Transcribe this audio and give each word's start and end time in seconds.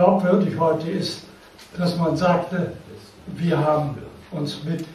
glaubwürdig 0.00 0.58
heute 0.58 0.90
ist, 0.90 1.24
dass 1.76 1.94
man 1.98 2.16
sagte, 2.16 2.72
wir 3.26 3.58
haben 3.58 3.98
uns 4.30 4.64
mit 4.64 4.86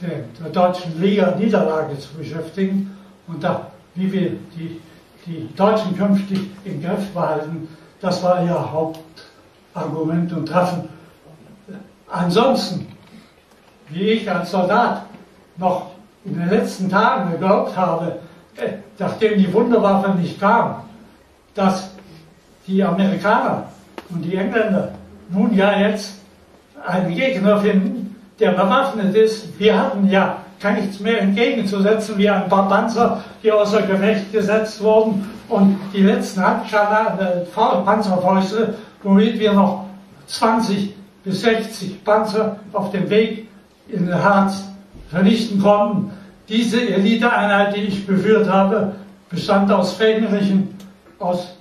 der, 0.00 0.24
der 0.40 0.50
deutschen 0.50 0.98
Liga 0.98 1.34
Niederlage 1.36 1.98
zu 1.98 2.14
beschäftigen 2.14 2.96
und 3.26 3.44
da, 3.44 3.66
wie 3.94 4.10
wir 4.10 4.30
die, 4.56 4.80
die 5.26 5.54
Deutschen 5.54 5.94
künftig 5.94 6.40
im 6.64 6.82
Griff 6.82 7.10
behalten, 7.10 7.68
das 8.00 8.22
war 8.22 8.42
ihr 8.42 8.72
Hauptargument 8.72 10.32
und 10.32 10.46
Treffen. 10.46 10.88
Ansonsten, 12.08 12.86
wie 13.90 14.12
ich 14.12 14.30
als 14.30 14.52
Soldat 14.52 15.02
noch 15.58 15.90
in 16.24 16.38
den 16.38 16.48
letzten 16.48 16.88
Tagen 16.88 17.32
geglaubt 17.32 17.76
habe, 17.76 18.20
äh, 18.56 18.72
nachdem 18.98 19.38
die 19.38 19.52
Wunderwaffe 19.52 20.12
nicht 20.12 20.40
kam, 20.40 20.84
dass 21.54 21.90
die 22.66 22.82
Amerikaner 22.82 23.69
und 24.12 24.22
die 24.22 24.36
Engländer 24.36 24.92
nun 25.28 25.54
ja 25.54 25.78
jetzt 25.78 26.20
einen 26.86 27.14
Gegner 27.14 27.58
finden, 27.58 28.16
der 28.38 28.52
bewaffnet 28.52 29.14
ist. 29.14 29.58
Wir 29.58 29.78
hatten 29.78 30.08
ja 30.08 30.38
nichts 30.76 31.00
mehr 31.00 31.20
entgegenzusetzen 31.20 32.18
wie 32.18 32.28
ein 32.28 32.48
paar 32.48 32.68
Panzer, 32.68 33.24
die 33.42 33.50
außer 33.50 33.82
Gefecht 33.82 34.32
gesetzt 34.32 34.82
wurden 34.82 35.28
und 35.48 35.78
die 35.94 36.02
letzten 36.02 36.42
Handschalter, 36.42 37.46
äh, 37.54 37.82
Panzerfäuste, 37.84 38.74
womit 39.02 39.38
wir 39.38 39.52
noch 39.52 39.86
20 40.26 40.94
bis 41.24 41.40
60 41.40 42.04
Panzer 42.04 42.56
auf 42.72 42.90
dem 42.90 43.08
Weg 43.08 43.48
in 43.88 44.06
den 44.06 44.22
Harz 44.22 44.64
vernichten 45.10 45.60
konnten. 45.60 46.10
Diese 46.48 46.80
Eliteeinheit, 46.80 47.76
die 47.76 47.82
ich 47.82 48.06
geführt 48.06 48.48
habe, 48.48 48.92
bestand 49.30 49.72
aus 49.72 49.94
Fähnrichen, 49.94 50.76
aus 51.18 51.56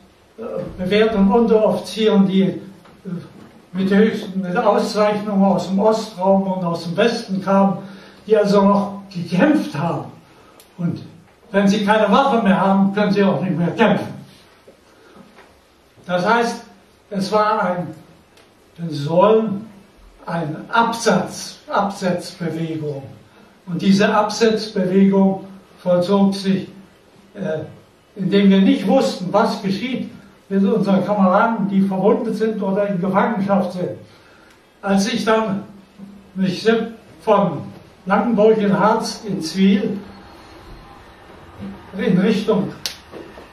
bewährten 0.78 1.32
Unteroffizieren, 1.32 2.28
die 2.28 2.44
äh, 2.44 2.60
mit 3.72 3.94
höchsten 3.94 4.42
mit 4.42 4.58
Auszeichnungen 4.58 5.44
aus 5.44 5.68
dem 5.68 5.80
Ostraum 5.80 6.44
und 6.44 6.64
aus 6.64 6.86
dem 6.86 6.98
Westen 6.98 7.42
kamen, 7.44 7.78
die 8.26 8.36
also 8.36 8.64
noch 8.64 9.02
gekämpft 9.14 9.78
haben. 9.78 10.12
Und 10.78 11.04
wenn 11.52 11.68
sie 11.68 11.86
keine 11.86 12.12
Waffe 12.12 12.42
mehr 12.42 12.60
haben, 12.60 12.94
können 12.94 13.12
sie 13.12 13.24
auch 13.24 13.42
nicht 13.42 13.58
mehr 13.58 13.72
kämpfen. 13.72 14.08
Das 16.06 16.28
heißt, 16.28 16.64
es 17.12 17.32
war 17.32 17.62
ein, 17.62 17.88
wenn 18.78 18.90
Sie 18.90 19.08
wollen, 19.08 19.68
eine 20.26 20.58
Absatz, 20.70 21.60
Absetzbewegung. 21.68 23.04
Und 23.68 23.82
diese 23.82 24.14
Absetzbewegung 24.14 25.46
vollzog 25.80 26.34
sich, 26.34 26.68
äh, 27.36 27.60
indem 28.16 28.50
wir 28.50 28.62
nicht 28.62 28.88
wussten, 28.88 29.28
was 29.32 29.62
geschieht 29.62 30.10
mit 30.50 30.64
unseren 30.64 31.06
Kameraden, 31.06 31.70
die 31.70 31.82
verwundet 31.82 32.36
sind 32.36 32.62
oder 32.62 32.88
in 32.88 33.00
Gefangenschaft 33.00 33.74
sind. 33.74 33.92
Als 34.82 35.12
ich 35.12 35.24
dann 35.24 35.64
mich 36.36 36.68
von 37.22 37.62
Langenburg 38.06 38.58
in 38.58 38.78
Harz 38.78 39.24
in 39.28 39.42
Zwiel 39.42 40.00
in 41.98 42.18
Richtung 42.18 42.72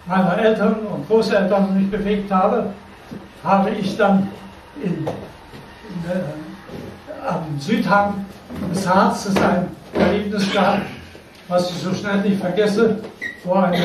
meiner 0.06 0.38
Eltern 0.38 0.76
und 0.94 1.06
Großeltern 1.08 1.76
mich 1.76 1.90
bewegt 1.90 2.30
habe, 2.30 2.72
habe 3.42 3.70
ich 3.70 3.96
dann 3.96 4.28
in, 4.82 4.92
in, 4.92 5.04
äh, 5.04 7.28
am 7.28 7.58
Südhang 7.58 8.24
des 8.72 8.88
Harzes 8.88 9.36
ein 9.36 9.68
Erlebnis 9.94 10.50
gehabt, 10.52 10.82
was 11.48 11.70
ich 11.70 11.78
so 11.78 11.92
schnell 11.92 12.20
nicht 12.20 12.40
vergesse, 12.40 13.00
wo 13.44 13.54
eine 13.54 13.84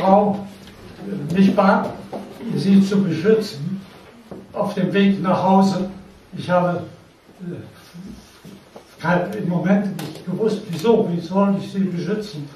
Frau 0.00 0.46
mich 1.34 1.54
bat, 1.54 1.90
sie 2.54 2.82
zu 2.82 3.02
beschützen 3.02 3.80
auf 4.52 4.74
dem 4.74 4.92
Weg 4.92 5.22
nach 5.22 5.42
Hause. 5.42 5.90
Ich 6.36 6.48
habe 6.48 6.82
äh, 9.02 9.38
im 9.38 9.48
Moment 9.48 10.00
nicht 10.00 10.24
gewusst, 10.26 10.62
wieso, 10.70 11.08
wie 11.10 11.20
soll 11.20 11.56
ich 11.58 11.72
sie 11.72 11.80
beschützen. 11.80 12.48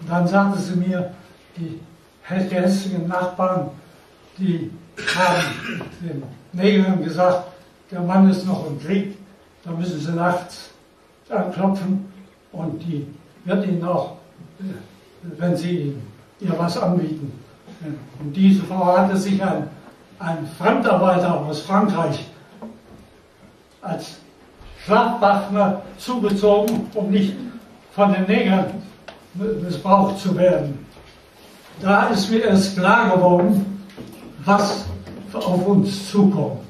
Und 0.00 0.10
dann 0.10 0.26
sagte 0.26 0.58
sie 0.60 0.76
mir, 0.76 1.12
die 1.56 1.80
gehässigen 2.28 3.08
Nachbarn, 3.08 3.70
die 4.38 4.70
haben 5.14 5.82
den 6.00 6.22
Nägeln 6.52 7.02
gesagt, 7.04 7.48
der 7.90 8.00
Mann 8.00 8.30
ist 8.30 8.46
noch 8.46 8.66
im 8.66 8.80
Krieg, 8.80 9.16
da 9.64 9.70
müssen 9.70 10.00
sie 10.00 10.12
nachts 10.12 10.70
anklopfen 11.28 12.06
und 12.52 12.82
die 12.82 13.06
wird 13.44 13.66
ihnen 13.66 13.84
auch, 13.84 14.16
äh, 14.60 14.64
wenn 15.38 15.56
sie 15.56 15.94
ihr 16.40 16.58
was 16.58 16.76
anbieten, 16.78 17.32
und 18.20 18.32
diese 18.34 18.62
Frau 18.64 18.96
hatte 18.96 19.16
sich 19.16 19.42
ein, 19.42 19.68
ein 20.18 20.48
Fremdarbeiter 20.58 21.40
aus 21.40 21.62
Frankreich 21.62 22.26
als 23.80 24.18
Schlafpartner 24.84 25.82
zugezogen, 25.98 26.88
um 26.94 27.10
nicht 27.10 27.34
von 27.92 28.12
den 28.12 28.24
Negern 28.26 28.66
missbraucht 29.34 30.18
zu 30.18 30.36
werden. 30.36 30.86
Da 31.80 32.08
ist 32.08 32.30
mir 32.30 32.44
erst 32.44 32.76
klar 32.76 33.14
geworden, 33.14 33.84
was 34.44 34.84
auf 35.34 35.66
uns 35.66 36.10
zukommt. 36.10 36.60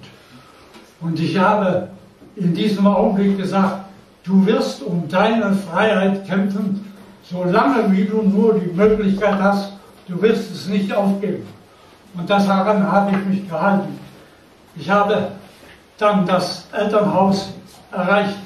Und 1.01 1.19
ich 1.19 1.37
habe 1.37 1.89
in 2.37 2.55
diesem 2.55 2.87
Augenblick 2.87 3.37
gesagt, 3.37 3.87
du 4.25 4.47
wirst 4.47 4.83
um 4.83 5.09
deine 5.09 5.53
Freiheit 5.53 6.27
kämpfen, 6.27 6.93
solange 7.25 7.91
wie 7.93 8.05
du 8.05 8.23
nur 8.23 8.59
die 8.59 8.73
Möglichkeit 8.73 9.41
hast, 9.41 9.72
Du 10.09 10.21
wirst 10.21 10.51
es 10.51 10.67
nicht 10.67 10.93
aufgeben. 10.93 11.47
Und 12.15 12.29
daran 12.29 12.91
habe 12.91 13.17
ich 13.17 13.25
mich 13.27 13.49
gehalten. 13.49 13.99
Ich 14.77 14.89
habe 14.91 15.29
dann 15.99 16.27
das 16.27 16.67
Elternhaus 16.73 17.51
erreicht 17.91 18.37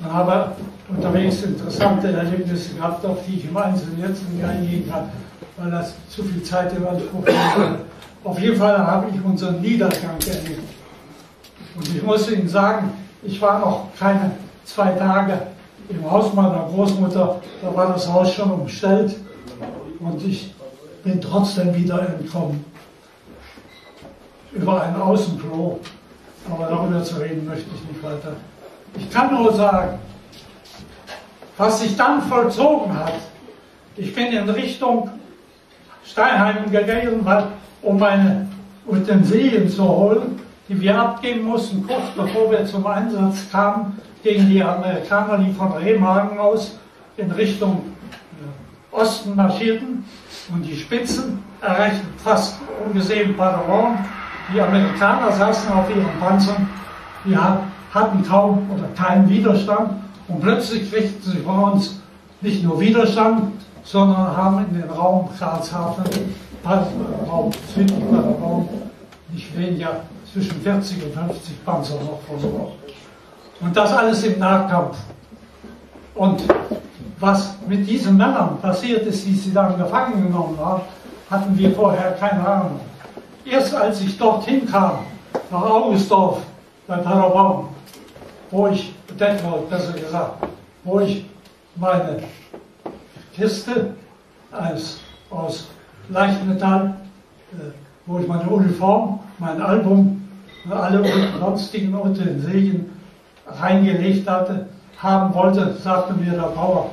und 0.00 0.12
habe 0.12 0.52
unterwegs 0.88 1.42
interessante 1.42 2.12
Erlebnisse 2.12 2.74
gehabt, 2.74 3.04
auf 3.04 3.18
die 3.26 3.36
ich 3.36 3.48
im 3.48 3.56
Einzelnen 3.56 4.00
jetzt 4.00 4.28
nicht 4.30 4.44
eingehen 4.44 4.90
kann, 4.90 5.10
weil 5.56 5.70
das 5.70 5.94
zu 6.08 6.22
viel 6.24 6.42
Zeit 6.42 6.72
in 6.72 6.86
Anspruch 6.86 7.24
nimmt. 7.24 7.80
Auf 8.24 8.38
jeden 8.40 8.56
Fall 8.56 8.78
habe 8.78 9.06
ich 9.14 9.24
unseren 9.24 9.60
Niedergang 9.60 10.18
erlebt. 10.26 10.68
Und 11.76 11.88
ich 11.88 12.02
muss 12.02 12.30
Ihnen 12.30 12.48
sagen, 12.48 12.90
ich 13.22 13.40
war 13.40 13.60
noch 13.60 13.88
keine 13.98 14.32
zwei 14.64 14.90
Tage 14.90 15.38
im 15.88 16.10
Haus 16.10 16.34
meiner 16.34 16.68
Großmutter, 16.70 17.40
da 17.62 17.76
war 17.76 17.92
das 17.92 18.12
Haus 18.12 18.32
schon 18.32 18.50
umstellt 18.50 19.16
und 20.00 20.22
ich 20.26 20.54
bin 21.08 21.20
trotzdem 21.20 21.74
wieder 21.74 22.06
entkommen. 22.06 22.64
Über 24.52 24.82
ein 24.82 24.96
Außenklo. 24.96 25.80
Aber 26.50 26.66
darüber 26.66 27.02
zu 27.02 27.16
reden 27.16 27.46
möchte 27.46 27.66
ich 27.74 27.92
nicht 27.92 28.02
weiter. 28.02 28.36
Ich 28.96 29.10
kann 29.10 29.34
nur 29.34 29.52
sagen, 29.52 29.98
was 31.56 31.80
sich 31.80 31.96
dann 31.96 32.22
vollzogen 32.22 32.96
hat. 32.98 33.14
Ich 33.96 34.14
bin 34.14 34.26
in 34.26 34.48
Richtung 34.48 35.10
Steinheim 36.04 36.70
gegangen, 36.70 37.26
um 37.82 37.98
meine 37.98 38.48
Utensilien 38.86 39.68
zu 39.68 39.86
holen, 39.86 40.40
die 40.68 40.80
wir 40.80 40.98
abgeben 40.98 41.44
mussten, 41.44 41.86
kurz 41.86 42.06
bevor 42.16 42.50
wir 42.50 42.64
zum 42.64 42.86
Einsatz 42.86 43.50
kamen 43.50 44.00
gegen 44.22 44.48
die 44.48 44.62
Amerikaner, 44.62 45.38
die 45.38 45.52
von 45.52 45.72
Remagen 45.72 46.38
aus 46.38 46.78
in 47.16 47.30
Richtung 47.30 47.92
Osten 48.90 49.36
marschierten 49.36 50.04
und 50.50 50.62
die 50.62 50.76
Spitzen 50.76 51.42
erreichten 51.60 52.08
fast 52.22 52.56
ungesehen 52.84 53.36
Paderborn. 53.36 53.98
Die 54.52 54.60
Amerikaner 54.60 55.32
saßen 55.32 55.72
auf 55.72 55.88
ihren 55.90 56.18
Panzern, 56.20 56.68
die 57.24 57.36
hatten 57.36 58.22
kaum 58.26 58.70
oder 58.70 58.88
keinen 58.96 59.28
Widerstand 59.28 59.92
und 60.28 60.40
plötzlich 60.40 60.90
kriegten 60.90 61.32
sie 61.32 61.38
von 61.38 61.72
uns 61.72 62.00
nicht 62.40 62.62
nur 62.62 62.80
Widerstand, 62.80 63.52
sondern 63.82 64.36
haben 64.36 64.66
in 64.68 64.80
den 64.80 64.90
Raum 64.90 65.28
Karlshafen, 65.38 66.04
Raum 66.64 67.50
südlich 67.74 68.10
Paderborn, 68.10 68.68
nicht 69.32 69.56
weniger 69.56 70.00
zwischen 70.32 70.60
40 70.60 71.04
und 71.04 71.14
50 71.14 71.64
Panzer 71.64 71.94
noch 71.94 72.20
versorgt. 72.26 72.74
Und 73.60 73.76
das 73.76 73.92
alles 73.92 74.22
im 74.24 74.38
Nahkampf. 74.38 74.96
Und 76.14 76.42
was 77.20 77.56
mit 77.66 77.88
diesen 77.88 78.16
Männern 78.16 78.58
passiert 78.60 79.06
ist, 79.06 79.26
die 79.26 79.34
sie 79.34 79.52
dann 79.52 79.76
gefangen 79.76 80.22
genommen 80.24 80.58
haben, 80.58 80.82
hatten 81.30 81.58
wir 81.58 81.74
vorher 81.74 82.12
keine 82.12 82.46
Ahnung. 82.46 82.80
Erst 83.44 83.74
als 83.74 84.00
ich 84.00 84.16
dorthin 84.16 84.70
kam, 84.70 85.00
nach 85.50 85.62
Augustdorf, 85.62 86.40
bei 86.86 86.96
Paderborn, 86.96 87.68
wo 88.50 88.68
ich, 88.68 88.94
Detmold 89.18 89.68
besser 89.68 89.92
gesagt, 89.92 90.46
wo 90.84 91.00
ich 91.00 91.26
meine 91.76 92.22
Kiste 93.34 93.94
als, 94.52 94.98
aus 95.30 95.68
Leichtmetall, 96.08 96.94
äh, 97.52 97.72
wo 98.06 98.18
ich 98.20 98.28
meine 98.28 98.48
Uniform, 98.48 99.20
mein 99.38 99.60
Album 99.60 100.28
und 100.64 100.72
alle 100.72 101.04
sonstigen 101.38 101.94
Utensilien 101.94 102.90
reingelegt 103.46 104.28
hatte, 104.28 104.66
haben 104.98 105.34
wollte, 105.34 105.74
sagte 105.82 106.14
mir 106.14 106.32
der 106.32 106.48
Bauer, 106.48 106.90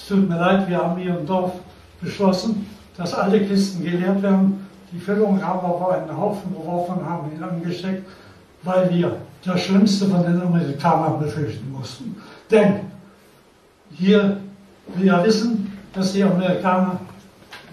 es 0.00 0.08
tut 0.08 0.28
mir 0.28 0.38
leid, 0.38 0.68
wir 0.68 0.78
haben 0.78 1.00
hier 1.00 1.18
im 1.18 1.26
Dorf 1.26 1.52
beschlossen, 2.00 2.66
dass 2.96 3.14
alle 3.14 3.40
Kisten 3.44 3.84
geleert 3.84 4.22
werden. 4.22 4.66
Die 4.92 4.98
Füllung 4.98 5.44
haben 5.44 5.60
wir 5.60 5.68
auf 5.68 5.90
einen 5.90 6.16
Haufen 6.16 6.52
geworfen, 6.52 7.04
haben 7.06 7.30
ihn 7.32 7.42
angesteckt. 7.42 8.04
weil 8.62 8.90
wir 8.90 9.16
das 9.44 9.62
Schlimmste 9.62 10.06
von 10.06 10.22
den 10.22 10.40
Amerikanern 10.40 11.18
befürchten 11.18 11.70
mussten. 11.72 12.16
Denn 12.50 12.80
hier, 13.92 14.38
wir 14.96 15.24
wissen, 15.24 15.78
dass 15.94 16.12
die 16.12 16.22
Amerikaner 16.22 17.00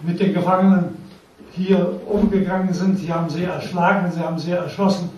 mit 0.01 0.19
den 0.19 0.33
Gefangenen 0.33 0.97
hier 1.51 1.99
umgegangen 2.07 2.73
sind. 2.73 2.99
Sie 2.99 3.11
haben 3.11 3.29
sie 3.29 3.43
erschlagen, 3.43 4.11
sie 4.11 4.21
haben 4.21 4.39
sie 4.39 4.51
erschossen. 4.51 5.09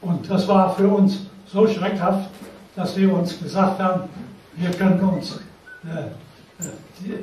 Und 0.00 0.30
das 0.30 0.46
war 0.46 0.74
für 0.74 0.88
uns 0.88 1.26
so 1.46 1.66
schreckhaft, 1.66 2.30
dass 2.76 2.96
wir 2.96 3.12
uns 3.12 3.38
gesagt 3.40 3.80
haben, 3.80 4.02
wir 4.56 4.70
können 4.70 5.00
uns 5.00 5.40
äh 5.84 6.10
die, 7.00 7.14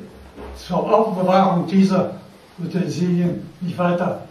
zur 0.56 0.92
Aufbewahrung 0.92 1.66
dieser 1.66 2.12
Utensilien 2.62 3.42
nicht 3.60 3.78
weiter 3.78 4.22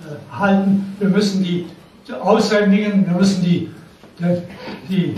äh, 0.00 0.36
halten. 0.36 0.96
Wir 0.98 1.08
müssen 1.08 1.42
die 1.42 1.66
aushändigen, 2.12 3.06
wir 3.06 3.16
müssen 3.16 3.42
die, 3.42 3.70
die, 4.18 4.42
die 4.88 5.14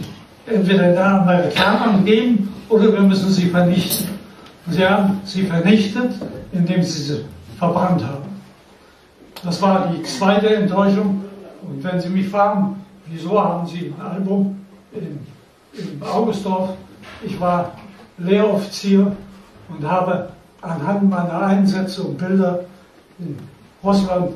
entweder 0.47 0.89
den 0.89 0.99
Amerikanern 0.99 2.05
geben 2.05 2.55
oder 2.69 2.93
wir 2.93 3.01
müssen 3.01 3.31
sie 3.31 3.47
vernichten. 3.47 4.09
Und 4.67 4.73
sie 4.73 4.87
haben 4.87 5.21
sie 5.25 5.43
vernichtet, 5.45 6.13
indem 6.53 6.83
sie 6.83 7.03
sie 7.03 7.25
verbrannt 7.59 8.05
haben. 8.05 8.29
Das 9.45 9.63
war 9.63 9.93
die 9.93 10.03
zweite 10.03 10.55
Enttäuschung. 10.55 11.25
Und 11.63 11.85
wenn 11.85 12.01
Sie 12.01 12.09
mich 12.09 12.29
fragen, 12.29 12.85
wieso 13.07 13.43
haben 13.43 13.67
Sie 13.67 13.93
ein 13.97 14.07
Album 14.07 14.65
in, 14.93 15.19
in 15.73 16.03
Augustdorf? 16.03 16.71
Ich 17.23 17.39
war 17.41 17.73
Lehroffizier 18.19 19.13
und 19.69 19.89
habe 19.89 20.31
anhand 20.61 21.09
meiner 21.09 21.43
Einsätze 21.43 22.03
und 22.03 22.19
Bilder 22.19 22.61
in 23.19 23.39
Russland 23.83 24.33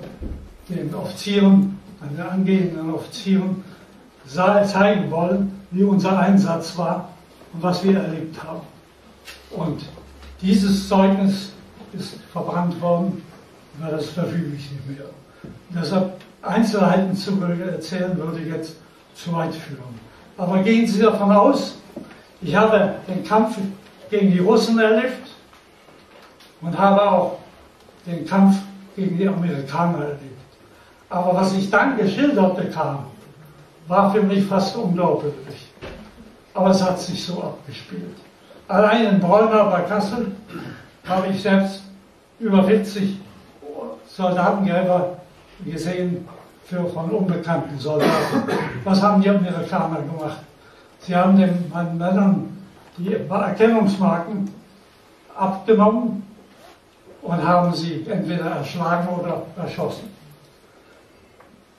den 0.69 0.95
Offizieren, 0.95 1.79
den 2.01 2.21
angehenden 2.21 2.95
Offizieren 2.95 3.65
zeigen 4.27 5.11
wollen, 5.11 5.61
wie 5.71 5.85
unser 5.85 6.19
Einsatz 6.19 6.77
war 6.79 7.09
und 7.53 7.63
was 7.63 7.83
wir 7.85 7.99
erlebt 7.99 8.43
haben. 8.43 8.61
Und 9.51 9.85
dieses 10.41 10.89
Zeugnis 10.89 11.53
ist 11.93 12.15
verbrannt 12.33 12.81
worden, 12.81 13.23
weil 13.79 13.91
das 13.91 14.07
verfüge 14.07 14.57
ich 14.57 14.71
nicht 14.71 14.89
mehr. 14.89 15.07
Deshalb 15.71 16.21
Einzelheiten 16.43 17.15
zu 17.17 17.41
erzählen 17.43 18.17
würde 18.17 18.41
jetzt 18.41 18.77
zu 19.15 19.33
weit 19.33 19.55
führen. 19.55 20.01
Aber 20.39 20.63
gehen 20.63 20.87
Sie 20.87 21.01
davon 21.01 21.31
aus, 21.31 21.77
ich 22.41 22.55
habe 22.55 22.95
den 23.07 23.25
Kampf 23.25 23.59
gegen 24.13 24.31
die 24.31 24.41
Russen 24.41 24.79
erlebt 24.79 25.27
und 26.61 26.79
habe 26.79 27.03
auch 27.03 27.39
den 28.07 28.27
Kampf 28.27 28.59
gegen 28.95 29.17
die 29.17 29.27
Amerikaner 29.27 30.03
erlebt. 30.03 30.43
Aber 31.09 31.35
was 31.35 31.55
ich 31.55 31.71
dann 31.71 31.97
geschildert 31.97 32.57
bekam, 32.57 33.07
war 33.89 34.13
für 34.13 34.23
mich 34.23 34.45
fast 34.45 34.77
unglaublich. 34.77 35.73
Aber 36.53 36.71
es 36.71 36.83
hat 36.83 37.01
sich 37.01 37.25
so 37.25 37.43
abgespielt. 37.43 38.17
Allein 38.69 39.15
in 39.15 39.21
Bräumer 39.21 39.65
bei 39.71 39.81
Kassel 39.81 40.33
habe 41.09 41.29
ich 41.29 41.41
selbst 41.41 41.83
über 42.39 42.65
40 42.65 43.19
Soldatengräber 44.09 45.17
gesehen 45.65 46.29
für, 46.65 46.87
von 46.87 47.11
unbekannten 47.11 47.79
Soldaten. 47.79 48.43
Was 48.85 49.03
haben 49.03 49.23
die 49.23 49.31
Amerikaner 49.31 50.01
gemacht? 50.03 50.41
Sie 51.01 51.17
haben 51.17 51.39
den 51.39 51.73
Männern 51.97 52.52
die 52.99 53.15
Erkennungsmarken 53.15 54.51
abgenommen 55.37 56.23
und 57.23 57.47
haben 57.47 57.75
sie 57.75 58.05
entweder 58.09 58.47
erschlagen 58.47 59.09
oder 59.09 59.43
erschossen. 59.57 60.11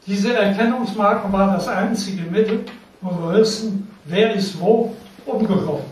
Diese 0.06 0.34
Erkennungsmarken 0.36 1.32
war 1.32 1.54
das 1.54 1.68
einzige 1.68 2.30
Mittel, 2.30 2.66
wo 3.02 3.10
wir 3.10 3.40
wissen, 3.40 3.90
wer 4.06 4.34
ist 4.34 4.60
wo 4.60 4.94
umgekommen. 5.26 5.86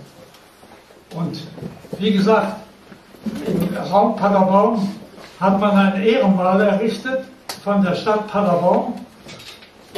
Und 1.15 1.47
wie 1.97 2.12
gesagt, 2.13 2.57
im 3.45 3.77
Raum 3.77 4.15
Paderborn 4.15 4.88
hat 5.39 5.59
man 5.59 5.77
ein 5.77 6.01
Ehrenmal 6.01 6.62
errichtet 6.62 7.25
von 7.63 7.83
der 7.83 7.95
Stadt 7.95 8.27
Paderborn 8.27 8.94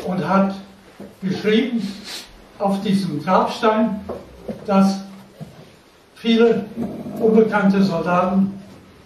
und 0.05 0.27
hat 0.27 0.55
geschrieben 1.21 1.81
auf 2.59 2.81
diesem 2.81 3.23
Grabstein, 3.23 4.01
dass 4.65 5.02
viele 6.23 6.63
unbekannte 7.19 7.83
Soldaten 7.83 8.57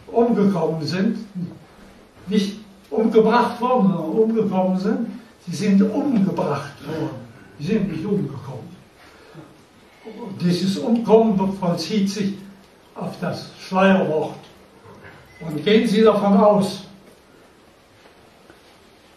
umgekommen 0.06 0.86
sind, 0.86 1.18
nicht 2.28 2.60
umgebracht 2.92 3.60
worden, 3.60 3.92
sondern 3.92 4.12
umgekommen 4.12 4.80
sind. 4.80 5.08
Sie 5.48 5.56
sind 5.56 5.82
umgebracht 5.82 6.76
worden. 6.88 7.16
Sie 7.58 7.66
sind 7.66 7.92
nicht 7.92 8.06
umgekommen. 8.06 8.68
Dieses 10.40 10.78
Umkommen 10.78 11.58
vollzieht 11.60 12.08
sich 12.08 12.36
auf 12.94 13.20
das 13.20 13.50
Schleierwort. 13.68 14.36
Und 15.40 15.66
gehen 15.66 15.88
Sie 15.88 16.04
davon 16.04 16.38
aus, 16.38 16.84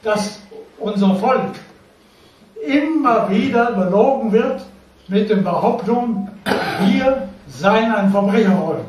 dass 0.02 0.40
unser 0.78 1.14
Volk 1.16 1.54
immer 2.66 3.28
wieder 3.28 3.72
belogen 3.72 4.32
wird 4.32 4.62
mit 5.08 5.28
den 5.28 5.44
Behauptungen, 5.44 6.30
wir 6.80 7.29
seien 7.58 7.92
ein 7.92 8.10
Verbrechervolk. 8.10 8.84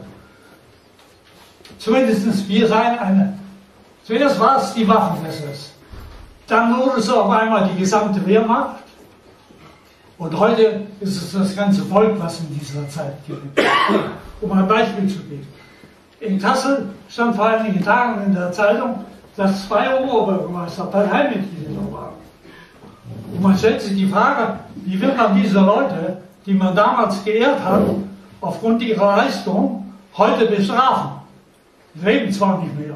Zumindest 1.78 2.48
wir 2.48 2.68
seien 2.68 3.00
eine. 3.00 3.40
Zuerst 4.04 4.40
war 4.40 4.58
es 4.58 4.74
die 4.74 4.88
Waffen-SS. 4.88 5.72
Dann 6.48 6.78
wurde 6.78 7.00
es 7.00 7.10
auf 7.10 7.30
einmal 7.30 7.70
die 7.70 7.80
gesamte 7.80 8.26
Wehrmacht. 8.26 8.78
Und 10.18 10.38
heute 10.38 10.82
ist 11.00 11.18
es 11.18 11.32
das 11.34 11.56
ganze 11.56 11.84
Volk, 11.84 12.20
was 12.20 12.42
in 12.42 12.60
dieser 12.60 12.88
Zeit 12.90 13.16
gibt. 13.26 13.60
Um 14.42 14.52
ein 14.52 14.68
Beispiel 14.68 15.08
zu 15.08 15.20
geben. 15.20 15.48
In 16.20 16.40
Kassel 16.40 16.90
stand 17.10 17.36
vor 17.36 17.48
einigen 17.48 17.84
Tagen 17.84 18.26
in 18.26 18.36
der 18.36 18.52
Zeitung, 18.52 19.04
dass 19.36 19.68
zwei 19.68 20.00
Oberbürgermeister 20.00 20.86
Parteimitglieder 20.86 21.92
waren. 21.92 22.14
Und 23.34 23.42
man 23.42 23.58
stellt 23.58 23.82
sich 23.82 23.96
die 23.96 24.08
Frage, 24.08 24.60
wie 24.76 25.02
wird 25.02 25.18
man 25.18 25.42
diese 25.42 25.60
Leute, 25.60 26.18
die 26.46 26.54
man 26.54 26.76
damals 26.76 27.24
geehrt 27.24 27.64
hat, 27.64 27.82
aufgrund 28.42 28.82
ihrer 28.82 29.18
Leistung 29.18 29.94
heute 30.18 30.46
bestrafen? 30.46 31.12
Leben 31.96 32.32
zwar 32.32 32.60
nicht 32.60 32.78
mehr. 32.78 32.96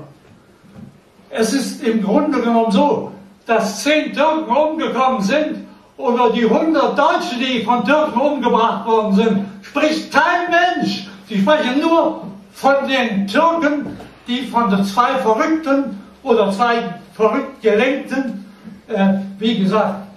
Es 1.30 1.54
ist 1.54 1.84
im 1.84 2.02
Grunde 2.02 2.42
genommen 2.42 2.72
so, 2.72 3.12
dass 3.46 3.84
zehn 3.84 4.14
Türken 4.14 4.56
umgekommen 4.56 5.22
sind 5.22 5.66
oder 5.98 6.32
die 6.32 6.46
100 6.46 6.98
Deutschen, 6.98 7.40
die 7.40 7.64
von 7.64 7.86
Türken 7.86 8.20
umgebracht 8.20 8.86
worden 8.86 9.16
sind, 9.16 9.46
spricht 9.62 10.12
kein 10.12 10.50
Mensch. 10.50 11.08
Sie 11.28 11.40
sprechen 11.42 11.80
nur 11.82 12.24
von 12.54 12.76
den 12.88 13.28
Türken, 13.28 13.98
die 14.28 14.44
von 14.48 14.70
den 14.70 14.84
zwei 14.84 15.16
Verrückten 15.16 16.02
oder 16.24 16.52
zwei 16.52 16.96
verrückt 17.14 17.62
Gelenkten, 17.62 18.46
äh, 18.88 19.14
wie 19.40 19.60
gesagt, 19.60 20.08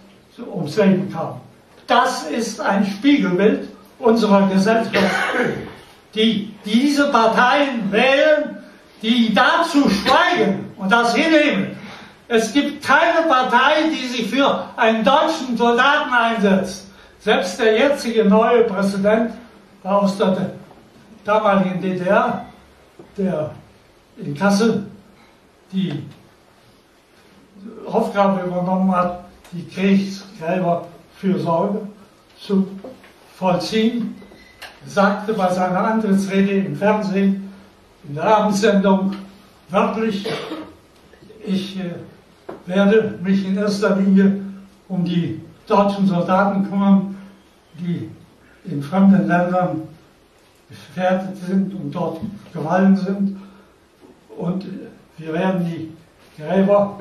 ums 0.53 0.77
Leben 0.77 1.13
kamen. 1.13 1.41
Das 1.87 2.25
ist 2.31 2.61
ein 2.61 2.85
Spiegelbild 2.85 3.69
unserer 3.99 4.49
Gesellschaft, 4.49 4.95
die 6.15 6.55
diese 6.65 7.11
Parteien 7.11 7.91
wählen, 7.91 8.59
die 9.03 9.35
dazu 9.35 9.89
schweigen 9.89 10.73
und 10.77 10.91
das 10.91 11.15
hinnehmen. 11.15 11.77
Es 12.29 12.53
gibt 12.53 12.85
keine 12.85 13.27
Partei, 13.27 13.89
die 13.91 14.07
sich 14.07 14.29
für 14.29 14.67
einen 14.77 15.05
deutschen 15.05 15.57
Soldaten 15.57 16.13
einsetzt. 16.13 16.91
Selbst 17.21 17.59
der 17.59 17.79
jetzige 17.79 18.25
neue 18.25 18.65
Präsident 18.65 19.33
aus 19.83 20.17
der 20.19 20.53
damaligen 21.25 21.81
DDR, 21.81 22.45
der 23.17 23.51
in 24.19 24.35
Kassel 24.35 24.87
die 25.73 26.05
Aufgabe 27.87 28.47
übernommen 28.47 28.95
hat, 28.95 29.25
die 29.53 29.67
Kriegsgräberfürsorge 29.69 31.89
zu 32.41 32.69
vollziehen, 33.39 34.17
sagte 34.85 35.33
bei 35.33 35.53
seiner 35.53 35.79
Antrittsrede 35.79 36.53
im 36.53 36.75
Fernsehen, 36.75 37.53
in 38.09 38.15
der 38.17 38.25
Abendsendung 38.25 39.15
wörtlich, 39.71 40.27
ich 41.47 41.79
äh, 41.79 41.95
werde 42.67 43.19
mich 43.23 43.47
in 43.47 43.57
erster 43.57 43.97
Linie 43.97 44.41
um 44.89 45.05
die 45.05 45.41
deutschen 45.67 46.07
Soldaten 46.07 46.69
kümmern, 46.69 47.17
die 47.79 48.11
in 48.65 48.83
fremden 48.83 49.29
Ländern 49.29 49.83
gefährdet 50.69 51.37
sind 51.37 51.73
und 51.75 51.93
dort 51.93 52.21
gefallen 52.53 52.97
sind. 52.97 53.37
Und 54.37 54.67
wir 55.17 55.33
werden 55.33 55.65
die 55.65 55.93
Gräber 56.41 57.01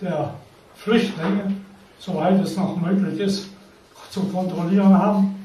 der 0.00 0.34
Flüchtlinge, 0.76 1.52
soweit 1.98 2.40
es 2.40 2.56
noch 2.56 2.76
möglich 2.76 3.18
ist, 3.20 3.48
zu 4.10 4.22
kontrollieren 4.24 4.96
haben. 4.96 5.35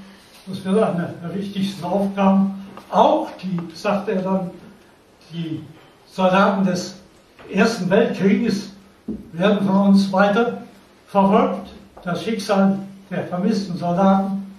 Das 0.47 0.65
wird 0.65 0.81
eine 0.81 1.13
der 1.23 1.35
wichtigsten 1.35 1.83
Aufgaben. 1.83 2.65
Auch 2.89 3.29
die, 3.41 3.59
sagt 3.75 4.09
er 4.09 4.21
dann, 4.21 4.51
die 5.31 5.63
Soldaten 6.07 6.65
des 6.65 6.95
Ersten 7.51 7.89
Weltkrieges 7.89 8.71
werden 9.33 9.65
von 9.65 9.89
uns 9.89 10.11
weiter 10.11 10.63
verfolgt 11.07 11.69
das 12.03 12.23
Schicksal 12.23 12.79
der 13.09 13.27
vermissten 13.27 13.77
Soldaten. 13.77 14.55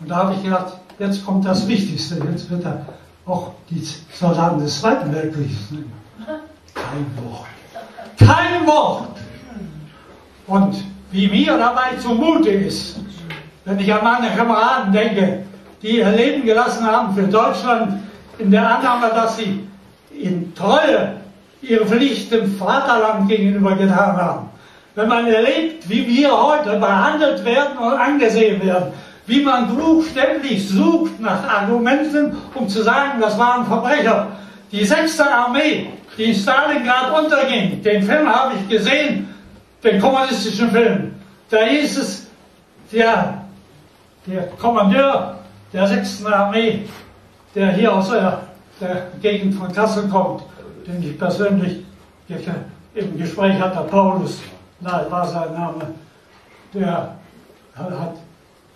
Und 0.00 0.10
da 0.10 0.16
habe 0.16 0.34
ich 0.34 0.42
gedacht, 0.42 0.74
jetzt 0.98 1.24
kommt 1.24 1.44
das 1.44 1.66
Wichtigste, 1.66 2.16
jetzt 2.30 2.50
wird 2.50 2.64
er 2.64 2.84
auch 3.24 3.52
die 3.70 3.82
Soldaten 4.12 4.60
des 4.60 4.80
Zweiten 4.80 5.12
Weltkriegs 5.14 5.70
nehmen. 5.70 5.92
Kein 6.74 7.06
Wort. 7.24 7.46
Kein 8.18 8.66
Wort. 8.66 9.16
Und 10.46 10.84
wie 11.10 11.28
mir 11.28 11.56
dabei 11.56 11.96
zumute 12.00 12.50
ist, 12.50 12.98
wenn 13.66 13.80
ich 13.80 13.92
an 13.92 14.02
meine 14.02 14.34
Kameraden 14.34 14.92
denke, 14.92 15.42
die 15.82 15.98
ihr 15.98 16.08
Leben 16.08 16.46
gelassen 16.46 16.86
haben 16.86 17.14
für 17.14 17.24
Deutschland, 17.24 18.00
in 18.38 18.50
der 18.50 18.66
Annahme, 18.66 19.08
dass 19.08 19.36
sie 19.36 19.66
in 20.18 20.54
Treue 20.54 21.14
ihre 21.60 21.84
Pflicht 21.84 22.30
dem 22.30 22.56
Vaterland 22.56 23.28
gegenüber 23.28 23.74
getan 23.74 24.16
haben. 24.16 24.50
Wenn 24.94 25.08
man 25.08 25.26
erlebt, 25.26 25.88
wie 25.88 26.06
wir 26.06 26.30
heute 26.30 26.78
behandelt 26.78 27.44
werden 27.44 27.76
und 27.78 27.92
angesehen 27.92 28.64
werden, 28.64 28.92
wie 29.26 29.42
man 29.42 29.74
buchstäblich 29.74 30.68
sucht 30.68 31.18
nach 31.20 31.42
Argumenten, 31.48 32.36
um 32.54 32.68
zu 32.68 32.82
sagen, 32.82 33.20
das 33.20 33.36
waren 33.36 33.66
Verbrecher. 33.66 34.28
Die 34.70 34.84
6. 34.84 35.20
Armee, 35.20 35.88
die 36.16 36.24
in 36.24 36.34
Stalingrad 36.34 37.18
unterging, 37.18 37.82
den 37.82 38.02
Film 38.04 38.28
habe 38.32 38.54
ich 38.54 38.68
gesehen, 38.68 39.34
den 39.82 40.00
kommunistischen 40.00 40.70
Film. 40.70 41.14
Da 41.50 41.58
hieß 41.58 41.98
es, 41.98 42.26
der, 42.92 43.45
der 44.26 44.48
Kommandeur 44.58 45.38
der 45.72 45.86
6. 45.86 46.24
Armee, 46.26 46.88
der 47.54 47.72
hier 47.72 47.94
aus 47.94 48.10
der, 48.10 48.42
der 48.80 49.08
Gegend 49.20 49.54
von 49.54 49.72
Kassel 49.72 50.08
kommt, 50.08 50.42
den 50.86 51.02
ich 51.02 51.18
persönlich 51.18 51.84
im 52.94 53.18
Gespräch 53.18 53.58
hatte, 53.60 53.88
Paulus, 53.88 54.40
war 54.80 55.26
sein 55.26 55.52
Name, 55.52 55.94
der 56.74 57.16
hat, 57.74 58.16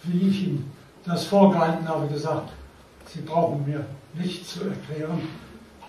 wie 0.04 0.28
ich 0.28 0.44
ihm 0.44 0.70
das 1.04 1.24
vorgehalten 1.24 1.86
habe, 1.88 2.06
gesagt, 2.06 2.50
Sie 3.06 3.22
brauchen 3.22 3.64
mir 3.66 3.84
nicht 4.14 4.48
zu 4.48 4.60
erklären, 4.60 5.20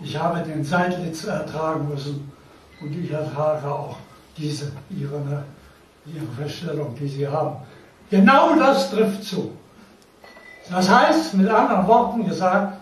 ich 0.03 0.17
habe 0.17 0.41
den 0.41 0.63
Seidlitz 0.63 1.25
ertragen 1.25 1.87
müssen. 1.87 2.31
Und 2.81 2.97
ich 2.97 3.11
ertrage 3.11 3.67
auch 3.71 3.97
diese, 4.35 4.71
ihre, 4.89 5.43
ihre 6.07 6.25
Feststellung, 6.35 6.95
die 6.99 7.07
Sie 7.07 7.27
haben. 7.27 7.57
Genau 8.11 8.55
das 8.55 8.91
trifft 8.91 9.23
zu. 9.23 9.57
Das 10.69 10.89
heißt, 10.89 11.33
mit 11.33 11.49
anderen 11.49 11.87
Worten 11.87 12.27
gesagt, 12.27 12.77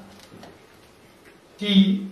die 1.59 2.09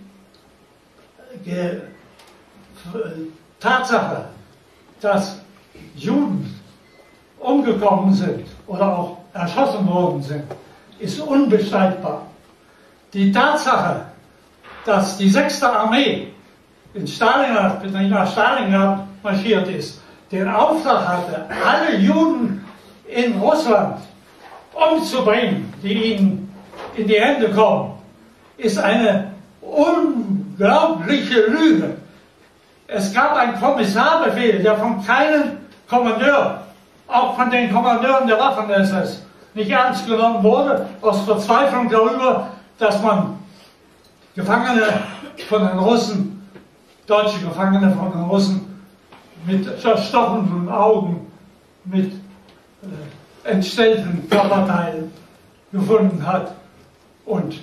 Tatsache, 3.60 4.26
dass 5.00 5.40
Juden 5.96 6.58
umgekommen 7.40 8.14
sind 8.14 8.46
oder 8.66 8.98
auch 8.98 9.18
erschossen 9.32 9.86
worden 9.86 10.22
sind, 10.22 10.44
ist 10.98 11.20
unbestreitbar. 11.20 12.22
Die 13.12 13.32
Tatsache, 13.32 14.02
dass 14.84 15.16
die 15.16 15.28
6. 15.28 15.62
Armee 15.62 16.28
in 16.94 17.06
Stalingrad, 17.06 17.84
nach 17.92 18.30
Stalingrad 18.30 19.06
marschiert 19.22 19.68
ist, 19.68 20.00
den 20.30 20.48
Auftrag 20.48 21.06
hatte, 21.06 21.46
alle 21.64 21.96
Juden 21.98 22.64
in 23.08 23.38
Russland 23.40 24.00
umzubringen, 24.72 25.72
die 25.82 26.12
ihnen 26.12 26.54
in 26.96 27.08
die 27.08 27.20
Hände 27.20 27.50
kommen, 27.50 27.92
ist 28.56 28.78
eine 28.78 29.32
unglaubliche 29.60 31.46
Lüge. 31.46 31.96
Es 32.86 33.12
gab 33.12 33.34
einen 33.34 33.58
Kommissarbefehl, 33.60 34.62
der 34.62 34.76
von 34.76 35.04
keinem 35.04 35.58
Kommandeur, 35.88 36.62
auch 37.06 37.36
von 37.36 37.50
den 37.50 37.72
Kommandeuren 37.72 38.26
der 38.26 38.38
Waffen-SS, 38.38 39.22
nicht 39.54 39.70
ernst 39.70 40.06
genommen 40.06 40.42
wurde, 40.42 40.86
aus 41.00 41.24
Verzweiflung 41.24 41.88
darüber, 41.88 42.48
dass 42.78 43.02
man 43.02 43.38
Gefangene 44.34 45.02
von 45.48 45.66
den 45.66 45.78
Russen, 45.78 46.48
deutsche 47.06 47.40
Gefangene 47.40 47.90
von 47.92 48.12
den 48.12 48.22
Russen, 48.22 48.82
mit 49.46 49.80
zerstochenen 49.80 50.68
Augen, 50.68 51.26
mit 51.84 52.12
entstellten 53.44 54.28
Körperteilen 54.28 55.10
gefunden 55.72 56.26
hat. 56.26 56.54
Und 57.24 57.56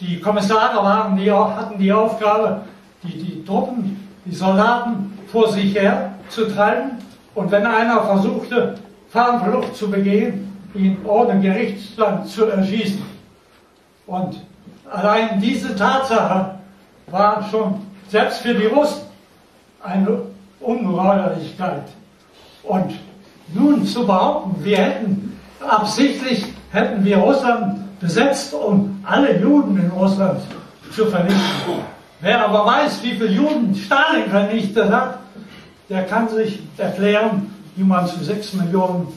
die 0.00 0.20
Kommissare 0.20 0.76
waren 0.76 1.16
die, 1.16 1.30
hatten 1.30 1.78
die 1.78 1.92
Aufgabe, 1.92 2.62
die, 3.02 3.18
die 3.18 3.44
Truppen 3.44 4.06
die 4.26 4.34
Soldaten 4.34 5.18
vor 5.30 5.52
sich 5.52 5.74
her 5.74 6.14
zu 6.28 6.46
treiben 6.46 6.98
und 7.34 7.50
wenn 7.50 7.64
einer 7.64 8.02
versuchte, 8.02 8.74
Fahnenflucht 9.10 9.76
zu 9.76 9.90
begehen, 9.90 10.52
ihn 10.74 10.98
ohne 11.04 11.40
Gerichtsstand 11.40 12.28
zu 12.28 12.46
erschießen. 12.46 13.02
Und 14.06 14.40
allein 14.90 15.40
diese 15.40 15.74
Tatsache 15.76 16.56
war 17.06 17.48
schon 17.50 17.86
selbst 18.08 18.40
für 18.40 18.54
die 18.54 18.66
Russen 18.66 19.02
eine 19.82 20.22
Ungeheuerlichkeit. 20.60 21.84
Und 22.64 22.94
nun 23.54 23.86
zu 23.86 24.06
behaupten, 24.06 24.64
wir 24.64 24.78
hätten 24.78 25.38
absichtlich, 25.60 26.44
hätten 26.70 27.04
wir 27.04 27.18
Russland 27.18 28.00
besetzt, 28.00 28.54
um 28.54 29.00
alle 29.04 29.40
Juden 29.40 29.78
in 29.78 29.90
Russland 29.90 30.40
zu 30.92 31.06
vernichten. 31.06 31.40
Wer 32.20 32.44
aber 32.44 32.66
weiß, 32.66 33.02
wie 33.02 33.12
viele 33.12 33.30
Juden 33.30 33.74
Stalin 33.74 34.30
vernichtet 34.30 34.90
hat, 34.90 35.18
der 35.88 36.04
kann 36.04 36.28
sich 36.28 36.60
erklären, 36.76 37.50
wie 37.76 37.84
man 37.84 38.06
zu 38.06 38.22
sechs 38.24 38.52
Millionen 38.54 39.08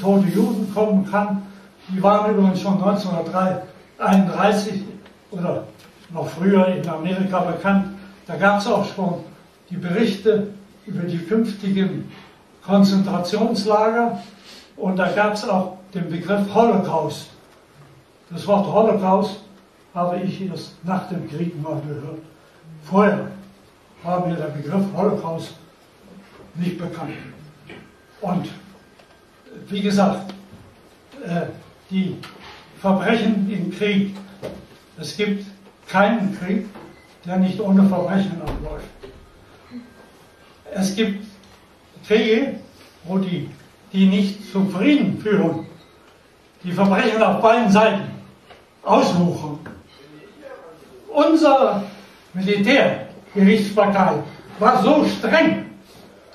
tote 0.00 0.28
Juden 0.28 0.72
kommen 0.74 1.08
kann. 1.10 1.42
Die 1.88 2.02
waren 2.02 2.34
übrigens 2.34 2.60
schon 2.60 2.82
1931 2.82 4.82
oder 5.30 5.64
noch 6.12 6.28
früher 6.28 6.66
in 6.68 6.86
Amerika 6.88 7.40
bekannt. 7.40 7.86
Da 8.26 8.36
gab 8.36 8.60
es 8.60 8.66
auch 8.66 8.86
schon 8.94 9.20
die 9.70 9.76
Berichte 9.76 10.48
über 10.86 11.02
die 11.02 11.18
künftigen 11.18 12.10
Konzentrationslager 12.66 14.22
und 14.76 14.96
da 14.96 15.12
gab 15.12 15.34
es 15.34 15.48
auch 15.48 15.78
den 15.92 16.08
Begriff 16.08 16.52
Holocaust. 16.54 17.30
Das 18.30 18.46
Wort 18.46 18.66
Holocaust 18.66 19.40
habe 19.94 20.18
ich 20.20 20.40
erst 20.42 20.84
nach 20.84 21.08
dem 21.08 21.28
Krieg 21.28 21.60
mal 21.62 21.80
gehört. 21.86 22.18
Vorher 22.84 23.28
war 24.02 24.26
mir 24.26 24.34
der 24.34 24.46
Begriff 24.46 24.84
Holocaust 24.96 25.54
nicht 26.54 26.78
bekannt. 26.78 27.14
Und 28.20 28.48
wie 29.68 29.82
gesagt, 29.82 30.32
äh, 31.24 31.46
die 31.90 32.16
Verbrechen 32.80 33.50
im 33.50 33.70
Krieg, 33.70 34.16
es 34.98 35.16
gibt 35.16 35.46
keinen 35.86 36.36
Krieg, 36.38 36.66
der 37.24 37.36
nicht 37.36 37.60
ohne 37.60 37.86
Verbrechen 37.88 38.40
abläuft. 38.42 38.88
Es 40.74 40.94
gibt 40.96 41.24
Kriege, 42.06 42.60
wo 43.04 43.18
die, 43.18 43.50
die 43.92 44.06
nicht 44.06 44.50
zum 44.52 44.70
Frieden 44.70 45.18
führen, 45.20 45.66
die 46.62 46.72
Verbrechen 46.72 47.22
auf 47.22 47.40
beiden 47.40 47.70
Seiten 47.70 48.10
auswuchern 48.82 49.58
unser 51.14 51.82
Militärgerichtsbarkeit 52.34 54.22
war 54.58 54.82
so 54.82 55.04
streng, 55.04 55.70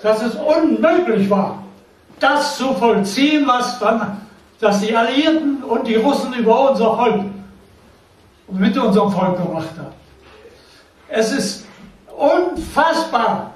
dass 0.02 0.22
es 0.22 0.36
unmöglich 0.36 1.30
war, 1.30 1.64
das 2.20 2.58
zu 2.58 2.74
vollziehen, 2.74 3.46
was 3.48 3.80
dann, 3.80 4.22
dass 4.60 4.82
die 4.82 4.96
Alliierten 4.96 5.64
und 5.64 5.88
die 5.88 5.96
Russen 5.96 6.34
über 6.34 6.72
unser 6.72 6.96
Volk 6.96 7.26
und 8.48 8.60
mit 8.60 8.78
unserem 8.78 9.12
Volk 9.12 9.38
gemacht 9.38 9.70
haben. 9.78 9.94
Es 11.10 11.32
ist 11.32 11.66
unfassbar, 12.18 13.52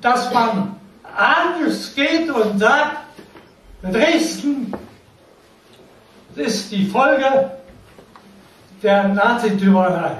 dass 0.00 0.32
man 0.32 0.76
anders 1.18 1.94
geht 1.94 2.30
und 2.30 2.58
sagt, 2.58 2.96
Dresden 3.82 4.72
ist 6.34 6.70
die 6.72 6.86
Folge 6.86 7.50
der 8.82 9.08
Nazi-Tyrannei 9.08 10.16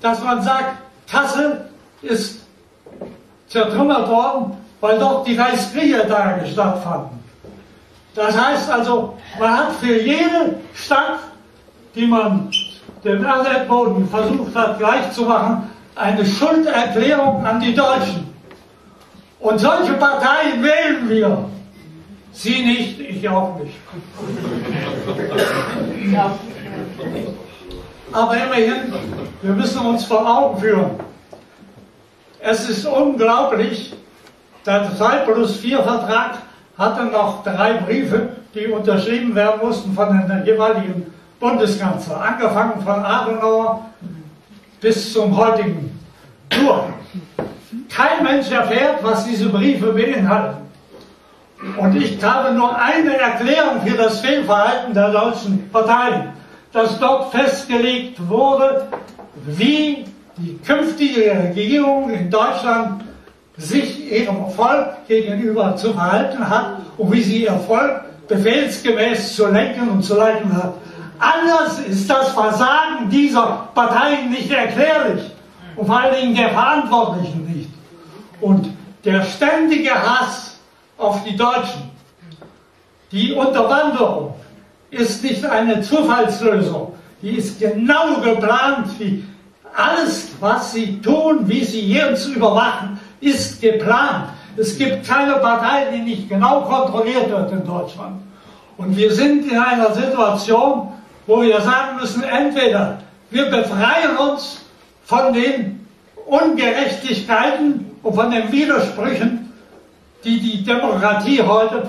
dass 0.00 0.22
man 0.22 0.42
sagt, 0.42 0.76
Kassel 1.10 1.68
ist 2.02 2.40
zertrümmert 3.48 4.08
worden, 4.08 4.56
weil 4.80 4.98
dort 4.98 5.26
die 5.26 5.36
Reichskriegertage 5.36 6.46
stattfanden. 6.46 7.18
Das 8.14 8.38
heißt 8.38 8.70
also, 8.70 9.16
man 9.38 9.58
hat 9.58 9.72
für 9.80 10.00
jede 10.00 10.56
Stadt, 10.74 11.18
die 11.94 12.06
man 12.06 12.50
dem 13.04 13.24
Erdboden 13.24 14.08
versucht 14.08 14.54
hat 14.54 14.78
gleichzumachen, 14.78 15.70
eine 15.94 16.24
Schulderklärung 16.24 17.44
an 17.44 17.60
die 17.60 17.74
Deutschen. 17.74 18.25
Und 19.40 19.58
solche 19.58 19.92
Parteien 19.94 20.62
wählen 20.62 21.08
wir. 21.08 21.48
Sie 22.32 22.62
nicht, 22.62 23.00
ich 23.00 23.28
auch 23.28 23.58
nicht. 23.58 23.76
Ja. 26.12 26.38
Aber 28.12 28.36
immerhin, 28.36 28.92
wir 29.42 29.52
müssen 29.52 29.84
uns 29.86 30.04
vor 30.04 30.26
Augen 30.26 30.60
führen. 30.60 30.90
Es 32.40 32.68
ist 32.68 32.86
unglaublich, 32.86 33.94
der 34.64 34.94
2 34.96 35.16
plus 35.18 35.56
4 35.56 35.82
Vertrag 35.82 36.38
hatte 36.78 37.04
noch 37.04 37.42
drei 37.42 37.74
Briefe, 37.74 38.28
die 38.54 38.66
unterschrieben 38.66 39.34
werden 39.34 39.60
mussten 39.62 39.94
von 39.94 40.28
den 40.28 40.44
jeweiligen 40.44 41.12
Bundeskanzler, 41.40 42.20
angefangen 42.20 42.82
von 42.82 43.04
Adenauer 43.04 43.86
bis 44.80 45.12
zum 45.12 45.36
heutigen. 45.36 45.98
Nur, 46.60 46.84
kein 47.88 48.22
Mensch 48.22 48.50
erfährt, 48.50 49.02
was 49.02 49.24
diese 49.24 49.48
Briefe 49.48 49.92
beinhalten. 49.92 50.66
Und 51.76 51.96
ich 51.96 52.22
habe 52.22 52.54
nur 52.54 52.76
eine 52.76 53.16
Erklärung 53.18 53.80
für 53.84 53.96
das 53.96 54.20
Fehlverhalten 54.20 54.94
der 54.94 55.10
deutschen 55.10 55.70
Parteien, 55.70 56.32
dass 56.72 56.98
dort 56.98 57.32
festgelegt 57.32 58.16
wurde, 58.28 58.88
wie 59.46 60.04
die 60.36 60.58
künftige 60.58 61.30
Regierung 61.30 62.10
in 62.10 62.30
Deutschland 62.30 63.04
sich 63.56 64.12
ihrem 64.12 64.50
Volk 64.50 65.06
gegenüber 65.08 65.76
zu 65.76 65.94
verhalten 65.94 66.48
hat 66.48 66.80
und 66.98 67.10
wie 67.10 67.22
sie 67.22 67.44
ihr 67.44 67.58
Volk 67.66 68.02
befehlsgemäß 68.28 69.34
zu 69.34 69.46
lenken 69.46 69.88
und 69.88 70.02
zu 70.02 70.16
leiten 70.16 70.54
hat. 70.54 70.74
Anders 71.18 71.78
ist 71.80 72.10
das 72.10 72.30
Versagen 72.30 73.08
dieser 73.10 73.68
Parteien 73.74 74.30
nicht 74.30 74.50
erklärlich 74.50 75.30
und 75.76 75.86
vor 75.86 76.00
allen 76.00 76.14
Dingen 76.14 76.34
der 76.34 76.50
Verantwortlichen 76.50 77.46
nicht. 77.46 77.65
Und 78.40 78.68
der 79.04 79.22
ständige 79.22 79.94
Hass 79.94 80.58
auf 80.98 81.22
die 81.24 81.36
Deutschen, 81.36 81.90
die 83.12 83.32
Unterwanderung, 83.32 84.34
ist 84.90 85.22
nicht 85.22 85.44
eine 85.44 85.80
Zufallslösung. 85.80 86.94
Die 87.22 87.36
ist 87.36 87.58
genau 87.58 88.20
geplant, 88.20 88.88
wie 88.98 89.24
alles, 89.74 90.28
was 90.40 90.72
sie 90.72 91.00
tun, 91.00 91.48
wie 91.48 91.64
sie 91.64 92.00
uns 92.02 92.26
überwachen, 92.26 92.98
ist 93.20 93.60
geplant. 93.60 94.30
Es 94.56 94.76
gibt 94.78 95.06
keine 95.06 95.34
Partei, 95.34 95.86
die 95.92 95.98
nicht 95.98 96.28
genau 96.28 96.62
kontrolliert 96.62 97.30
wird 97.30 97.52
in 97.52 97.66
Deutschland. 97.66 98.22
Und 98.78 98.96
wir 98.96 99.12
sind 99.12 99.50
in 99.50 99.58
einer 99.58 99.92
Situation, 99.92 100.92
wo 101.26 101.42
wir 101.42 101.60
sagen 101.60 101.96
müssen, 102.00 102.22
entweder 102.22 102.98
wir 103.30 103.46
befreien 103.46 104.16
uns 104.16 104.60
von 105.04 105.32
den 105.32 105.86
Ungerechtigkeiten 106.26 107.85
und 108.02 108.14
von 108.14 108.30
den 108.30 108.50
Widersprüchen, 108.50 109.52
die 110.24 110.40
die 110.40 110.64
Demokratie 110.64 111.42
heute 111.42 111.88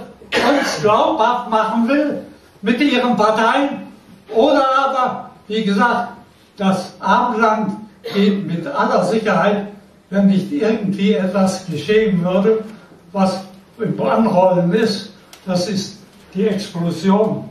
uns 0.50 0.82
glaubhaft 0.82 1.50
machen 1.50 1.88
will 1.88 2.22
mit 2.62 2.82
ihren 2.82 3.16
Parteien, 3.16 3.88
oder 4.36 4.66
aber, 4.78 5.30
wie 5.48 5.64
gesagt, 5.64 6.14
das 6.58 6.94
Abendland 7.00 7.78
geht 8.14 8.46
mit 8.46 8.68
aller 8.68 9.06
Sicherheit 9.06 9.68
wenn 10.10 10.28
nicht 10.28 10.52
irgendwie 10.52 11.14
etwas 11.14 11.66
geschehen 11.68 12.24
würde, 12.24 12.64
was 13.12 13.42
im 13.80 14.00
Anrollen 14.02 14.74
ist. 14.74 15.14
Das 15.46 15.68
ist 15.70 16.00
die 16.34 16.48
Explosion 16.48 17.46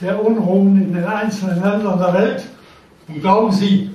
der 0.00 0.24
Unruhen 0.24 0.82
in 0.82 0.94
den 0.94 1.04
einzelnen 1.04 1.62
Ländern 1.62 1.98
der 1.98 2.14
Welt. 2.14 2.42
Und 3.08 3.20
glauben 3.20 3.52
Sie, 3.52 3.90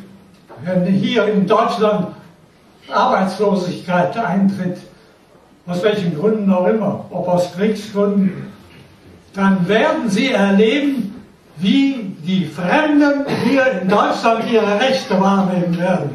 wenn 0.64 0.86
hier 0.86 1.26
in 1.28 1.48
Deutschland 1.48 2.08
Arbeitslosigkeit 2.90 4.18
eintritt, 4.18 4.78
aus 5.68 5.84
welchen 5.84 6.18
Gründen 6.18 6.52
auch 6.52 6.68
immer, 6.68 7.06
ob 7.12 7.28
aus 7.28 7.54
Kriegsgründen, 7.54 8.52
dann 9.34 9.68
werden 9.68 10.10
Sie 10.10 10.32
erleben, 10.32 11.24
wie 11.58 12.16
die 12.26 12.46
Fremden 12.46 13.26
hier 13.46 13.82
in 13.82 13.88
Deutschland 13.88 14.44
ihre 14.52 14.80
Rechte 14.80 15.20
wahrnehmen 15.20 15.78
werden. 15.78 16.10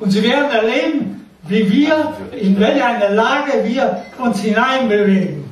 Und 0.00 0.10
Sie 0.10 0.22
werden 0.22 0.50
erleben, 0.50 1.26
wie 1.46 1.70
wir, 1.70 2.14
in 2.32 2.58
welche 2.58 2.84
eine 2.84 3.14
Lage 3.14 3.64
wir 3.64 4.02
uns 4.18 4.40
hineinbewegen. 4.40 5.44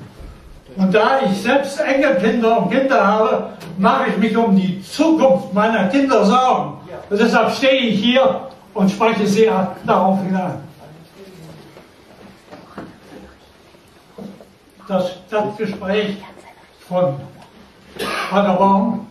Und 0.76 0.94
da 0.94 1.20
ich 1.26 1.42
selbst 1.42 1.78
Enkelkinder 1.80 2.62
und 2.62 2.70
Kinder 2.70 3.06
habe, 3.06 3.50
mache 3.76 4.10
ich 4.10 4.16
mich 4.16 4.36
um 4.36 4.56
die 4.56 4.82
Zukunft 4.82 5.52
meiner 5.52 5.88
Kinder 5.88 6.24
Sorgen. 6.24 6.78
Und 7.10 7.20
deshalb 7.20 7.50
stehe 7.52 7.88
ich 7.88 8.00
hier 8.02 8.48
und 8.74 8.90
spreche 8.90 9.26
sie 9.26 9.50
darauf 9.84 10.22
hinein. 10.22 10.60
Das 14.88 15.12
Stadtgespräch 15.26 16.18
von 16.88 17.20
Paderborn, 18.30 19.06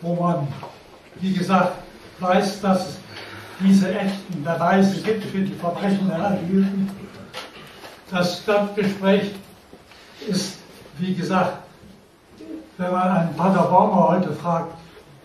wo 0.00 0.14
man, 0.14 0.46
wie 1.20 1.32
gesagt, 1.32 1.72
weiß, 2.18 2.60
dass 2.60 2.88
es 2.88 2.98
diese 3.60 3.94
echten 3.94 4.42
Beweise 4.42 5.00
gibt 5.02 5.24
für 5.24 5.40
die 5.40 5.54
Verbrechen 5.54 6.08
der 6.08 6.24
Alliierten. 6.24 6.90
Das 8.10 8.38
Stadtgespräch 8.38 9.32
ist, 10.26 10.58
wie 10.98 11.14
gesagt, 11.14 11.58
wenn 12.76 12.92
man 12.92 13.08
einen 13.08 13.36
Paderborner 13.36 14.08
heute 14.08 14.32
fragt, 14.32 14.72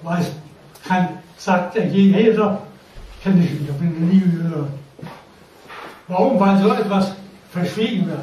weiß, 0.03 0.31
kann, 0.87 1.09
sagt 1.37 1.75
er 1.75 1.85
jeder, 1.87 2.61
kenne 3.25 3.43
ich 3.43 3.59
nicht, 3.59 3.71
habe 3.71 3.83
ich 3.83 3.99
nie 3.99 4.19
gehört. 4.19 4.69
Warum? 6.07 6.39
Weil 6.39 6.61
so 6.61 6.71
etwas 6.71 7.13
verschwiegen 7.51 8.07
wird. 8.07 8.19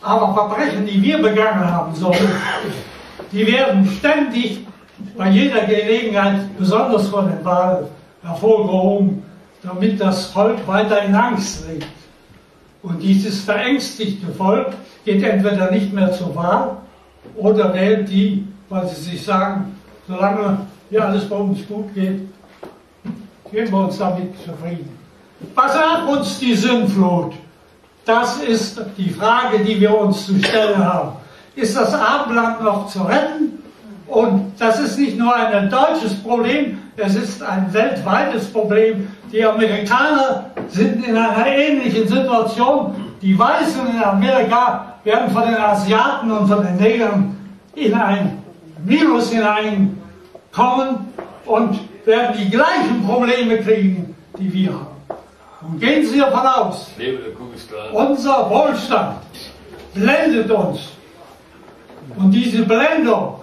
Aber 0.00 0.32
Verbrechen, 0.32 0.86
die 0.86 1.02
wir 1.02 1.20
begangen 1.20 1.70
haben 1.70 1.94
sollen, 1.94 2.30
die 3.30 3.46
werden 3.46 3.86
ständig 3.98 4.66
bei 5.16 5.28
jeder 5.28 5.66
Gelegenheit, 5.66 6.56
besonders 6.58 7.08
von 7.08 7.28
den 7.28 7.44
Wahlen, 7.44 7.86
hervorgehoben 8.22 9.22
damit 9.62 10.00
das 10.00 10.26
Volk 10.26 10.66
weiter 10.66 11.02
in 11.02 11.14
Angst 11.14 11.66
lebt. 11.68 11.86
Und 12.82 13.02
dieses 13.02 13.42
verängstigte 13.42 14.28
Volk 14.28 14.68
geht 15.04 15.22
entweder 15.22 15.70
nicht 15.70 15.92
mehr 15.92 16.12
zur 16.12 16.34
Wahl 16.34 16.76
oder 17.34 17.74
wählt 17.74 18.08
die, 18.08 18.46
weil 18.68 18.86
sie 18.88 19.02
sich 19.02 19.24
sagen, 19.24 19.76
solange 20.06 20.60
hier 20.88 21.04
alles 21.04 21.28
bei 21.28 21.36
uns 21.36 21.66
gut 21.66 21.92
geht, 21.92 22.20
geben 23.50 23.70
wir 23.70 23.78
uns 23.78 23.98
damit 23.98 24.34
zufrieden. 24.44 24.98
Was 25.54 25.72
sagt 25.72 26.08
uns 26.08 26.38
die 26.38 26.54
Sinnflut? 26.54 27.32
Das 28.04 28.38
ist 28.38 28.80
die 28.96 29.10
Frage, 29.10 29.60
die 29.60 29.80
wir 29.80 29.96
uns 29.96 30.26
zu 30.26 30.38
stellen 30.38 30.82
haben. 30.84 31.12
Ist 31.54 31.76
das 31.76 31.92
Abendland 31.94 32.62
noch 32.62 32.86
zu 32.88 33.02
retten? 33.02 33.62
Und 34.06 34.52
das 34.58 34.80
ist 34.80 34.98
nicht 34.98 35.18
nur 35.18 35.34
ein 35.34 35.68
deutsches 35.68 36.14
Problem, 36.22 36.78
es 36.96 37.14
ist 37.14 37.42
ein 37.42 37.72
weltweites 37.72 38.50
Problem. 38.50 39.08
Die 39.30 39.44
Amerikaner 39.44 40.46
sind 40.68 41.06
in 41.06 41.16
einer 41.16 41.46
ähnlichen 41.46 42.08
Situation. 42.08 42.94
Die 43.20 43.38
Weißen 43.38 43.86
in 43.86 44.02
Amerika 44.02 44.94
werden 45.04 45.30
von 45.30 45.42
den 45.42 45.56
Asiaten 45.56 46.30
und 46.30 46.48
von 46.48 46.64
den 46.64 46.76
Negern 46.76 47.36
in 47.74 47.94
ein 47.94 48.42
Virus 48.84 49.30
hineinkommen 49.30 51.12
und 51.44 51.78
werden 52.04 52.36
die 52.38 52.50
gleichen 52.50 53.04
Probleme 53.06 53.58
kriegen, 53.58 54.14
die 54.38 54.52
wir 54.52 54.72
haben. 54.72 54.86
Und 55.60 55.80
gehen 55.80 56.06
Sie 56.06 56.20
davon 56.20 56.46
aus, 56.46 56.90
unser 57.92 58.48
Wohlstand 58.48 59.18
blendet 59.94 60.50
uns. 60.50 60.80
Und 62.16 62.30
diese 62.30 62.62
Blendung 62.62 63.40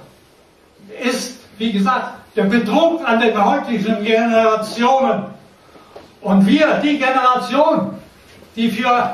ist, 1.04 1.40
wie 1.58 1.72
gesagt, 1.74 2.16
der 2.36 2.46
Betrug 2.46 3.08
an 3.08 3.20
den 3.20 3.44
heutigen 3.44 4.04
Generationen. 4.04 5.26
Und 6.22 6.46
wir, 6.48 6.80
die 6.84 6.98
Generation, 6.98 7.96
die 8.56 8.72
für 8.72 9.12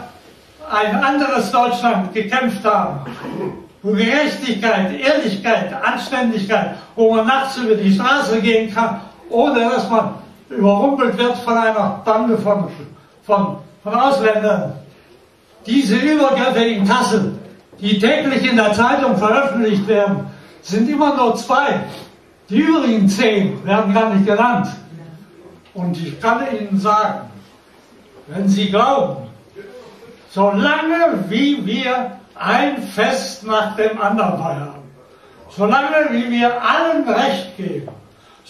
ein 0.71 0.95
anderes 1.03 1.51
Deutschland 1.51 2.13
gekämpft 2.13 2.63
haben, 2.63 3.01
wo 3.83 3.91
Gerechtigkeit, 3.93 4.99
Ehrlichkeit, 4.99 5.73
Anständigkeit, 5.83 6.75
wo 6.95 7.15
man 7.15 7.27
nachts 7.27 7.57
über 7.57 7.75
die 7.75 7.93
Straße 7.93 8.39
gehen 8.41 8.73
kann, 8.73 9.01
ohne 9.31 9.61
dass 9.61 9.89
man 9.89 10.15
überrumpelt 10.49 11.17
wird 11.17 11.37
von 11.37 11.57
einer 11.57 12.01
Bande 12.03 12.37
von, 12.37 12.67
von, 13.23 13.57
von 13.83 13.93
Ausländern. 13.93 14.73
Diese 15.65 15.95
Übergriffe 15.95 16.63
in 16.63 16.87
Kassel, 16.87 17.33
die 17.79 17.99
täglich 17.99 18.49
in 18.49 18.57
der 18.57 18.73
Zeitung 18.73 19.15
veröffentlicht 19.17 19.87
werden, 19.87 20.27
sind 20.61 20.89
immer 20.89 21.15
nur 21.15 21.35
zwei. 21.35 21.81
Die 22.49 22.57
übrigen 22.57 23.07
zehn 23.07 23.63
werden 23.65 23.93
gar 23.93 24.13
nicht 24.13 24.25
genannt. 24.25 24.67
Und 25.73 25.97
ich 25.97 26.19
kann 26.19 26.45
Ihnen 26.51 26.77
sagen, 26.77 27.29
wenn 28.27 28.47
Sie 28.47 28.69
glauben, 28.69 29.29
solange 30.29 31.25
wie 31.29 31.65
wir 31.65 32.11
ein 32.35 32.81
Fest 32.81 33.45
nach 33.45 33.75
dem 33.75 34.01
anderen 34.01 34.37
feiern, 34.37 34.75
solange 35.49 36.09
wie 36.11 36.29
wir 36.29 36.51
allen 36.61 37.07
Recht 37.07 37.55
geben, 37.57 37.89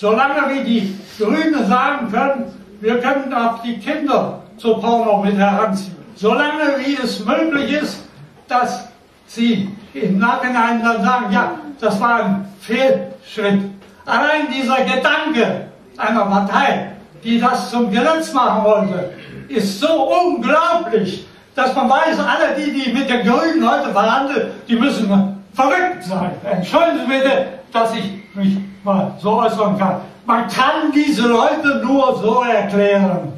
solange 0.01 0.41
wie 0.49 0.63
die 0.63 0.99
Grünen 1.19 1.67
sagen 1.67 2.11
können, 2.11 2.45
wir 2.81 2.99
können 2.99 3.31
auch 3.31 3.61
die 3.61 3.77
Kinder 3.77 4.41
zu 4.57 4.73
Porno 4.77 5.21
mit 5.23 5.37
heranziehen, 5.37 5.95
solange 6.15 6.79
wie 6.79 6.97
es 7.01 7.23
möglich 7.23 7.73
ist, 7.83 8.03
dass 8.47 8.87
sie 9.27 9.69
im 9.93 10.17
Nachhinein 10.17 10.81
dann 10.83 11.03
sagen, 11.03 11.31
ja, 11.31 11.51
das 11.79 12.01
war 12.01 12.23
ein 12.23 12.47
Fehlschritt, 12.59 13.61
Allein 14.03 14.51
dieser 14.51 14.83
Gedanke 14.83 15.67
einer 15.95 16.25
Partei, 16.25 16.93
die 17.23 17.39
das 17.39 17.69
zum 17.69 17.91
Gesetz 17.91 18.33
machen 18.33 18.63
wollte, 18.63 19.11
ist 19.47 19.79
so 19.79 20.11
unglaublich, 20.25 21.27
dass 21.53 21.75
man 21.75 21.87
weiß, 21.87 22.17
alle 22.17 22.55
die, 22.57 22.71
die 22.71 22.91
mit 22.91 23.07
den 23.07 23.23
Grünen 23.23 23.69
heute 23.69 23.91
verhandeln, 23.91 24.51
die 24.67 24.75
müssen 24.75 25.07
verrückt 25.53 26.03
sein. 26.03 26.31
Entschuldigen 26.43 26.99
Sie 27.01 27.13
bitte, 27.13 27.47
dass 27.71 27.93
ich 27.93 28.20
mich 28.33 28.57
mal 28.83 29.15
so 29.19 29.41
äußern 29.41 29.77
kann. 29.77 30.01
Man 30.25 30.47
kann 30.47 30.91
diese 30.93 31.27
Leute 31.27 31.81
nur 31.83 32.17
so 32.21 32.43
erklären. 32.43 33.33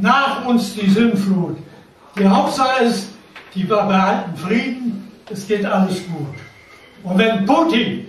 Nach 0.00 0.44
uns 0.46 0.74
die 0.74 0.88
Sinnflut. 0.88 1.58
Die 2.18 2.26
Hauptsache 2.26 2.84
ist, 2.84 3.10
die 3.54 3.64
behalten 3.64 4.36
Frieden, 4.36 5.10
es 5.30 5.46
geht 5.46 5.64
alles 5.66 6.06
gut. 6.06 6.34
Und 7.02 7.18
wenn 7.18 7.44
Putin 7.44 8.08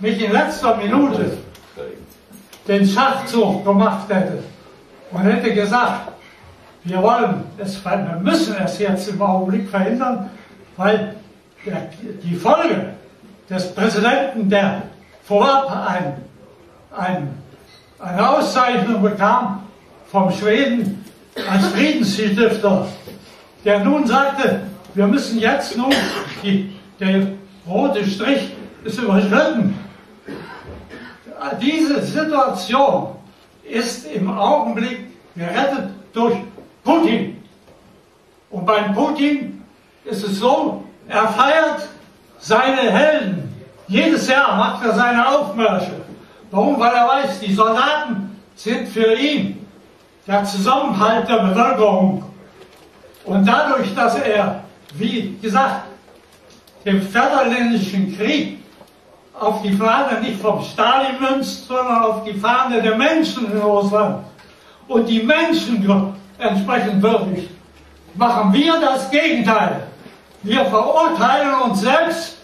nicht 0.00 0.20
in 0.20 0.32
letzter 0.32 0.76
Minute 0.76 1.38
den 2.68 2.86
Schachzug 2.86 3.64
gemacht 3.64 4.08
hätte 4.08 4.42
und 5.10 5.20
hätte 5.22 5.52
gesagt, 5.52 6.12
wir 6.84 7.02
wollen 7.02 7.42
es, 7.58 7.84
wir 7.84 8.20
müssen 8.22 8.54
es 8.64 8.78
jetzt 8.78 9.08
im 9.08 9.20
Augenblick 9.20 9.68
verhindern, 9.68 10.30
weil 10.76 11.16
die 12.22 12.34
Folge 12.34 12.92
des 13.50 13.74
Präsidenten, 13.74 14.48
der 14.48 14.82
vorab 15.26 15.88
ein, 15.88 16.16
ein, 16.96 17.38
eine 17.98 18.30
Auszeichnung 18.30 19.02
bekam 19.02 19.62
vom 20.10 20.30
Schweden 20.30 21.04
als 21.50 21.66
Friedensstifter, 21.68 22.86
der 23.64 23.84
nun 23.84 24.06
sagte, 24.06 24.62
wir 24.94 25.06
müssen 25.06 25.38
jetzt 25.38 25.76
nun, 25.76 25.92
die, 26.42 26.72
der 27.00 27.26
rote 27.68 28.06
Strich 28.06 28.54
ist 28.84 28.98
überschritten. 28.98 29.78
Diese 31.60 32.02
Situation 32.02 33.16
ist 33.62 34.06
im 34.06 34.30
Augenblick 34.30 35.06
gerettet 35.34 35.90
durch 36.12 36.36
Putin. 36.82 37.42
Und 38.50 38.64
beim 38.64 38.94
Putin 38.94 39.62
ist 40.04 40.24
es 40.24 40.38
so, 40.38 40.84
er 41.08 41.28
feiert 41.28 41.88
seine 42.38 42.90
Helden. 42.90 43.45
Jedes 43.88 44.28
Jahr 44.28 44.56
macht 44.56 44.84
er 44.84 44.94
seine 44.94 45.28
Aufmärsche. 45.28 45.92
Warum? 46.50 46.78
Weil 46.78 46.92
er 46.92 47.08
weiß, 47.08 47.40
die 47.40 47.52
Soldaten 47.52 48.36
sind 48.54 48.88
für 48.88 49.14
ihn 49.14 49.66
der 50.26 50.44
Zusammenhalt 50.44 51.28
der 51.28 51.38
Bevölkerung. 51.38 52.24
Und 53.24 53.46
dadurch, 53.46 53.94
dass 53.94 54.18
er, 54.18 54.64
wie 54.94 55.36
gesagt, 55.40 55.82
den 56.84 57.02
Vaterländischen 57.02 58.16
Krieg 58.16 58.60
auf 59.38 59.62
die 59.62 59.72
Fahne 59.72 60.20
nicht 60.20 60.40
vom 60.40 60.62
Stalin 60.62 61.20
münzt, 61.20 61.66
sondern 61.66 62.02
auf 62.02 62.24
die 62.24 62.34
Fahne 62.34 62.80
der 62.80 62.96
Menschen 62.96 63.52
in 63.52 63.58
Russland 63.58 64.24
und 64.88 65.08
die 65.08 65.22
Menschen 65.22 66.14
entsprechend 66.38 67.02
würdigt, 67.02 67.50
machen 68.14 68.52
wir 68.52 68.80
das 68.80 69.10
Gegenteil. 69.10 69.86
Wir 70.42 70.64
verurteilen 70.66 71.54
uns 71.64 71.80
selbst 71.80 72.35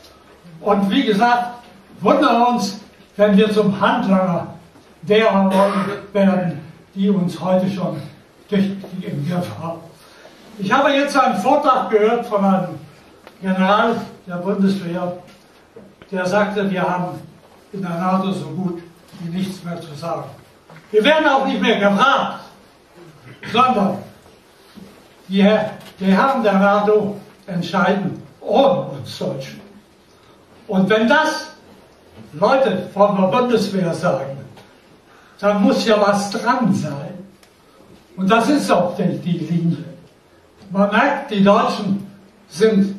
und 0.63 0.91
wie 0.91 1.05
gesagt, 1.05 1.55
wundern 2.01 2.43
uns, 2.55 2.81
wenn 3.17 3.37
wir 3.37 3.51
zum 3.53 3.79
Handlanger 3.81 4.55
derer 5.03 5.51
werden, 6.13 6.61
die 6.95 7.11
uns 7.11 7.41
heute 7.41 7.69
schon 7.71 8.01
tüchtig 8.49 8.77
im 9.01 9.29
Griff 9.29 9.49
haben. 9.61 9.81
Ich 10.59 10.73
habe 10.73 10.91
jetzt 10.91 11.17
einen 11.17 11.39
Vortrag 11.39 11.91
gehört 11.91 12.27
von 12.27 12.45
einem 12.45 12.79
General 13.41 13.97
der 14.27 14.37
Bundeswehr, 14.37 15.17
der 16.11 16.27
sagte, 16.27 16.71
wir 16.71 16.83
haben 16.83 17.19
in 17.73 17.83
der 17.83 17.91
NATO 17.91 18.31
so 18.33 18.47
gut 18.47 18.83
wie 19.21 19.37
nichts 19.37 19.65
mehr 19.65 19.81
zu 19.81 19.95
sagen. 19.95 20.29
Wir 20.91 21.03
werden 21.03 21.27
auch 21.27 21.47
nicht 21.47 21.61
mehr 21.61 21.79
gefragt, 21.79 22.41
sondern 23.51 23.99
die, 25.29 25.49
die 25.99 26.05
Herren 26.05 26.43
der 26.43 26.55
NATO 26.55 27.17
entscheiden 27.47 28.23
ohne 28.41 28.83
uns 28.91 29.19
Deutschen. 29.19 29.61
Und 30.73 30.89
wenn 30.89 31.07
das 31.07 31.49
Leute 32.33 32.89
von 32.95 33.15
der 33.15 33.27
Bundeswehr 33.27 33.93
sagen, 33.93 34.39
dann 35.39 35.63
muss 35.63 35.85
ja 35.85 36.01
was 36.01 36.31
dran 36.31 36.73
sein. 36.73 37.13
Und 38.17 38.31
das 38.31 38.49
ist 38.49 38.73
auch 38.73 38.97
die, 38.97 39.19
die 39.19 39.39
Linie. 39.45 39.85
Man 40.71 40.91
merkt, 40.91 41.31
die 41.31 41.45
Deutschen 41.45 42.07
sind 42.49 42.97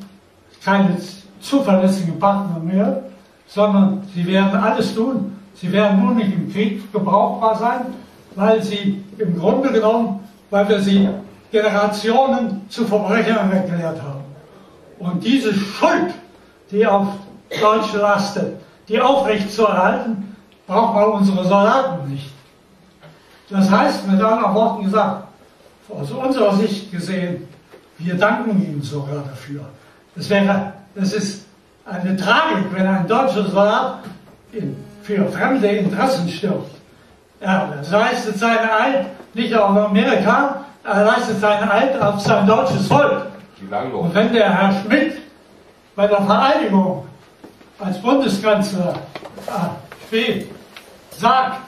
keine 0.64 0.98
zuverlässigen 1.42 2.20
Partner 2.20 2.60
mehr, 2.60 3.06
sondern 3.48 4.04
sie 4.14 4.28
werden 4.28 4.56
alles 4.56 4.94
tun. 4.94 5.36
Sie 5.56 5.72
werden 5.72 6.00
nur 6.00 6.14
nicht 6.14 6.32
im 6.32 6.54
Krieg 6.54 6.94
gebrauchbar 6.94 7.58
sein, 7.58 7.82
weil 8.36 8.62
sie 8.62 9.04
im 9.18 9.40
Grunde 9.40 9.72
genommen, 9.72 10.20
weil 10.52 10.70
wir 10.70 10.80
sie 10.80 11.10
Generationen 11.52 12.70
zu 12.70 12.86
Verbrechern 12.86 13.52
erklärt 13.52 14.00
haben. 14.00 14.26
Und 15.00 15.24
diese 15.24 15.52
Schuld, 15.52 16.14
die 16.70 16.86
auf 16.86 17.08
Deutsche 17.60 17.98
lastet, 17.98 18.60
die 18.88 19.00
aufrechtzuerhalten, 19.00 20.36
braucht 20.68 20.96
man 20.96 21.06
unsere 21.12 21.44
Soldaten 21.44 22.10
nicht. 22.10 22.32
Das 23.50 23.70
heißt, 23.70 24.08
mit 24.08 24.22
anderen 24.22 24.54
Worten 24.54 24.86
gesagt, 24.86 25.28
aus 25.89 26.12
unserer 26.12 26.56
Sicht 26.56 26.92
gesehen, 26.92 27.48
wir 27.98 28.16
danken 28.16 28.62
ihnen 28.62 28.82
sogar 28.82 29.24
dafür. 29.30 29.62
Es 30.16 30.30
wäre, 30.30 30.74
es 30.96 31.13
ist 31.13 31.46
eine 31.86 32.16
Tragik, 32.18 32.66
wenn 32.72 32.88
ein 32.88 33.08
deutscher 33.08 33.46
Soldat 33.46 34.00
in, 34.52 34.76
für 35.04 35.28
fremde 35.30 35.68
Interessen 35.68 36.28
stirbt. 36.30 36.72
Er 37.39 37.82
leistet 37.92 38.39
seine 38.39 38.72
Eid 38.74 39.06
nicht 39.34 39.54
auf 39.54 39.76
Amerika, 39.76 40.63
er 40.84 41.04
leistet 41.04 41.39
seine 41.39 41.70
Eid 41.72 42.02
auf 42.02 42.20
sein 42.22 42.48
deutsches 42.48 42.88
Volk. 42.88 43.28
Und 43.94 44.13
wenn 44.13 44.34
der 44.34 44.50
Herr 44.50 44.82
Schmidt 44.82 45.18
bei 45.96 46.08
der 46.08 46.22
Vereidigung 46.22 47.06
als 47.80 48.02
Bundeskanzler 48.02 48.96
äh, 49.48 50.08
steht, 50.08 50.52
sagt, 51.12 51.62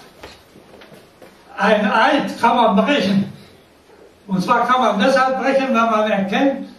ein 1.57 1.91
Eid 1.91 2.39
kann 2.39 2.55
man 2.55 2.75
brechen. 2.75 3.31
Und 4.27 4.41
zwar 4.41 4.67
kann 4.67 4.81
man 4.81 4.99
deshalb 4.99 5.41
brechen, 5.41 5.67
wenn 5.67 5.73
man 5.73 6.11
erkennt, 6.11 6.69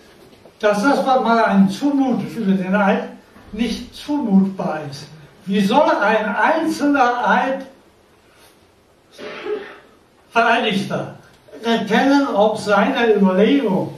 dass 0.60 0.82
das, 0.82 1.04
was 1.06 1.22
man 1.22 1.38
einen 1.38 1.70
zumutet 1.70 2.36
über 2.36 2.52
den 2.52 2.74
Eid, 2.74 3.04
nicht 3.52 3.94
zumutbar 3.94 4.80
ist. 4.90 5.06
Wie 5.46 5.60
soll 5.60 5.90
ein 6.02 6.34
einzelner 6.34 7.28
Eid 7.28 7.66
Vereidigter 10.30 11.14
erkennen, 11.62 12.26
ob 12.34 12.58
seine 12.58 13.14
Überlegung, 13.14 13.94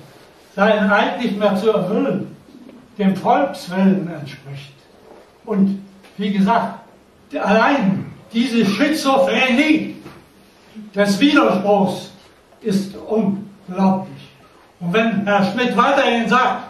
seinen 0.54 0.90
Eid 0.90 1.20
nicht 1.20 1.36
mehr 1.38 1.56
zu 1.56 1.70
erfüllen, 1.70 2.36
dem 2.98 3.16
Volkswillen 3.16 4.08
entspricht? 4.08 4.77
Und 5.48 5.82
wie 6.18 6.30
gesagt, 6.30 6.80
allein 7.42 8.04
diese 8.34 8.66
Schizophrenie 8.66 9.96
des 10.94 11.18
Widerspruchs 11.18 12.10
ist 12.60 12.94
unglaublich. 13.08 14.28
Und 14.78 14.92
wenn 14.92 15.24
Herr 15.24 15.50
Schmidt 15.50 15.74
weiterhin 15.74 16.28
sagt, 16.28 16.64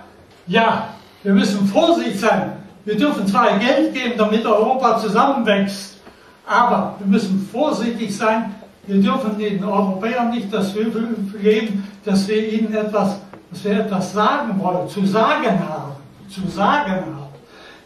ja, 0.46 0.90
wir 1.24 1.32
müssen 1.32 1.66
vorsichtig 1.66 2.20
sein, 2.20 2.52
wir 2.84 2.96
dürfen 2.96 3.26
zwar 3.26 3.58
Geld 3.58 3.94
geben, 3.94 4.14
damit 4.16 4.46
Europa 4.46 4.98
zusammenwächst, 4.98 5.98
aber 6.46 6.94
wir 7.00 7.08
müssen 7.08 7.48
vorsichtig 7.50 8.16
sein, 8.16 8.54
wir 8.86 9.02
dürfen 9.02 9.36
den 9.36 9.64
Europäern 9.64 10.30
nicht 10.30 10.54
das 10.54 10.72
Gefühl 10.72 11.16
geben, 11.42 11.82
dass 12.04 12.28
wir 12.28 12.52
ihnen 12.52 12.72
etwas, 12.72 13.18
dass 13.50 13.64
wir 13.64 13.80
etwas 13.80 14.12
sagen 14.12 14.56
wollen, 14.60 14.88
zu 14.88 15.04
sagen 15.04 15.58
haben, 15.68 15.96
zu 16.28 16.46
sagen 16.48 16.92
haben. 16.92 17.27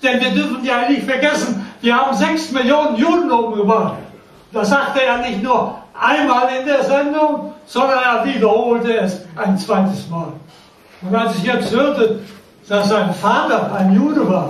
Denn 0.03 0.21
wir 0.21 0.31
dürfen 0.31 0.65
ja 0.65 0.88
nicht 0.88 1.05
vergessen, 1.05 1.67
wir 1.81 1.97
haben 1.97 2.17
sechs 2.17 2.51
Millionen 2.51 2.97
Juden 2.97 3.31
umgebracht. 3.31 3.99
Das 4.53 4.69
sagte 4.69 5.03
er 5.03 5.19
nicht 5.19 5.43
nur 5.43 5.79
einmal 5.99 6.49
in 6.59 6.67
der 6.67 6.85
Sendung, 6.85 7.53
sondern 7.67 7.99
er 8.03 8.25
wiederholte 8.25 8.97
es 8.99 9.21
ein 9.37 9.57
zweites 9.57 10.09
Mal. 10.09 10.33
Und 11.03 11.15
als 11.15 11.37
ich 11.37 11.45
jetzt 11.45 11.73
hörte, 11.73 12.21
dass 12.69 12.88
sein 12.88 13.12
Vater 13.15 13.73
ein 13.75 13.95
Jude 13.95 14.29
war, 14.29 14.49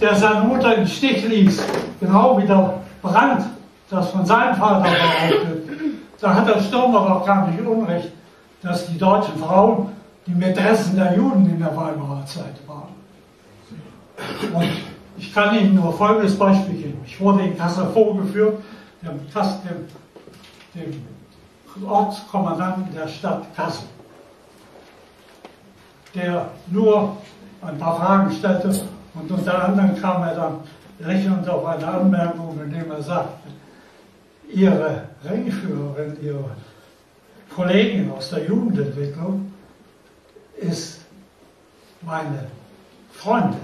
der 0.00 0.14
seine 0.14 0.40
Mutter 0.40 0.74
im 0.74 0.86
Stich 0.86 1.26
ließ, 1.26 1.62
genau 2.00 2.38
wie 2.38 2.46
der 2.46 2.74
Brand, 3.00 3.44
das 3.90 4.10
von 4.10 4.24
seinem 4.24 4.54
Vater 4.54 4.80
behauptet, 4.80 5.68
da 6.20 6.34
hat 6.34 6.48
der 6.48 6.60
Stürmer 6.60 7.06
doch 7.08 7.26
gar 7.26 7.48
nicht 7.48 7.60
Unrecht, 7.60 8.10
dass 8.62 8.86
die 8.86 8.98
deutschen 8.98 9.36
Frauen 9.38 9.92
die 10.26 10.32
Mätressen 10.32 10.96
der 10.96 11.16
Juden 11.16 11.50
in 11.50 11.58
der 11.58 11.76
Weimarer 11.76 12.24
Zeit 12.26 12.56
waren. 12.66 12.91
Und 14.52 14.68
ich 15.16 15.32
kann 15.34 15.56
Ihnen 15.56 15.74
nur 15.74 15.92
folgendes 15.92 16.38
Beispiel 16.38 16.74
geben. 16.74 17.00
Ich 17.06 17.20
wurde 17.20 17.42
in 17.44 17.56
Kassel 17.56 17.86
vorgeführt, 17.92 18.58
dem, 19.02 19.20
dem 19.32 19.86
dem 20.74 21.84
Ortskommandanten 21.84 22.94
der 22.94 23.08
Stadt 23.08 23.54
Kassel, 23.54 23.86
der 26.14 26.50
nur 26.70 27.16
ein 27.62 27.78
paar 27.78 27.96
Fragen 27.96 28.32
stellte 28.32 28.68
und 29.14 29.30
unter 29.30 29.64
anderem 29.64 30.00
kam 30.00 30.22
er 30.22 30.34
dann 30.34 30.60
lächelnd 30.98 31.48
auf 31.48 31.64
eine 31.66 31.86
Anmerkung, 31.86 32.58
indem 32.62 32.90
er 32.90 33.02
sagte, 33.02 33.48
Ihre 34.48 35.08
Ringführerin, 35.24 36.18
Ihre 36.22 36.50
Kollegin 37.54 38.10
aus 38.10 38.30
der 38.30 38.46
Jugendentwicklung 38.46 39.52
ist 40.56 41.00
meine 42.02 42.46
Freundin. 43.12 43.60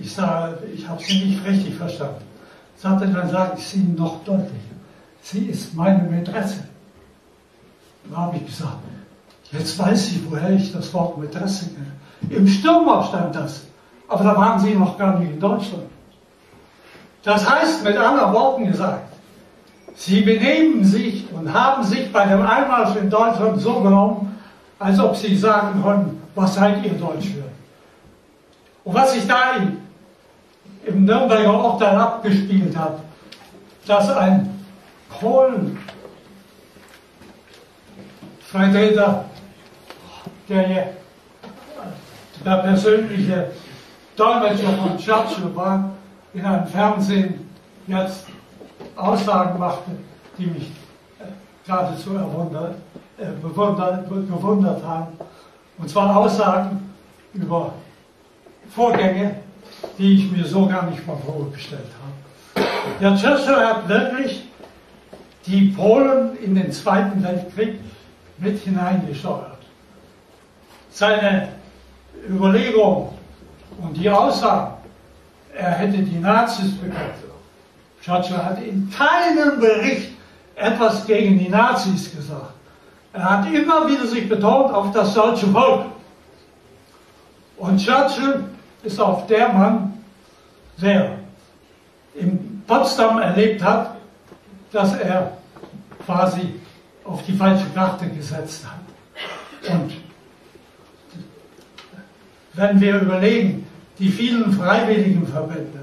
Ich 0.00 0.14
sage, 0.14 0.58
ich 0.74 0.88
habe 0.88 1.02
Sie 1.02 1.24
nicht 1.26 1.44
richtig 1.44 1.74
verstanden. 1.74 2.22
Sagte, 2.76 3.06
dann 3.08 3.28
sage 3.28 3.52
ich 3.58 3.74
Ihnen 3.76 3.94
noch 3.96 4.24
deutlicher. 4.24 4.54
Sie 5.22 5.46
ist 5.46 5.74
meine 5.74 6.02
Mätresse. 6.04 6.64
Da 8.10 8.16
habe 8.16 8.36
ich 8.38 8.46
gesagt, 8.46 8.78
jetzt 9.52 9.78
weiß 9.78 10.08
ich, 10.12 10.30
woher 10.30 10.50
ich 10.50 10.72
das 10.72 10.92
Wort 10.94 11.18
Mätresse 11.18 11.66
kenne. 11.70 12.34
Im 12.34 12.48
Stürmer 12.48 13.04
stand 13.04 13.34
das. 13.34 13.64
Aber 14.08 14.24
da 14.24 14.36
waren 14.36 14.58
Sie 14.58 14.74
noch 14.74 14.96
gar 14.96 15.18
nicht 15.18 15.32
in 15.32 15.40
Deutschland. 15.40 15.84
Das 17.22 17.48
heißt, 17.48 17.84
mit 17.84 17.96
anderen 17.96 18.32
Worten 18.32 18.66
gesagt, 18.66 19.12
Sie 19.94 20.22
benehmen 20.22 20.82
sich 20.82 21.30
und 21.32 21.52
haben 21.52 21.84
sich 21.84 22.10
bei 22.10 22.24
dem 22.24 22.40
Einmarsch 22.40 22.96
in 22.96 23.10
Deutschland 23.10 23.60
so 23.60 23.80
genommen, 23.80 24.38
als 24.78 24.98
ob 24.98 25.14
Sie 25.14 25.36
sagen 25.36 25.82
können, 25.82 26.22
was 26.34 26.54
seid 26.54 26.82
ihr 26.84 26.94
Deutsche? 26.94 27.44
Und 28.82 28.94
was 28.94 29.12
sich 29.12 29.26
da 29.26 29.56
im, 29.58 29.76
im 30.84 31.04
Nürnberger 31.04 31.72
Urteil 31.72 31.96
abgespielt 31.96 32.76
hat, 32.76 33.00
dass 33.86 34.10
ein 34.10 34.64
Polen 35.08 35.78
Vertreter, 38.40 39.26
der, 40.48 40.94
der 42.44 42.56
persönliche 42.56 43.52
Dolmetscher 44.16 44.72
von 44.72 44.98
Churchill 44.98 45.54
war, 45.54 45.90
in 46.34 46.44
einem 46.44 46.66
Fernsehen 46.66 47.48
jetzt 47.86 48.26
Aussagen 48.96 49.58
machte, 49.58 49.90
die 50.36 50.46
mich 50.46 50.72
äh, 51.20 51.24
geradezu 51.64 52.14
erwundert, 52.16 52.74
äh, 53.18 53.26
bewundert, 53.40 54.08
bewundert 54.08 54.84
haben. 54.84 55.08
Und 55.78 55.88
zwar 55.88 56.16
Aussagen 56.16 56.92
über 57.32 57.72
Vorgänge, 58.74 59.36
die 59.98 60.14
ich 60.14 60.32
mir 60.32 60.44
so 60.44 60.66
gar 60.66 60.88
nicht 60.90 61.06
mal 61.06 61.16
vorgestellt 61.16 61.88
habe. 62.02 62.66
Der 63.00 63.16
Churchill 63.16 63.56
hat 63.56 63.88
wirklich 63.88 64.44
die 65.46 65.68
Polen 65.76 66.36
in 66.38 66.54
den 66.54 66.72
Zweiten 66.72 67.22
Weltkrieg 67.22 67.80
mit 68.38 68.58
hineingesteuert. 68.60 69.58
Seine 70.90 71.48
Überlegung 72.28 73.14
und 73.80 73.96
die 73.96 74.10
Aussage, 74.10 74.72
er 75.54 75.70
hätte 75.72 75.98
die 75.98 76.18
Nazis 76.18 76.72
bekämpft. 76.72 77.24
Churchill 78.02 78.38
hat 78.38 78.62
in 78.62 78.90
keinem 78.90 79.60
Bericht 79.60 80.12
etwas 80.56 81.06
gegen 81.06 81.38
die 81.38 81.48
Nazis 81.48 82.14
gesagt. 82.14 82.54
Er 83.12 83.24
hat 83.24 83.52
immer 83.52 83.88
wieder 83.88 84.06
sich 84.06 84.28
betont 84.28 84.72
auf 84.72 84.92
das 84.92 85.12
deutsche 85.14 85.46
Volk. 85.48 85.86
Und 87.56 87.78
Churchill 87.78 88.44
ist 88.82 89.00
auch 89.00 89.26
der 89.26 89.48
Mann, 89.52 90.04
der 90.80 91.18
in 92.14 92.62
Potsdam 92.66 93.18
erlebt 93.18 93.62
hat, 93.62 93.96
dass 94.72 94.94
er 94.94 95.38
quasi 96.04 96.54
auf 97.04 97.24
die 97.24 97.32
falsche 97.32 97.66
Karte 97.74 98.08
gesetzt 98.08 98.64
hat. 98.64 99.72
Und 99.72 99.92
wenn 102.54 102.80
wir 102.80 103.00
überlegen, 103.00 103.66
die 103.98 104.08
vielen 104.08 104.52
freiwilligen 104.52 105.26
Verbände 105.26 105.80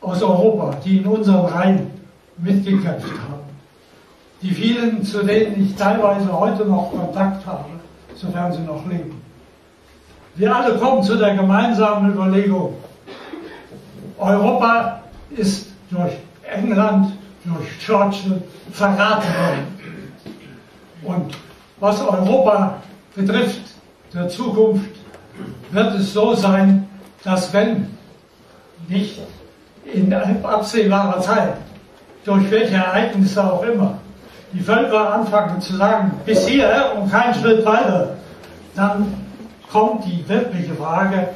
aus 0.00 0.22
Europa, 0.22 0.76
die 0.84 0.98
in 0.98 1.06
unseren 1.06 1.46
Reihen 1.46 1.90
mitgekämpft 2.36 3.10
haben, 3.10 3.42
die 4.40 4.50
vielen, 4.50 5.02
zu 5.04 5.24
denen 5.24 5.64
ich 5.64 5.74
teilweise 5.74 6.32
heute 6.32 6.64
noch 6.64 6.92
Kontakt 6.92 7.44
habe, 7.44 7.70
sofern 8.14 8.52
sie 8.52 8.60
noch 8.60 8.86
leben. 8.86 9.17
Wir 10.38 10.54
alle 10.54 10.76
kommen 10.76 11.02
zu 11.02 11.16
der 11.16 11.34
gemeinsamen 11.34 12.12
Überlegung, 12.12 12.74
Europa 14.18 15.00
ist 15.30 15.66
durch 15.90 16.12
England, 16.48 17.12
durch 17.44 17.66
Churchill 17.84 18.40
verraten 18.70 19.26
worden. 19.26 19.80
Und 21.02 21.34
was 21.80 22.00
Europa 22.00 22.76
betrifft, 23.16 23.62
der 24.14 24.28
Zukunft, 24.28 24.90
wird 25.72 25.94
es 25.96 26.12
so 26.12 26.34
sein, 26.34 26.88
dass 27.24 27.52
wenn 27.52 27.88
nicht 28.86 29.18
in 29.92 30.14
absehbarer 30.14 31.20
Zeit, 31.20 31.54
durch 32.24 32.48
welche 32.48 32.76
Ereignisse 32.76 33.42
auch 33.42 33.64
immer, 33.64 33.98
die 34.52 34.60
Völker 34.60 35.14
anfangen 35.14 35.60
zu 35.60 35.76
sagen, 35.76 36.12
bis 36.24 36.46
hier 36.46 36.92
und 36.96 37.10
keinen 37.10 37.34
Schritt 37.34 37.64
weiter, 37.66 38.16
dann 38.76 39.27
kommt 39.70 40.04
die 40.04 40.26
wirkliche 40.28 40.74
Frage, 40.74 41.30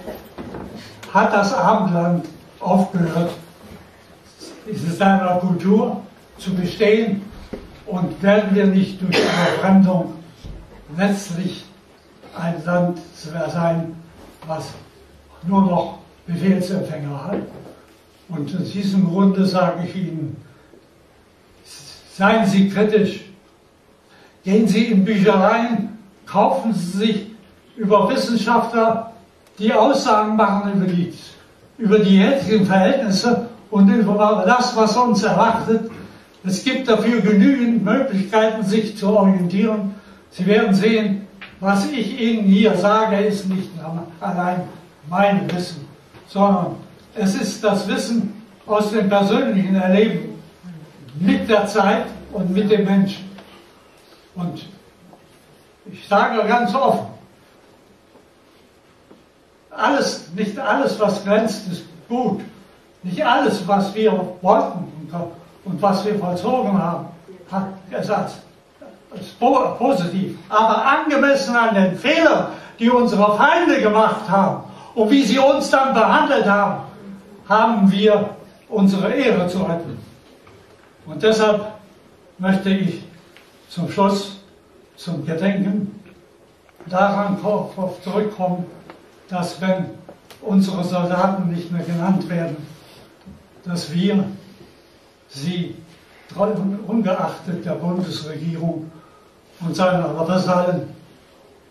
hat 1.12 1.32
das 1.32 1.52
Abendland 1.52 2.26
aufgehört, 2.60 3.32
ist 4.66 4.98
seiner 4.98 5.36
Kultur 5.36 6.00
zu 6.38 6.54
bestehen? 6.54 7.22
Und 7.86 8.22
werden 8.22 8.54
wir 8.54 8.66
nicht 8.66 9.02
durch 9.02 9.18
Überfremdung 9.18 10.14
letztlich 10.96 11.64
ein 12.38 12.64
Land 12.64 12.98
sein, 13.52 13.94
was 14.46 14.68
nur 15.42 15.62
noch 15.62 15.98
Befehlsempfänger 16.26 17.24
hat. 17.24 17.38
Und 18.28 18.56
aus 18.56 18.70
diesem 18.70 19.04
Grunde 19.10 19.44
sage 19.44 19.84
ich 19.84 19.96
Ihnen, 19.96 20.36
seien 22.16 22.46
Sie 22.46 22.70
kritisch, 22.70 23.24
gehen 24.44 24.66
Sie 24.66 24.86
in 24.86 25.04
Büchereien, 25.04 25.98
kaufen 26.24 26.72
Sie 26.72 26.98
sich 26.98 27.31
über 27.76 28.08
Wissenschaftler, 28.10 29.12
die 29.58 29.72
Aussagen 29.72 30.36
machen 30.36 30.72
über 30.74 30.86
die, 30.86 31.14
über 31.78 31.98
die 31.98 32.18
jetzigen 32.18 32.66
Verhältnisse 32.66 33.48
und 33.70 33.88
über 33.88 34.44
das, 34.46 34.76
was 34.76 34.96
uns 34.96 35.22
erwartet. 35.22 35.90
Es 36.44 36.64
gibt 36.64 36.88
dafür 36.88 37.20
genügend 37.20 37.84
Möglichkeiten, 37.84 38.64
sich 38.64 38.96
zu 38.96 39.08
orientieren. 39.08 39.94
Sie 40.30 40.46
werden 40.46 40.74
sehen, 40.74 41.26
was 41.60 41.90
ich 41.90 42.20
Ihnen 42.20 42.44
hier 42.44 42.74
sage, 42.76 43.16
ist 43.16 43.48
nicht 43.48 43.70
allein 44.20 44.62
mein 45.08 45.50
Wissen, 45.52 45.86
sondern 46.26 46.76
es 47.14 47.34
ist 47.34 47.62
das 47.62 47.86
Wissen 47.86 48.42
aus 48.66 48.90
dem 48.90 49.08
persönlichen 49.08 49.74
Erleben 49.76 50.40
mit 51.14 51.48
der 51.48 51.66
Zeit 51.66 52.06
und 52.32 52.50
mit 52.50 52.70
dem 52.70 52.84
Menschen. 52.84 53.30
Und 54.34 54.66
ich 55.90 56.08
sage 56.08 56.46
ganz 56.48 56.74
offen, 56.74 57.11
alles, 59.76 60.30
nicht 60.34 60.58
alles, 60.58 60.98
was 61.00 61.24
glänzt, 61.24 61.68
ist 61.70 61.84
gut. 62.08 62.40
Nicht 63.02 63.24
alles, 63.24 63.66
was 63.66 63.94
wir 63.94 64.12
wollten 64.40 64.90
und 65.64 65.82
was 65.82 66.04
wir 66.04 66.18
vollzogen 66.18 66.80
haben, 66.80 67.06
hat 67.50 67.68
Ersatz. 67.90 68.34
Ist 69.14 69.38
positiv. 69.38 70.38
Aber 70.48 70.84
angemessen 70.86 71.54
an 71.54 71.74
den 71.74 71.96
Fehlern, 71.96 72.46
die 72.78 72.88
unsere 72.88 73.36
Feinde 73.36 73.80
gemacht 73.80 74.28
haben 74.28 74.64
und 74.94 75.10
wie 75.10 75.22
sie 75.22 75.38
uns 75.38 75.70
dann 75.70 75.92
behandelt 75.92 76.46
haben, 76.46 76.84
haben 77.48 77.90
wir 77.90 78.30
unsere 78.68 79.12
Ehre 79.12 79.46
zu 79.48 79.58
retten. 79.58 79.98
Und 81.04 81.22
deshalb 81.22 81.72
möchte 82.38 82.70
ich 82.70 83.02
zum 83.68 83.90
Schluss, 83.90 84.38
zum 84.96 85.26
Gedenken 85.26 86.00
daran 86.86 87.38
zurückkommen, 88.02 88.64
dass 89.32 89.58
wenn 89.62 89.86
unsere 90.42 90.84
Soldaten 90.84 91.50
nicht 91.50 91.72
mehr 91.72 91.82
genannt 91.82 92.28
werden, 92.28 92.56
dass 93.64 93.92
wir 93.92 94.24
sie 95.30 95.74
ungeachtet 96.86 97.64
der 97.64 97.72
Bundesregierung 97.72 98.90
und 99.60 99.74
seiner 99.74 100.14
Vasallen, 100.16 100.82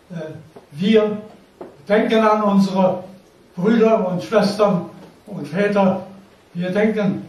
äh, 0.09 0.15
wir 0.71 1.17
denken 1.87 2.19
an 2.19 2.41
unsere 2.41 3.03
Brüder 3.55 4.07
und 4.07 4.23
Schwestern 4.23 4.89
und 5.27 5.47
Väter, 5.47 6.07
wir 6.53 6.71
denken 6.71 7.25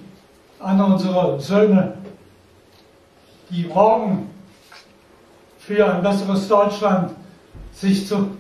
an 0.61 0.81
unsere 0.81 1.39
Söhne, 1.41 1.95
die 3.51 3.65
morgen 3.65 4.31
für 5.59 5.93
ein 5.93 6.03
besseres 6.03 6.49
Deutschland 6.49 7.13
sich 7.75 8.07
zu, 8.07 8.31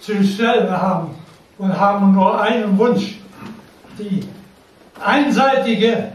zu 0.00 0.24
stellen 0.24 0.70
haben 0.70 1.21
und 1.58 1.78
haben 1.78 2.14
nur 2.14 2.40
einen 2.40 2.78
Wunsch, 2.78 3.18
die 3.98 4.26
einseitige 5.04 6.12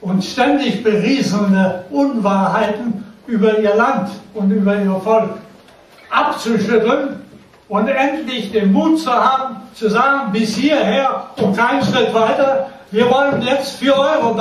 und 0.00 0.24
ständig 0.24 0.82
berieselnde 0.82 1.84
Unwahrheiten 1.90 3.04
über 3.26 3.58
ihr 3.58 3.74
Land 3.74 4.10
und 4.34 4.50
über 4.50 4.76
ihr 4.76 4.94
Volk 4.96 5.30
abzuschütteln 6.10 7.20
und 7.68 7.88
endlich 7.88 8.52
den 8.52 8.72
Mut 8.72 9.00
zu 9.00 9.12
haben, 9.12 9.56
zu 9.74 9.88
sagen, 9.88 10.32
bis 10.32 10.56
hierher 10.56 11.30
und 11.36 11.56
keinen 11.56 11.82
Schritt 11.82 12.12
weiter. 12.12 12.70
Wir 12.90 13.10
wollen 13.10 13.42
jetzt 13.42 13.78
für 13.78 13.96
eure 13.98 14.34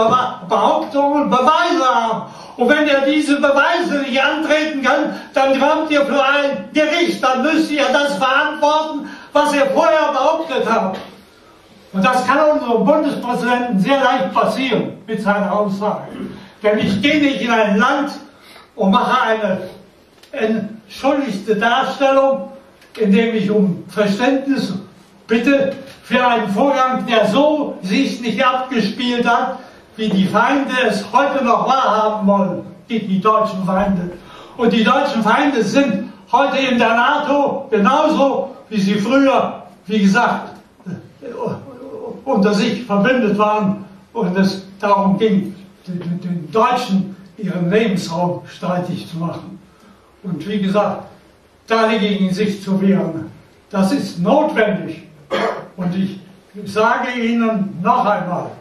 Behauptungen 0.48 1.30
Beweise 1.30 1.86
haben. 1.86 2.24
Und 2.56 2.70
wenn 2.70 2.86
ihr 2.86 3.02
diese 3.08 3.38
Beweise 3.38 4.04
nicht 4.08 4.22
antreten 4.22 4.84
kann, 4.84 5.20
dann 5.34 5.60
kommt 5.60 5.90
ihr 5.90 6.06
für 6.06 6.24
ein 6.24 6.70
Gericht. 6.72 7.24
Dann 7.24 7.42
müsst 7.42 7.72
ihr 7.72 7.86
das 7.92 8.16
verantworten, 8.18 9.10
was 9.34 9.54
ihr 9.54 9.66
vorher 9.68 10.12
behauptet 10.12 10.64
habt. 10.70 11.00
Und 11.92 12.04
das 12.04 12.26
kann 12.26 12.50
unserem 12.52 12.86
Bundespräsidenten 12.86 13.80
sehr 13.80 14.00
leicht 14.04 14.34
passieren 14.34 14.98
mit 15.06 15.22
seiner 15.22 15.52
Aussage. 15.52 16.08
Denn 16.62 16.80
ich 16.80 17.02
gehe 17.02 17.22
nicht 17.22 17.42
in 17.42 17.52
ein 17.52 17.78
Land 17.78 18.12
und 18.76 18.92
mache 18.92 19.22
eine 19.22 19.70
entschuldigte 20.32 21.56
Darstellung, 21.56 22.50
indem 22.98 23.36
ich 23.36 23.50
um 23.52 23.84
Verständnis 23.90 24.74
bitte 25.28 25.76
für 26.04 26.26
einen 26.26 26.50
Vorgang, 26.50 27.06
der 27.06 27.28
so 27.28 27.78
sich 27.82 28.22
nicht 28.22 28.44
abgespielt 28.44 29.28
hat, 29.28 29.60
wie 29.96 30.10
die 30.10 30.26
Feinde 30.26 30.74
es 30.88 31.06
heute 31.14 31.44
noch 31.44 31.68
wahrhaben 31.68 32.28
wollen, 32.28 32.66
die, 32.90 33.06
die 33.06 33.22
deutschen 33.22 33.64
Feinde. 33.66 34.12
Und 34.58 34.74
die 34.74 34.84
deutschen 34.84 35.22
Feinde 35.22 35.64
sind 35.64 36.12
heute 36.32 36.58
in 36.58 36.80
der 36.80 36.96
NATO 36.96 37.68
genauso, 37.70 38.53
wie 38.74 38.82
sie 38.82 38.96
früher, 38.96 39.64
wie 39.86 40.02
gesagt, 40.02 40.58
unter 42.26 42.54
sich 42.56 42.84
verbündet 42.86 43.38
waren 43.38 43.86
und 44.14 44.36
es 44.36 44.66
darum 44.80 45.20
ging, 45.20 45.56
den, 45.86 46.52
Deutschen 46.52 47.16
ihren 47.38 47.70
Lebensraum 47.70 48.42
streitig 48.48 49.08
zu 49.08 49.18
machen. 49.18 49.60
Und 50.24 50.48
wie 50.48 50.60
gesagt, 50.60 51.04
dagegen 51.68 52.34
sich 52.34 52.64
zu 52.64 52.82
wehren, 52.82 53.30
das 53.70 53.92
ist 53.92 54.20
notwendig. 54.20 55.04
Und 55.78 55.96
ich 55.96 56.20
sage 56.66 57.12
Ihnen 57.20 57.78
noch 57.84 58.06
einmal, 58.06 58.52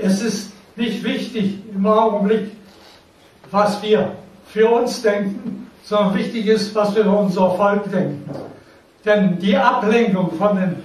es 0.00 0.20
ist 0.20 0.52
nicht 0.74 1.04
wichtig 1.04 1.58
im 1.72 1.86
Augenblick, 1.86 2.50
was 3.52 3.80
wir 3.82 4.12
für 4.46 4.68
uns 4.68 5.00
denken, 5.02 5.70
sondern 5.84 6.14
wichtig 6.14 6.46
ist, 6.46 6.74
was 6.74 6.94
wir 6.96 7.04
für 7.04 7.10
unser 7.10 7.50
Volk 7.52 7.88
denken. 7.90 8.49
Denn 9.04 9.38
die 9.38 9.56
Ablenkung 9.56 10.32
von 10.36 10.56
den 10.56 10.76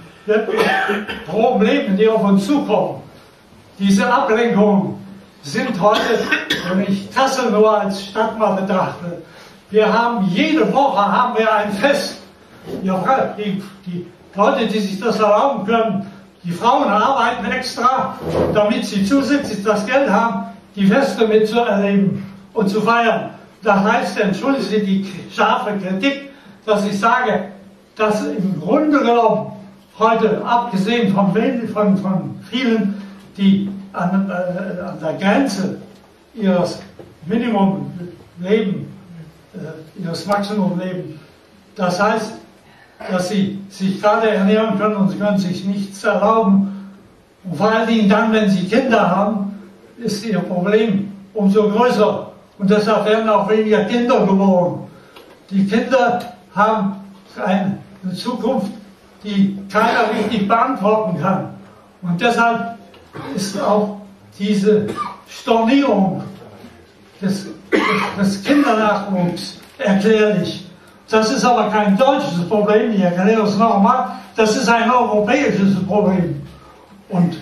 Problemen, 1.26 1.96
die 1.96 2.08
auf 2.08 2.24
uns 2.24 2.46
zukommen, 2.46 3.02
diese 3.78 4.10
Ablenkungen 4.10 5.06
sind 5.42 5.80
heute, 5.80 6.18
wenn 6.68 6.80
ich 6.92 7.14
Kassel 7.14 7.50
nur 7.50 7.80
als 7.80 8.06
Stadt 8.06 8.38
mal 8.38 8.54
betrachte, 8.54 9.22
wir 9.70 9.92
haben 9.92 10.26
jede 10.28 10.72
Woche 10.72 11.00
haben 11.00 11.36
wir 11.36 11.52
ein 11.52 11.72
Fest. 11.72 12.18
Die, 12.82 13.62
die 13.86 14.06
Leute, 14.34 14.66
die 14.66 14.78
sich 14.78 14.98
das 14.98 15.20
erlauben 15.20 15.66
können, 15.66 16.10
die 16.42 16.50
Frauen 16.50 16.88
arbeiten 16.88 17.44
extra, 17.50 18.16
damit 18.54 18.84
sie 18.86 19.04
zusätzlich 19.04 19.62
das 19.62 19.86
Geld 19.86 20.10
haben, 20.10 20.46
die 20.74 20.86
Feste 20.86 21.26
mitzuerleben 21.26 22.24
und 22.52 22.68
zu 22.68 22.80
feiern. 22.80 23.30
Das 23.62 23.82
heißt, 23.82 24.20
entschuldigen 24.20 24.64
Sie 24.64 24.80
die 24.80 25.12
scharfe 25.34 25.72
Kritik, 25.78 26.30
dass 26.64 26.84
ich 26.84 26.98
sage, 26.98 27.48
dass 27.96 28.24
im 28.24 28.60
Grunde 28.60 28.98
genommen 28.98 29.52
heute, 29.98 30.44
abgesehen 30.44 31.12
von, 31.14 31.32
von, 31.72 31.96
von 31.96 32.38
vielen, 32.48 33.02
die 33.36 33.70
an, 33.92 34.30
äh, 34.30 34.80
an 34.82 34.98
der 35.00 35.14
Grenze 35.14 35.78
ihres 36.34 36.80
Minimum 37.24 37.90
leben, 38.38 38.92
äh, 39.54 40.02
ihres 40.02 40.26
Maximum 40.26 40.78
leben, 40.78 41.18
das 41.74 42.00
heißt, 42.00 42.34
dass 43.10 43.28
sie 43.28 43.58
sich 43.68 44.00
gerade 44.00 44.30
ernähren 44.30 44.78
können 44.78 44.96
und 44.96 45.10
sie 45.10 45.18
können 45.18 45.38
sich 45.38 45.64
nichts 45.64 46.02
erlauben. 46.04 46.90
Und 47.44 47.56
vor 47.56 47.70
allen 47.70 47.86
Dingen 47.86 48.08
dann, 48.08 48.32
wenn 48.32 48.48
sie 48.48 48.64
Kinder 48.64 49.10
haben, 49.10 49.58
ist 49.98 50.24
ihr 50.24 50.38
Problem 50.40 51.12
umso 51.34 51.68
größer. 51.70 52.32
Und 52.58 52.70
deshalb 52.70 53.04
werden 53.04 53.28
auch 53.28 53.48
weniger 53.50 53.84
Kinder 53.84 54.20
geboren. 54.20 54.84
Die 55.50 55.66
Kinder 55.66 56.20
haben 56.54 56.96
eine 58.06 58.14
Zukunft, 58.14 58.70
die 59.24 59.58
keiner 59.70 60.10
richtig 60.10 60.46
beantworten 60.46 61.20
kann. 61.20 61.54
Und 62.02 62.20
deshalb 62.20 62.76
ist 63.34 63.60
auch 63.60 64.00
diese 64.38 64.86
Stornierung 65.28 66.22
des, 67.20 67.46
des 68.18 68.44
Kindernachwuchs 68.44 69.58
erklärlich. 69.78 70.66
Das 71.08 71.30
ist 71.30 71.44
aber 71.44 71.70
kein 71.70 71.96
deutsches 71.96 72.48
Problem, 72.48 72.92
ich 72.92 73.00
erkläre 73.00 73.42
es 73.42 73.56
nochmal, 73.56 74.10
das 74.34 74.56
ist 74.56 74.68
ein 74.68 74.90
europäisches 74.90 75.84
Problem. 75.86 76.42
Und 77.08 77.40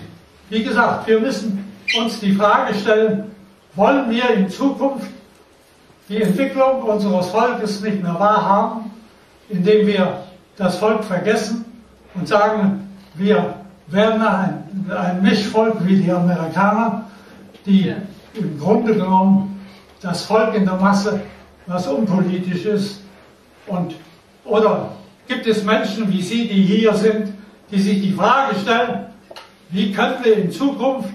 wie 0.49 0.63
gesagt, 0.63 1.07
wir 1.07 1.19
müssen 1.19 1.71
uns 1.97 2.19
die 2.19 2.33
Frage 2.33 2.73
stellen, 2.75 3.31
wollen 3.75 4.09
wir 4.09 4.29
in 4.29 4.49
Zukunft 4.49 5.07
die 6.07 6.21
Entwicklung 6.21 6.83
unseres 6.83 7.27
Volkes 7.27 7.81
nicht 7.81 8.01
mehr 8.01 8.13
wahrhaben, 8.17 8.91
indem 9.49 9.87
wir 9.87 10.24
das 10.57 10.77
Volk 10.77 11.03
vergessen 11.03 11.65
und 12.13 12.27
sagen, 12.27 12.89
wir 13.15 13.55
werden 13.87 14.21
ein, 14.21 14.91
ein 14.95 15.21
Mischvolk 15.21 15.85
wie 15.85 16.01
die 16.01 16.11
Amerikaner, 16.11 17.05
die 17.65 17.93
im 18.33 18.59
Grunde 18.59 18.93
genommen 18.93 19.61
das 20.01 20.25
Volk 20.25 20.53
in 20.55 20.65
der 20.65 20.75
Masse, 20.75 21.21
was 21.67 21.87
unpolitisch 21.87 22.65
ist, 22.65 23.01
und, 23.67 23.95
oder 24.43 24.91
gibt 25.27 25.47
es 25.47 25.63
Menschen 25.63 26.11
wie 26.11 26.21
Sie, 26.21 26.47
die 26.47 26.61
hier 26.61 26.93
sind, 26.93 27.33
die 27.71 27.79
sich 27.79 28.01
die 28.01 28.11
Frage 28.11 28.55
stellen, 28.59 29.07
wie 29.69 29.91
können 29.91 30.23
wir 30.23 30.37
in 30.37 30.51
Zukunft 30.51 31.09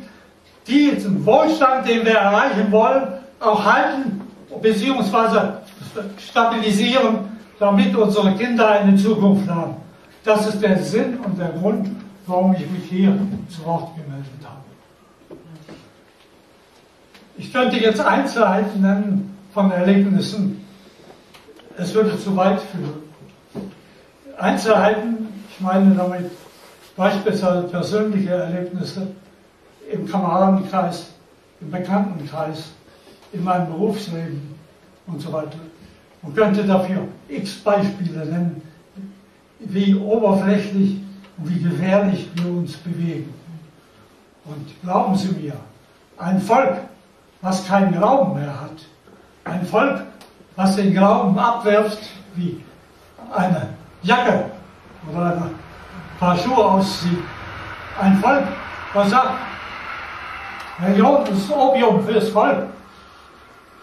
diesen 0.66 1.24
Wohlstand, 1.24 1.88
den 1.88 2.04
wir 2.04 2.14
erreichen 2.14 2.70
wollen, 2.70 3.04
auch 3.38 3.64
halten 3.64 4.20
bzw. 4.60 5.52
stabilisieren, 6.18 7.29
damit 7.60 7.94
unsere 7.94 8.34
Kinder 8.34 8.68
eine 8.70 8.96
Zukunft 8.96 9.48
haben. 9.48 9.76
Das 10.24 10.48
ist 10.48 10.60
der 10.60 10.82
Sinn 10.82 11.18
und 11.18 11.38
der 11.38 11.50
Grund, 11.50 11.88
warum 12.26 12.54
ich 12.54 12.68
mich 12.70 12.84
hier 12.88 13.16
zu 13.48 13.64
Wort 13.64 13.94
gemeldet 13.94 14.26
habe. 14.42 15.38
Ich 17.36 17.52
könnte 17.52 17.78
jetzt 17.78 18.00
Einzelheiten 18.00 18.80
nennen 18.80 19.36
von 19.52 19.70
Erlebnissen, 19.70 20.64
es 21.76 21.94
würde 21.94 22.18
zu 22.18 22.34
weit 22.36 22.60
führen. 22.60 23.02
Einzelheiten, 24.38 25.28
ich 25.50 25.60
meine 25.60 25.94
damit 25.94 26.30
beispielsweise 26.96 27.62
persönliche 27.68 28.30
Erlebnisse 28.30 29.06
im 29.90 30.06
Kameradenkreis, 30.06 31.10
im 31.60 31.70
Bekanntenkreis, 31.70 32.70
in 33.32 33.44
meinem 33.44 33.66
Berufsleben 33.66 34.54
und 35.06 35.20
so 35.20 35.32
weiter. 35.32 35.58
Man 36.22 36.34
könnte 36.34 36.64
dafür 36.64 37.08
x 37.28 37.54
Beispiele 37.56 38.26
nennen, 38.26 38.62
wie 39.58 39.94
oberflächlich 39.94 41.00
und 41.36 41.48
wie 41.48 41.62
gefährlich 41.62 42.28
wir 42.34 42.50
uns 42.50 42.76
bewegen. 42.76 43.32
Und 44.44 44.66
glauben 44.82 45.16
Sie 45.16 45.28
mir, 45.32 45.54
ein 46.18 46.40
Volk, 46.40 46.78
was 47.40 47.66
keinen 47.66 47.92
Glauben 47.92 48.38
mehr 48.38 48.60
hat, 48.60 48.84
ein 49.44 49.64
Volk, 49.64 50.02
was 50.56 50.76
den 50.76 50.92
Glauben 50.92 51.38
abwirft 51.38 52.00
wie 52.34 52.60
eine 53.34 53.68
Jacke 54.02 54.44
oder 55.10 55.32
ein 55.32 55.50
paar 56.18 56.36
Schuhe 56.36 56.64
auszieht. 56.64 57.18
Ein 58.00 58.18
Volk, 58.18 58.44
was 58.92 59.10
sagt, 59.10 59.38
Religion 60.82 61.26
ist 61.26 61.50
Opium 61.50 62.04
fürs 62.04 62.28
Volk. 62.28 62.66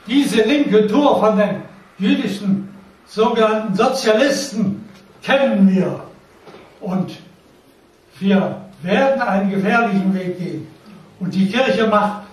Diese 0.08 0.41
linke 0.43 0.88
Tour 0.88 1.19
von 1.19 1.38
den 1.38 1.66
jüdischen 1.98 2.70
sogenannten 3.08 3.76
Sozialisten 3.76 4.88
kennen 5.22 5.70
wir. 5.70 6.00
Und 6.82 7.18
wir 8.20 8.62
werden 8.82 9.22
einen 9.22 9.50
gefährlichen 9.50 10.14
Weg 10.14 10.38
gehen. 10.38 10.68
Und 11.20 11.34
die 11.34 11.50
Kirche 11.50 11.88
macht 11.88 12.24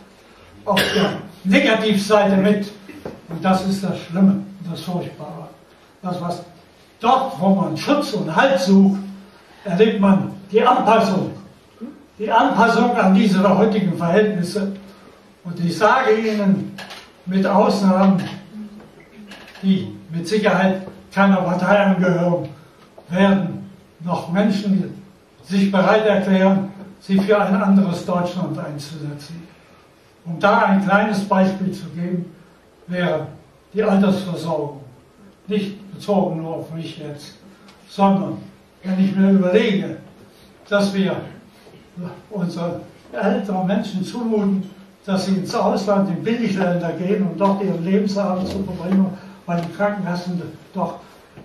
auf 0.64 0.80
der 0.94 1.18
Negativseite 1.44 2.36
mit. 2.36 2.70
Und 3.28 3.44
das 3.44 3.66
ist 3.66 3.82
das 3.82 3.98
Schlimme, 4.00 4.42
das 4.70 4.80
Furchtbare. 4.82 5.48
Das, 6.02 6.20
was 6.20 6.42
dort, 7.00 7.40
wo 7.40 7.54
man 7.54 7.76
Schutz 7.76 8.12
und 8.12 8.34
Halt 8.34 8.60
sucht, 8.60 9.00
erlebt 9.64 10.00
man 10.00 10.32
die 10.50 10.62
Anpassung. 10.62 11.30
Die 12.18 12.30
Anpassung 12.30 12.94
an 12.96 13.14
diese 13.14 13.58
heutigen 13.58 13.96
Verhältnisse. 13.96 14.72
Und 15.42 15.58
ich 15.60 15.76
sage 15.76 16.12
Ihnen, 16.14 16.76
mit 17.26 17.46
Ausnahmen, 17.46 18.22
die 19.64 19.96
mit 20.12 20.28
Sicherheit 20.28 20.86
keiner 21.12 21.36
Partei 21.36 21.78
angehören, 21.78 22.48
werden 23.08 23.70
noch 24.04 24.30
Menschen 24.30 25.02
sich 25.44 25.70
bereit 25.70 26.06
erklären, 26.06 26.70
sich 27.00 27.20
für 27.22 27.40
ein 27.40 27.54
anderes 27.54 28.04
Deutschland 28.04 28.58
einzusetzen. 28.58 29.46
Um 30.24 30.38
da 30.38 30.60
ein 30.60 30.84
kleines 30.84 31.24
Beispiel 31.24 31.72
zu 31.72 31.86
geben, 31.90 32.34
wäre 32.86 33.26
die 33.72 33.82
Altersversorgung. 33.82 34.80
Nicht 35.46 35.92
bezogen 35.92 36.42
nur 36.42 36.56
auf 36.56 36.72
mich 36.72 36.98
jetzt, 36.98 37.34
sondern 37.88 38.38
wenn 38.82 39.04
ich 39.04 39.14
mir 39.14 39.30
überlege, 39.30 39.98
dass 40.68 40.94
wir 40.94 41.16
unsere 42.30 42.80
älteren 43.12 43.66
Menschen 43.66 44.02
zumuten, 44.02 44.70
dass 45.04 45.26
sie 45.26 45.36
ins 45.36 45.54
Ausland, 45.54 46.08
in 46.08 46.24
Billigländer 46.24 46.92
gehen 46.92 47.26
und 47.26 47.38
dort 47.38 47.62
ihren 47.62 47.84
Lebensabend 47.84 48.48
zu 48.48 48.62
verbringen, 48.64 49.06
weil 49.46 49.60
die 49.60 49.72
Krankenkassen 49.72 50.40
doch 50.72 50.94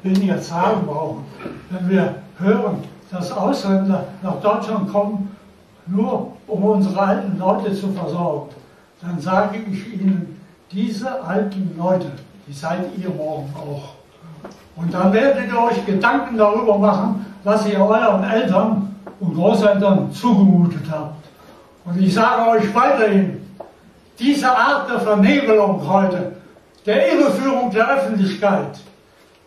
weniger 0.04 0.40
Zahlen 0.40 0.86
brauchen. 0.86 1.26
Wenn 1.70 1.90
wir 1.90 2.16
hören, 2.38 2.84
dass 3.12 3.32
Ausländer 3.32 4.06
nach 4.22 4.40
Deutschland 4.42 4.92
kommen, 4.92 5.36
nur 5.88 6.34
um 6.48 6.64
unsere 6.64 7.00
alten 7.00 7.38
Leute 7.38 7.74
zu 7.74 7.92
versorgen, 7.92 8.50
dann 9.02 9.20
sage 9.20 9.60
ich 9.72 9.94
Ihnen, 9.94 10.40
diese 10.72 11.22
alten 11.24 11.76
Leute, 11.78 12.12
die 12.48 12.54
seid 12.54 12.86
ihr 12.98 13.10
morgen 13.10 13.52
auch. 13.56 13.96
Und 14.76 14.94
dann 14.94 15.12
werdet 15.12 15.52
ihr 15.52 15.60
euch 15.60 15.86
Gedanken 15.86 16.38
darüber 16.38 16.78
machen, 16.78 17.26
was 17.44 17.68
ihr 17.68 17.80
euren 17.80 18.24
Eltern 18.24 18.96
und 19.20 19.36
Großeltern 19.36 20.12
zugemutet 20.12 20.84
habt. 20.90 21.26
Und 21.86 22.00
ich 22.00 22.14
sage 22.14 22.50
euch 22.52 22.74
weiterhin, 22.76 23.42
diese 24.20 24.50
Art 24.50 24.90
der 24.90 25.00
Vernebelung 25.00 25.82
heute, 25.88 26.34
der 26.86 27.14
Irreführung 27.14 27.72
der 27.72 27.90
Öffentlichkeit, 27.90 28.80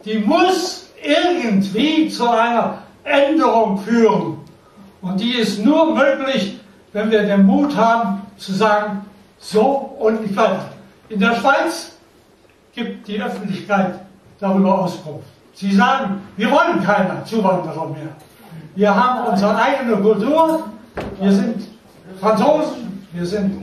die 0.05 0.19
muss 0.19 0.91
irgendwie 1.03 2.09
zu 2.09 2.29
einer 2.29 2.79
Änderung 3.05 3.79
führen. 3.79 4.39
Und 5.01 5.21
die 5.21 5.33
ist 5.33 5.65
nur 5.65 5.95
möglich, 5.95 6.61
wenn 6.93 7.11
wir 7.11 7.23
den 7.23 7.45
Mut 7.47 7.77
haben 7.77 8.23
zu 8.37 8.53
sagen, 8.53 9.05
so 9.39 9.97
und 9.99 10.23
nicht 10.23 10.37
weiter. 10.37 10.71
In 11.09 11.21
der 11.21 11.35
Schweiz 11.35 11.97
gibt 12.73 13.09
die 13.09 13.21
Öffentlichkeit 13.21 13.95
darüber 14.39 14.81
Auskunft. 14.81 15.27
Sie 15.55 15.75
sagen, 15.75 16.23
wir 16.37 16.51
wollen 16.51 16.83
keine 16.83 17.23
Zuwanderer 17.25 17.87
mehr. 17.89 18.09
Wir 18.75 18.95
haben 18.95 19.29
unsere 19.29 19.55
eigene 19.57 19.97
Kultur, 19.97 20.65
wir 21.21 21.33
sind 21.33 21.63
Franzosen, 22.21 23.07
wir 23.13 23.27
sind 23.27 23.61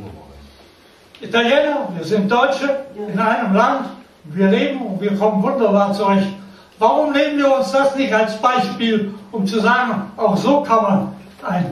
Italiener, 1.21 1.89
wir 1.97 2.05
sind 2.05 2.31
Deutsche 2.31 2.85
in 2.95 3.19
einem 3.19 3.53
Land, 3.53 3.87
wir 4.23 4.47
leben 4.47 4.81
und 4.81 5.01
wir 5.01 5.17
kommen 5.17 5.43
wunderbar 5.43 5.91
zurecht. 5.91 6.27
Warum 6.77 7.11
nehmen 7.11 7.37
wir 7.37 7.57
uns 7.57 7.71
das 7.71 7.93
nicht 7.95 8.13
als 8.13 8.37
Beispiel, 8.37 9.13
um 9.31 9.45
zu 9.45 9.59
sagen, 9.59 10.03
auch 10.15 10.37
so 10.37 10.61
kann 10.61 10.81
man 10.81 11.15
ein 11.45 11.65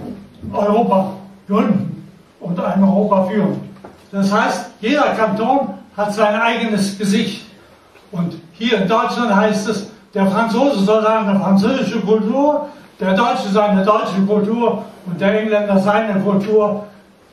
Europa 0.52 1.14
gründen 1.48 2.10
und 2.42 2.60
ein 2.60 2.84
Europa 2.84 3.24
führen? 3.26 3.70
Das 4.12 4.34
heißt, 4.34 4.72
jeder 4.82 5.14
Kanton 5.16 5.76
hat 5.96 6.14
sein 6.14 6.36
eigenes 6.36 6.98
Gesicht. 6.98 7.46
Und 8.12 8.34
hier 8.52 8.82
in 8.82 8.88
Deutschland 8.88 9.34
heißt 9.34 9.70
es, 9.70 9.90
der 10.14 10.28
Franzose 10.28 10.84
soll 10.84 11.04
seine 11.04 11.40
französische 11.40 12.02
Kultur, 12.02 12.68
der 13.00 13.14
Deutsche 13.14 13.48
seine 13.50 13.84
deutsche 13.86 14.20
Kultur 14.28 14.84
und 15.06 15.22
der 15.22 15.42
Engländer 15.42 15.80
seine 15.80 16.20
Kultur 16.20 16.86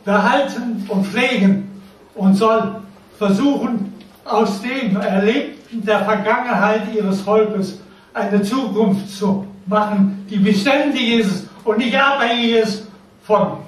behalten 0.05 0.87
und 0.89 1.07
pflegen 1.07 1.74
und 2.15 2.35
soll 2.35 2.77
versuchen, 3.19 3.93
aus 4.25 4.63
dem 4.63 4.97
Erlebten 4.97 5.85
der 5.85 6.01
Vergangenheit 6.05 6.83
ihres 6.95 7.21
Volkes 7.21 7.81
eine 8.13 8.43
Zukunft 8.43 9.11
zu 9.11 9.47
machen, 9.67 10.25
die 10.31 10.37
beständig 10.37 11.21
ist 11.21 11.49
und 11.65 11.79
nicht 11.79 11.97
abhängig 11.97 12.53
ist 12.57 12.87
von 13.23 13.59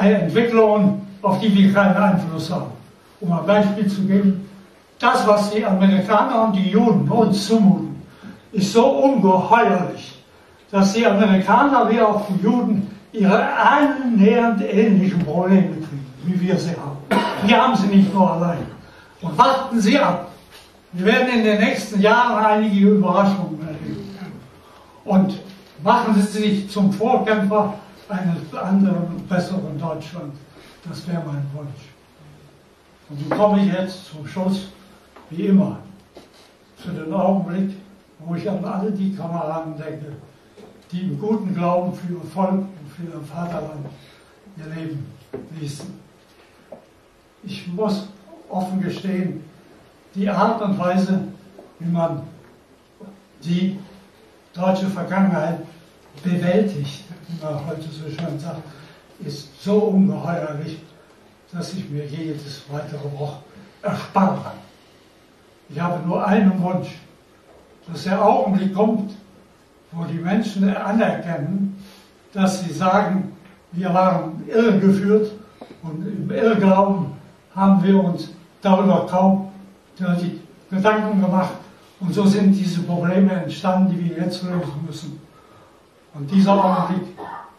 Entwicklungen, 0.00 1.06
auf 1.22 1.40
die 1.40 1.54
wir 1.54 1.72
keinen 1.72 1.96
Einfluss 1.96 2.50
haben. 2.50 2.70
Um 3.20 3.32
ein 3.32 3.46
Beispiel 3.46 3.88
zu 3.88 4.02
geben, 4.02 4.48
das, 4.98 5.26
was 5.26 5.50
die 5.50 5.64
Amerikaner 5.64 6.44
und 6.44 6.56
die 6.56 6.70
Juden 6.70 7.08
uns 7.08 7.46
zumuten, 7.46 8.02
ist 8.52 8.72
so 8.72 8.86
ungeheuerlich, 8.86 10.22
dass 10.70 10.92
die 10.92 11.06
Amerikaner 11.06 11.90
wie 11.90 12.00
auch 12.00 12.26
die 12.28 12.42
Juden 12.42 12.90
ihre 13.12 13.42
annähernd 13.54 14.62
ähnlichen 14.62 15.20
Probleme 15.20 15.68
kriegen, 15.68 16.06
wie 16.24 16.40
wir 16.40 16.56
sie 16.56 16.70
haben. 16.70 16.99
Wir 17.44 17.62
haben 17.62 17.76
sie 17.76 17.86
nicht 17.88 18.12
nur 18.12 18.30
allein. 18.30 18.66
Und 19.20 19.36
warten 19.36 19.80
Sie 19.80 19.98
ab. 19.98 20.30
Wir 20.92 21.06
werden 21.06 21.28
in 21.38 21.44
den 21.44 21.60
nächsten 21.60 22.00
Jahren 22.00 22.44
einige 22.44 22.88
Überraschungen 22.88 23.60
erleben. 23.60 24.16
Und 25.04 25.40
machen 25.82 26.14
Sie 26.14 26.38
sich 26.38 26.70
zum 26.70 26.92
Vorkämpfer 26.92 27.74
eines 28.08 28.54
anderen, 28.54 29.26
besseren 29.28 29.78
Deutschland. 29.78 30.34
Das 30.88 31.06
wäre 31.06 31.22
mein 31.26 31.44
Wunsch. 31.54 31.90
Und 33.08 33.20
so 33.20 33.34
komme 33.34 33.64
ich 33.64 33.72
jetzt 33.72 34.06
zum 34.06 34.26
Schluss, 34.26 34.68
wie 35.30 35.46
immer, 35.46 35.78
zu 36.76 36.90
dem 36.90 37.12
Augenblick, 37.12 37.76
wo 38.20 38.34
ich 38.34 38.48
an 38.48 38.64
alle 38.64 38.90
die 38.90 39.14
Kameraden 39.14 39.76
denke, 39.76 40.12
die 40.90 41.02
im 41.02 41.20
guten 41.20 41.54
Glauben 41.54 41.92
für 41.94 42.12
ihr 42.12 42.20
Volk 42.32 42.50
und 42.50 42.90
für 42.96 43.02
ihr 43.02 43.24
Vaterland 43.24 43.86
ihr 44.56 44.74
Leben 44.74 45.06
ließen. 45.60 46.09
Ich 47.42 47.66
muss 47.68 48.08
offen 48.48 48.80
gestehen, 48.80 49.44
die 50.14 50.28
Art 50.28 50.60
und 50.60 50.78
Weise, 50.78 51.20
wie 51.78 51.90
man 51.90 52.22
die 53.42 53.78
deutsche 54.52 54.86
Vergangenheit 54.86 55.60
bewältigt, 56.22 57.04
wie 57.28 57.44
man 57.44 57.66
heute 57.66 57.82
so 57.82 58.04
schön 58.08 58.38
sagt, 58.38 58.62
ist 59.24 59.62
so 59.62 59.74
ungeheuerlich, 59.74 60.78
dass 61.52 61.72
ich 61.74 61.88
mir 61.88 62.04
jedes 62.06 62.62
weitere 62.70 63.10
Wort 63.18 63.38
erspare. 63.82 64.52
Ich 65.68 65.80
habe 65.80 66.06
nur 66.06 66.26
einen 66.26 66.60
Wunsch, 66.62 66.98
dass 67.90 68.04
der 68.04 68.22
Augenblick 68.24 68.74
kommt, 68.74 69.12
wo 69.92 70.04
die 70.04 70.18
Menschen 70.18 70.74
anerkennen, 70.76 71.82
dass 72.32 72.62
sie 72.62 72.72
sagen, 72.72 73.32
wir 73.72 73.92
waren 73.92 74.42
irregeführt 74.48 75.32
und 75.82 76.06
im 76.06 76.30
Irrglauben 76.30 77.09
haben 77.54 77.82
wir 77.82 78.02
uns 78.02 78.30
darüber 78.62 79.06
kaum 79.06 79.50
die 79.98 80.40
Gedanken 80.70 81.20
gemacht. 81.20 81.52
Und 82.00 82.14
so 82.14 82.24
sind 82.24 82.54
diese 82.54 82.80
Probleme 82.82 83.32
entstanden, 83.32 83.92
die 83.92 84.08
wir 84.08 84.24
jetzt 84.24 84.42
lösen 84.42 84.84
müssen. 84.86 85.20
Und 86.14 86.30
dieser 86.30 86.52
Augenblick 86.52 87.08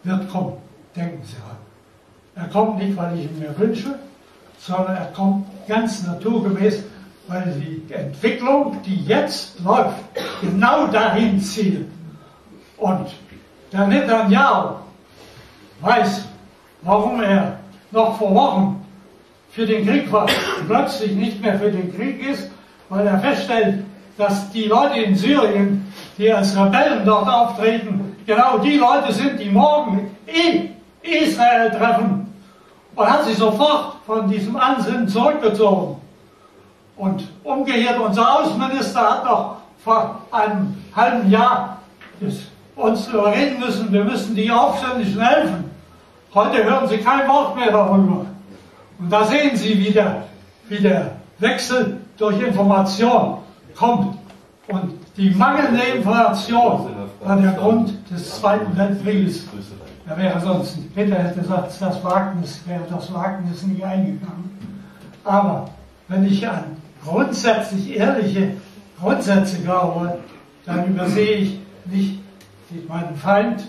wird 0.03 0.29
kommen, 0.29 0.53
denken 0.95 1.23
Sie 1.23 1.37
an. 1.37 1.57
Er 2.43 2.49
kommt 2.49 2.77
nicht, 2.79 2.97
weil 2.97 3.17
ich 3.17 3.25
ihn 3.25 3.39
mir 3.39 3.57
wünsche, 3.57 3.99
sondern 4.57 4.95
er 4.95 5.05
kommt 5.07 5.45
ganz 5.67 6.05
naturgemäß, 6.05 6.83
weil 7.27 7.53
die 7.59 7.93
Entwicklung, 7.93 8.77
die 8.83 9.03
jetzt 9.05 9.59
läuft, 9.59 9.97
genau 10.41 10.87
dahin 10.87 11.39
zielt. 11.39 11.87
Und 12.77 13.07
der 13.71 13.87
Netanyahu 13.87 14.75
weiß, 15.81 16.25
warum 16.81 17.21
er 17.21 17.59
noch 17.91 18.17
vor 18.17 18.33
Wochen 18.33 18.80
für 19.51 19.65
den 19.65 19.85
Krieg 19.85 20.11
war 20.11 20.27
plötzlich 20.67 21.11
nicht 21.13 21.41
mehr 21.41 21.59
für 21.59 21.71
den 21.71 21.95
Krieg 21.95 22.25
ist, 22.25 22.49
weil 22.89 23.05
er 23.05 23.19
feststellt, 23.19 23.83
dass 24.17 24.49
die 24.51 24.65
Leute 24.65 24.99
in 24.99 25.15
Syrien, 25.15 25.93
die 26.17 26.31
als 26.31 26.55
Rebellen 26.55 27.05
dort 27.05 27.27
auftreten, 27.27 28.15
genau 28.25 28.57
die 28.59 28.77
Leute 28.77 29.11
sind, 29.11 29.39
die 29.39 29.49
morgen 29.49 30.15
in 30.25 30.69
Israel 31.01 31.69
treffen. 31.71 32.33
Und 32.95 33.09
hat 33.09 33.25
sich 33.25 33.37
sofort 33.37 33.95
von 34.05 34.29
diesem 34.29 34.55
Ansinnen 34.57 35.07
zurückgezogen. 35.07 35.95
Und 36.97 37.27
umgekehrt, 37.43 37.99
unser 37.99 38.39
Außenminister 38.39 39.01
hat 39.01 39.25
noch 39.25 39.57
vor 39.83 40.21
einem 40.31 40.77
halben 40.95 41.29
Jahr 41.29 41.79
uns 42.75 43.07
überreden 43.07 43.59
müssen, 43.59 43.91
wir 43.91 44.03
müssen 44.03 44.35
die 44.35 44.51
Aufständischen 44.51 45.21
helfen. 45.21 45.71
Heute 46.33 46.63
hören 46.63 46.87
Sie 46.87 46.97
kein 46.97 47.27
Wort 47.27 47.55
mehr 47.55 47.71
darüber. 47.71 48.25
Und 49.01 49.09
da 49.11 49.25
sehen 49.25 49.55
Sie, 49.55 49.79
wie 49.79 49.91
der, 49.91 50.25
wie 50.69 50.77
der 50.77 51.13
Wechsel 51.39 51.97
durch 52.17 52.39
Information 52.39 53.39
kommt. 53.75 54.15
Und 54.67 54.93
die 55.17 55.31
mangelnde 55.31 55.81
Information 55.97 56.87
war 57.19 57.35
der 57.35 57.53
Grund 57.53 57.93
des 58.11 58.35
Zweiten 58.35 58.77
Weltkrieges. 58.77 59.47
Da 60.07 60.15
wäre 60.17 60.39
sonst, 60.39 60.77
Hitler 60.93 61.17
hätte 61.17 61.41
gesagt, 61.41 61.73
das 61.79 62.03
Wagnis, 62.03 62.61
wäre 62.67 62.83
das 62.89 63.11
Wagnis 63.11 63.63
nicht 63.63 63.83
eingegangen. 63.83 64.77
Aber 65.23 65.69
wenn 66.07 66.25
ich 66.25 66.47
an 66.47 66.63
grundsätzlich 67.03 67.97
ehrliche 67.97 68.53
Grundsätze 68.99 69.57
glaube, 69.63 70.19
dann 70.65 70.87
übersehe 70.87 71.37
ich 71.37 71.59
nicht 71.85 72.19
meinen 72.87 73.15
Feind, 73.15 73.63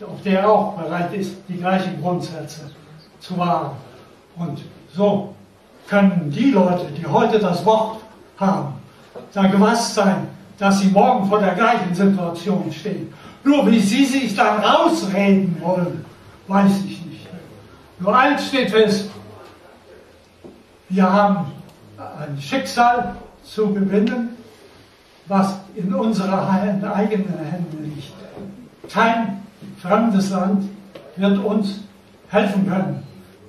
ob 0.00 0.22
der 0.22 0.48
auch 0.48 0.74
bereit 0.74 1.12
ist, 1.12 1.36
die 1.48 1.56
gleichen 1.56 2.00
Grundsätze 2.00 2.70
zu 3.18 3.36
wahren. 3.36 3.72
Und 4.36 4.62
so 4.96 5.34
können 5.88 6.32
die 6.34 6.50
Leute, 6.50 6.86
die 6.96 7.06
heute 7.06 7.38
das 7.38 7.64
Wort 7.64 8.00
haben, 8.38 8.74
da 9.32 9.46
gewasst 9.46 9.94
sein, 9.94 10.28
dass 10.58 10.80
sie 10.80 10.88
morgen 10.88 11.28
vor 11.28 11.38
der 11.38 11.54
gleichen 11.54 11.94
Situation 11.94 12.72
stehen. 12.72 13.12
Nur 13.44 13.70
wie 13.70 13.78
sie 13.78 14.04
sich 14.04 14.34
dann 14.34 14.60
rausreden 14.60 15.56
wollen, 15.60 16.04
weiß 16.48 16.78
ich 16.86 17.04
nicht. 17.04 17.26
Nur 18.00 18.16
eins 18.16 18.48
steht 18.48 18.70
fest, 18.70 19.10
wir 20.88 21.12
haben 21.12 21.52
ein 21.98 22.40
Schicksal 22.40 23.16
zu 23.44 23.72
gewinnen, 23.72 24.36
was 25.26 25.58
in 25.74 25.92
unserer 25.92 26.48
eigenen 26.48 27.38
Hände 27.38 27.76
liegt. 27.82 28.14
Kein 28.90 29.42
fremdes 29.78 30.30
Land 30.30 30.68
wird 31.16 31.38
uns 31.38 31.80
helfen 32.28 32.68
können. 32.68 33.05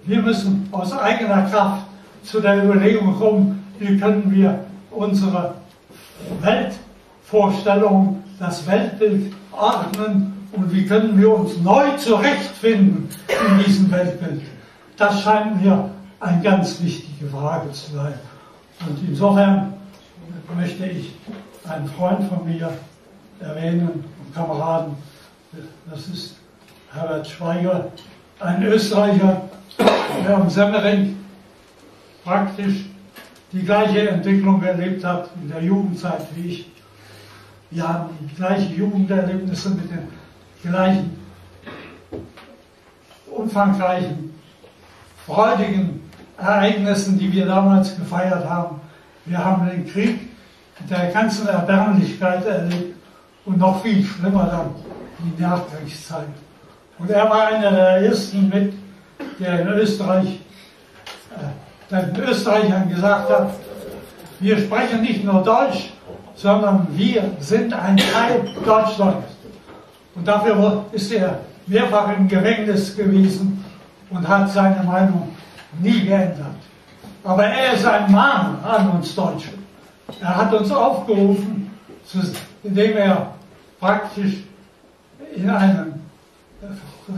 Wir 0.07 0.21
müssen 0.21 0.69
aus 0.71 0.93
eigener 0.93 1.41
Kraft 1.49 1.85
zu 2.23 2.39
der 2.39 2.63
Überlegung 2.63 3.13
kommen, 3.19 3.65
wie 3.77 3.99
können 3.99 4.33
wir 4.33 4.57
unsere 4.89 5.55
Weltvorstellung, 6.39 8.23
das 8.39 8.65
Weltbild 8.65 9.33
ordnen 9.51 10.47
und 10.53 10.73
wie 10.73 10.85
können 10.85 11.19
wir 11.19 11.37
uns 11.37 11.57
neu 11.57 11.91
zurechtfinden 11.97 13.09
in 13.27 13.65
diesem 13.65 13.91
Weltbild? 13.91 14.43
Das 14.95 15.21
scheint 15.23 15.61
mir 15.61 15.89
eine 16.21 16.41
ganz 16.41 16.81
wichtige 16.81 17.29
Frage 17.29 17.69
zu 17.73 17.91
sein. 17.93 18.13
Und 18.87 18.97
insofern 19.09 19.73
möchte 20.55 20.85
ich 20.85 21.15
einen 21.67 21.87
Freund 21.89 22.23
von 22.29 22.45
mir 22.45 22.71
erwähnen, 23.41 23.89
einen 23.89 24.33
Kameraden, 24.33 24.95
das 25.91 26.07
ist 26.07 26.37
Herbert 26.93 27.27
Schweiger, 27.27 27.91
ein 28.39 28.63
Österreicher, 28.63 29.41
am 29.79 30.49
Semmering 30.49 31.17
praktisch 32.23 32.85
die 33.51 33.63
gleiche 33.63 34.09
Entwicklung 34.09 34.61
erlebt 34.61 35.03
hat 35.03 35.29
in 35.41 35.49
der 35.49 35.63
Jugendzeit 35.63 36.27
wie 36.35 36.49
ich. 36.49 36.71
Wir 37.71 37.87
haben 37.87 38.09
die 38.21 38.35
gleichen 38.35 38.75
Jugenderlebnisse 38.75 39.69
mit 39.71 39.89
den 39.91 40.07
gleichen 40.63 41.17
umfangreichen, 43.29 44.33
freudigen 45.25 46.01
Ereignissen, 46.37 47.17
die 47.17 47.31
wir 47.31 47.45
damals 47.45 47.95
gefeiert 47.97 48.47
haben. 48.47 48.79
Wir 49.25 49.43
haben 49.43 49.67
den 49.69 49.85
Krieg 49.85 50.19
mit 50.79 50.89
der 50.89 51.11
ganzen 51.11 51.47
Erbärmlichkeit 51.47 52.45
erlebt 52.45 52.95
und 53.45 53.57
noch 53.57 53.81
viel 53.81 54.03
schlimmer 54.03 54.45
dann 54.45 54.87
die 55.19 55.41
Nachkriegszeit. 55.41 56.27
Und 56.99 57.09
er 57.09 57.29
war 57.29 57.47
einer 57.47 57.71
der 57.71 57.97
ersten 58.07 58.49
mit, 58.49 58.73
der 59.39 59.61
in 59.61 59.67
Österreich, 59.67 60.39
äh, 61.91 61.95
den 61.95 62.23
Österreichern 62.23 62.89
gesagt 62.89 63.29
hat, 63.29 63.49
wir 64.39 64.57
sprechen 64.57 65.01
nicht 65.01 65.23
nur 65.23 65.43
Deutsch, 65.43 65.91
sondern 66.35 66.87
wir 66.91 67.31
sind 67.39 67.73
ein 67.73 67.97
Teil 67.97 68.47
Deutschlands. 68.63 69.27
Und 70.15 70.27
dafür 70.27 70.85
ist 70.91 71.11
er 71.11 71.39
mehrfach 71.65 72.15
im 72.17 72.27
Gefängnis 72.27 72.95
gewesen 72.95 73.63
und 74.09 74.27
hat 74.27 74.49
seine 74.51 74.83
Meinung 74.83 75.29
nie 75.81 76.05
geändert. 76.05 76.55
Aber 77.23 77.45
er 77.45 77.73
ist 77.73 77.85
ein 77.85 78.11
Mann 78.11 78.57
an 78.63 78.91
uns 78.91 79.13
Deutsche. 79.15 79.49
Er 80.21 80.37
hat 80.37 80.53
uns 80.53 80.71
aufgerufen, 80.71 81.69
indem 82.63 82.97
er 82.97 83.33
praktisch 83.79 84.43
in 85.35 85.49
einer 85.49 85.87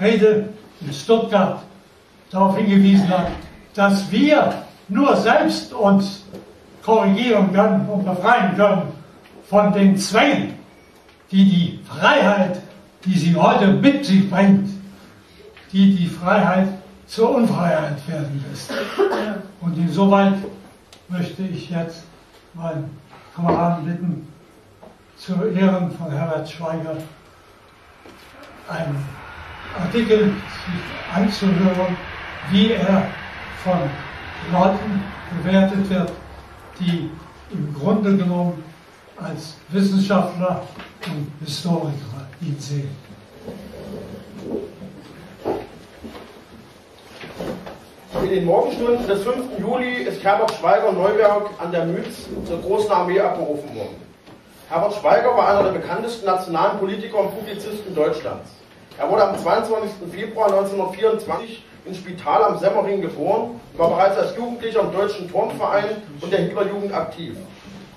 Rede 0.02 0.50
in 0.82 0.94
Stuttgart 0.94 1.60
darauf 2.32 2.58
hingewiesen 2.58 3.10
hat, 3.10 3.28
dass 3.74 4.12
wir 4.12 4.54
nur 4.88 5.16
selbst 5.16 5.74
uns 5.74 6.24
korrigieren 6.84 7.54
können 7.54 7.88
und 7.90 8.06
befreien 8.06 8.56
können 8.56 8.84
von 9.50 9.74
den 9.74 9.98
Zwängen, 9.98 10.54
die 11.32 11.46
die 11.46 11.80
Freiheit, 11.86 12.62
die 13.06 13.18
sie 13.18 13.36
heute 13.36 13.68
mit 13.68 14.06
sich 14.06 14.30
bringt, 14.30 14.70
die 15.72 15.96
die 15.96 16.08
Freiheit 16.08 16.68
zur 17.08 17.36
Unfreiheit 17.36 17.98
werden 18.08 18.44
lässt. 18.50 18.72
Und 19.62 19.78
insoweit 19.78 20.36
möchte 21.08 21.44
ich 21.44 21.70
jetzt 21.70 22.04
meinen 22.54 22.98
Kameraden 23.36 23.86
bitten, 23.86 24.28
zu 25.18 25.34
Ehren 25.34 25.92
von 25.92 26.12
Herbert 26.12 26.50
Schweiger 26.50 26.96
einen 28.70 29.04
Artikel 29.78 30.34
anzuhören, 31.14 31.98
wie 32.52 32.72
er 32.72 33.08
von 33.64 33.80
Leuten 34.52 35.04
bewertet 35.38 35.90
wird, 35.90 36.12
die 36.80 37.10
im 37.52 37.74
Grunde 37.74 38.16
genommen 38.18 38.64
als 39.18 39.56
Wissenschaftler 39.70 40.64
und 41.06 41.32
Historiker 41.46 42.28
ihn 42.42 42.58
sehen. 42.60 42.90
In 48.24 48.30
den 48.30 48.46
Morgenstunden 48.46 49.08
des 49.08 49.24
5. 49.24 49.60
Juli 49.60 50.04
ist 50.04 50.24
Herbert 50.24 50.52
Schweiger 50.54 50.92
Neuberg 50.92 51.50
an 51.60 51.72
der 51.72 51.86
Mütz 51.86 52.28
zur 52.46 52.62
Großen 52.62 52.92
Armee 52.92 53.20
abberufen 53.20 53.76
worden. 53.76 53.96
Herbert 54.70 54.94
Schweiger 54.94 55.36
war 55.36 55.50
einer 55.50 55.72
der 55.72 55.80
bekanntesten 55.80 56.26
nationalen 56.26 56.80
Politiker 56.80 57.20
und 57.20 57.36
Publizisten 57.36 57.96
Deutschlands. 57.96 58.52
Er 59.00 59.10
wurde 59.10 59.24
am 59.24 59.38
22. 59.40 60.12
Februar 60.12 60.48
1924 60.48 61.64
in 61.86 61.96
Spital 61.96 62.44
am 62.44 62.60
Semmering 62.60 63.00
geboren, 63.00 63.62
war 63.78 63.92
bereits 63.92 64.18
als 64.18 64.36
Jugendlicher 64.36 64.82
im 64.82 64.92
Deutschen 64.92 65.32
Turnverein 65.32 66.04
und 66.20 66.34
der 66.34 66.40
Hitlerjugend 66.40 66.94
aktiv. 66.94 67.38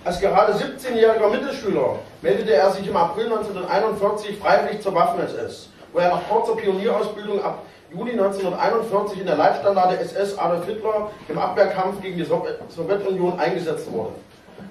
Als 0.05 0.21
gerade 0.21 0.53
17-jähriger 0.53 1.29
Mittelschüler 1.29 1.97
meldete 2.23 2.55
er 2.55 2.71
sich 2.71 2.87
im 2.87 2.97
April 2.97 3.25
1941 3.25 4.39
freiwillig 4.39 4.81
zur 4.81 4.95
Waffen-SS, 4.95 5.71
wo 5.93 5.99
er 5.99 6.11
nach 6.11 6.29
kurzer 6.29 6.55
Pionierausbildung 6.55 7.43
ab 7.43 7.65
Juli 7.93 8.13
1941 8.13 9.19
in 9.23 9.27
der 9.27 9.37
Leitstandarte 9.37 9.99
SS 9.99 10.39
Adolf 10.39 10.67
Hitler 10.67 11.11
im 11.29 11.37
Abwehrkampf 11.37 12.01
gegen 12.01 12.17
die 12.17 12.25
Sowjetunion 12.25 13.41
eingesetzt 13.41 13.91
wurde. 13.91 14.13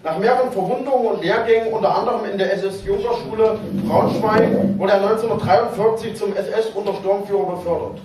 Nach 0.04 0.18
mehreren 0.18 0.52
Verwundungen 0.52 1.06
und 1.12 1.24
Lehrgängen, 1.24 1.72
unter 1.72 1.96
anderem 1.96 2.26
in 2.26 2.36
der 2.36 2.52
SS-Junkerschule 2.54 3.60
Braunschweig, 3.88 4.50
wurde 4.80 4.94
er 4.94 5.02
1943 5.04 6.16
zum 6.16 6.36
SS-Untersturmführer 6.36 7.56
befördert. 7.56 8.00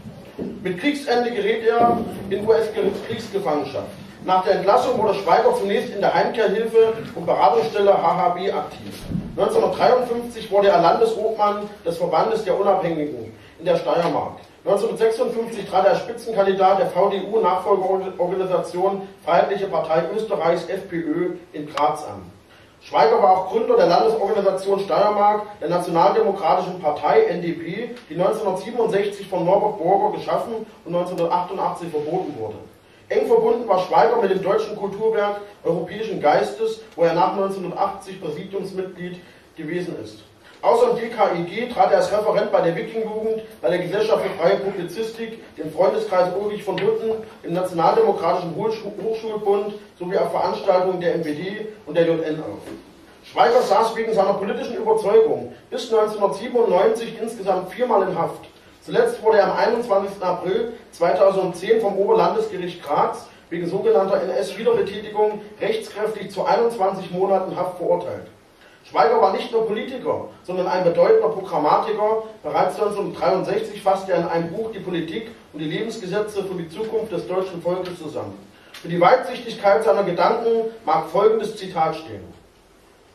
Mit 0.63 0.79
Kriegsende 0.79 1.31
gerät 1.31 1.67
er 1.67 1.97
in 2.29 2.47
US-Kriegsgefangenschaft. 2.47 3.87
Nach 4.27 4.45
der 4.45 4.57
Entlassung 4.57 4.99
wurde 5.01 5.15
Schweiger 5.15 5.55
zunächst 5.59 5.95
in 5.95 6.03
der 6.03 6.13
Heimkehrhilfe 6.13 6.93
und 7.15 7.25
Beratungsstelle 7.25 7.95
HHB 7.95 8.53
aktiv. 8.53 9.03
1953 9.39 10.51
wurde 10.51 10.69
er 10.69 10.83
Landesobmann 10.83 11.63
des 11.87 11.97
Verbandes 11.97 12.45
der 12.45 12.61
Unabhängigen 12.61 13.33
in 13.59 13.65
der 13.65 13.77
Steiermark. 13.77 14.33
1956 14.67 15.71
trat 15.71 15.85
er 15.85 15.93
als 15.93 16.01
Spitzenkandidat 16.01 16.81
der 16.81 16.89
VDU-Nachfolgeorganisation 16.89 19.07
Freiheitliche 19.25 19.69
Partei 19.69 20.03
Österreichs 20.13 20.69
FPÖ 20.69 21.37
in 21.53 21.73
Graz 21.73 22.05
an. 22.05 22.29
Schweiger 22.81 23.23
war 23.23 23.31
auch 23.31 23.53
Gründer 23.53 23.77
der 23.77 23.87
Landesorganisation 23.87 24.81
Steiermark 24.81 25.43
der 25.61 25.69
Nationaldemokratischen 25.69 26.81
Partei 26.81 27.27
NDP, 27.27 27.91
die 28.11 28.15
1967 28.15 29.29
von 29.29 29.45
Norbert 29.45 29.79
Borger 29.79 30.17
geschaffen 30.17 30.67
und 30.85 30.97
1988 30.97 31.89
verboten 31.89 32.37
wurde. 32.37 32.57
Eng 33.09 33.29
verbunden 33.29 33.69
war 33.69 33.79
Schweiger 33.79 34.21
mit 34.21 34.33
dem 34.33 34.43
deutschen 34.43 34.75
Kulturwerk 34.75 35.43
Europäischen 35.63 36.21
Geistes, 36.21 36.81
wo 36.97 37.05
er 37.05 37.15
nach 37.15 37.35
1980 37.35 38.21
Präsidiumsmitglied 38.21 39.21
gewesen 39.57 39.95
ist. 40.03 40.25
Außer 40.63 40.91
im 40.91 40.97
DKIG 40.97 41.73
trat 41.73 41.93
er 41.93 41.99
als 41.99 42.11
Referent 42.11 42.51
bei 42.51 42.61
der 42.63 42.75
Wiking-Jugend, 42.75 43.43
bei 43.61 43.69
der 43.69 43.79
Gesellschaft 43.79 44.23
für 44.23 44.43
freie 44.43 44.57
Publizistik, 44.57 45.57
dem 45.57 45.71
Freundeskreis 45.71 46.29
Ulrich 46.41 46.65
von 46.65 46.81
Hutten, 46.81 47.13
im 47.43 47.53
Nationaldemokratischen 47.53 48.57
Hochschulbund 48.57 49.75
sowie 49.99 50.17
auf 50.17 50.31
Veranstaltungen 50.31 51.01
der 51.01 51.17
MPD 51.17 51.67
und 51.87 51.97
der 51.97 52.07
JN 52.07 52.41
auf. 52.41 52.63
Schweiger 53.25 53.61
saß 53.61 53.97
wegen 53.97 54.15
seiner 54.15 54.35
politischen 54.35 54.77
Überzeugung 54.77 55.53
bis 55.69 55.93
1997 55.93 57.19
insgesamt 57.21 57.73
viermal 57.73 58.09
in 58.09 58.19
Haft. 58.19 58.47
Zuletzt 58.83 59.23
wurde 59.23 59.39
er 59.39 59.51
am 59.51 59.59
21. 59.59 60.23
April 60.23 60.75
2010 60.93 61.81
vom 61.81 61.99
Oberlandesgericht 61.99 62.83
Graz 62.85 63.27
wegen 63.51 63.69
sogenannter 63.69 64.23
NS-Wiederbetätigung 64.23 65.41
rechtskräftig 65.61 66.31
zu 66.31 66.45
21 66.45 67.11
Monaten 67.11 67.57
Haft 67.57 67.79
verurteilt. 67.79 68.29
Schweiger 68.89 69.21
war 69.21 69.33
nicht 69.33 69.51
nur 69.51 69.67
Politiker, 69.67 70.29
sondern 70.45 70.69
ein 70.69 70.85
bedeutender 70.85 71.29
Programmatiker. 71.29 72.23
Bereits 72.43 72.79
1963 72.79 73.83
fasste 73.83 74.13
er 74.13 74.19
in 74.19 74.29
einem 74.29 74.53
Buch 74.53 74.71
die 74.73 74.79
Politik 74.79 75.31
und 75.53 75.59
die 75.59 75.69
Lebensgesetze 75.69 76.45
für 76.45 76.55
die 76.55 76.69
Zukunft 76.69 77.11
des 77.11 77.27
deutschen 77.27 77.61
Volkes 77.61 77.99
zusammen. 77.99 78.39
Für 78.73 78.89
die 78.89 79.01
Weitsichtigkeit 79.01 79.83
seiner 79.83 80.05
Gedanken 80.05 80.71
mag 80.85 81.09
folgendes 81.09 81.57
Zitat 81.57 81.97
stehen. 81.97 82.23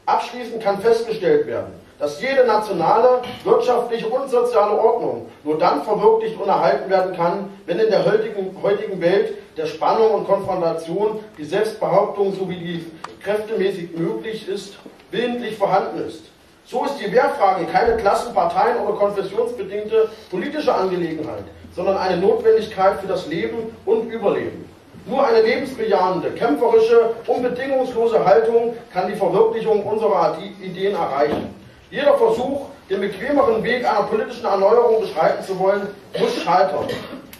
Abschließend 0.06 0.62
kann 0.62 0.82
festgestellt 0.82 1.48
werden, 1.48 1.72
dass 2.02 2.20
jede 2.20 2.46
nationale, 2.48 3.22
wirtschaftliche 3.44 4.08
und 4.08 4.28
soziale 4.28 4.72
Ordnung 4.72 5.28
nur 5.44 5.60
dann 5.60 5.84
verwirklicht 5.84 6.36
und 6.42 6.50
erhalten 6.50 6.90
werden 6.90 7.16
kann, 7.16 7.50
wenn 7.68 7.78
in 7.78 7.92
der 7.92 8.04
heutigen, 8.04 8.58
heutigen 8.64 9.00
Welt 9.00 9.36
der 9.56 9.68
Spannung 9.68 10.16
und 10.16 10.26
Konfrontation 10.26 11.20
die 11.38 11.46
Selbstbehauptung 11.46 12.34
sowie 12.34 12.56
die 12.56 12.92
kräftemäßig 13.24 13.96
möglich 13.96 14.50
ist 14.50 14.80
willentlich 15.12 15.58
vorhanden 15.58 16.08
ist. 16.08 16.24
So 16.66 16.86
ist 16.86 16.98
die 16.98 17.12
Wehrfrage 17.12 17.66
keine 17.66 17.98
Klassenparteien- 17.98 18.80
oder 18.84 18.98
konfessionsbedingte 18.98 20.10
politische 20.32 20.74
Angelegenheit, 20.74 21.44
sondern 21.76 21.98
eine 21.98 22.18
Notwendigkeit 22.18 23.00
für 23.00 23.08
das 23.08 23.28
Leben 23.28 23.76
und 23.86 24.10
Überleben. 24.10 24.68
Nur 25.06 25.28
eine 25.28 25.42
lebensbejahende, 25.42 26.32
kämpferische, 26.32 27.12
unbedingungslose 27.28 28.26
Haltung 28.26 28.76
kann 28.92 29.08
die 29.08 29.18
Verwirklichung 29.18 29.84
unserer 29.84 30.38
Ideen 30.64 30.96
erreichen. 30.96 31.61
Jeder 31.92 32.14
Versuch, 32.18 32.68
den 32.90 33.02
bequemeren 33.02 33.62
Weg 33.66 33.86
einer 33.86 34.04
politischen 34.04 34.46
Erneuerung 34.46 35.02
beschreiten 35.02 35.44
zu 35.44 35.60
wollen, 35.60 35.90
muss 36.18 36.42
scheitern. 36.42 36.88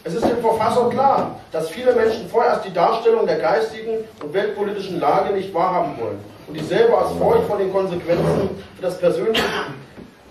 Es 0.04 0.12
ist 0.12 0.26
dem 0.26 0.42
Verfasser 0.42 0.90
klar, 0.90 1.40
dass 1.52 1.70
viele 1.70 1.94
Menschen 1.94 2.28
vorerst 2.28 2.66
die 2.66 2.72
Darstellung 2.74 3.26
der 3.26 3.38
geistigen 3.38 4.04
und 4.22 4.34
weltpolitischen 4.34 5.00
Lage 5.00 5.32
nicht 5.32 5.54
wahrhaben 5.54 5.96
wollen 5.98 6.18
und 6.46 6.54
dieselbe 6.54 6.94
als 6.98 7.12
Furcht 7.12 7.46
vor 7.46 7.56
den 7.56 7.72
Konsequenzen 7.72 8.50
für 8.76 8.82
das 8.82 8.98
persönliche, 8.98 9.42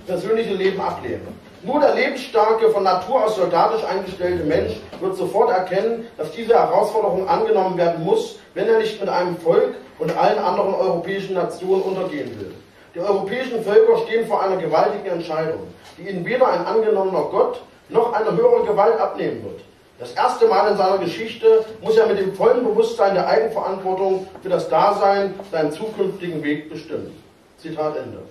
persönliche 0.05 0.53
Leben 0.53 0.79
ablehnen. 0.79 1.27
Nur 1.63 1.79
der 1.79 1.95
lebensstarke, 1.95 2.69
von 2.69 2.83
Natur 2.83 3.25
aus 3.25 3.37
soldatisch 3.37 3.83
eingestellte 3.85 4.43
Mensch 4.43 4.73
wird 4.99 5.17
sofort 5.17 5.49
erkennen, 5.49 6.05
dass 6.17 6.31
diese 6.31 6.53
Herausforderung 6.53 7.27
angenommen 7.27 7.75
werden 7.75 8.03
muss, 8.03 8.37
wenn 8.53 8.67
er 8.67 8.77
nicht 8.77 8.99
mit 8.99 9.09
einem 9.09 9.35
Volk 9.37 9.73
und 9.97 10.15
allen 10.15 10.37
anderen 10.37 10.75
europäischen 10.75 11.33
Nationen 11.33 11.81
untergehen 11.81 12.39
will. 12.39 12.53
Die 12.93 12.99
europäischen 12.99 13.63
Völker 13.63 13.97
stehen 14.05 14.27
vor 14.27 14.43
einer 14.43 14.57
gewaltigen 14.57 15.05
Entscheidung, 15.05 15.67
die 15.97 16.09
ihnen 16.09 16.25
weder 16.25 16.47
ein 16.47 16.65
angenommener 16.65 17.23
Gott 17.31 17.61
noch 17.89 18.13
eine 18.13 18.31
höhere 18.31 18.65
Gewalt 18.65 18.99
abnehmen 18.99 19.43
wird. 19.43 19.61
Das 19.99 20.13
erste 20.13 20.47
Mal 20.47 20.71
in 20.71 20.77
seiner 20.77 20.97
Geschichte 20.97 21.63
muss 21.81 21.95
er 21.95 22.07
mit 22.07 22.19
dem 22.19 22.33
vollen 22.33 22.65
Bewusstsein 22.65 23.13
der 23.13 23.27
Eigenverantwortung 23.27 24.27
für 24.41 24.49
das 24.49 24.67
Dasein 24.67 25.33
seinen 25.51 25.71
zukünftigen 25.71 26.43
Weg 26.43 26.69
bestimmen. 26.69 27.15
Zitat 27.57 27.95
Ende. 27.97 28.23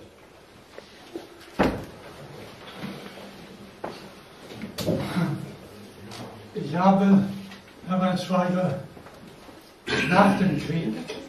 Ich 6.53 6.75
habe 6.75 7.23
Herbert 7.87 8.21
Schweiger 8.21 8.79
nach 10.09 10.37
dem 10.37 10.59
Krieg 10.59 11.20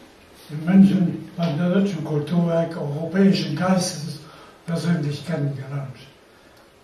in 0.49 0.65
München 0.65 1.29
beim 1.37 1.57
Deutschen 1.57 2.03
Kulturwerk 2.03 2.75
Europäischen 2.77 3.55
Geistes 3.55 4.19
persönlich 4.65 5.25
kennengelernt. 5.25 5.95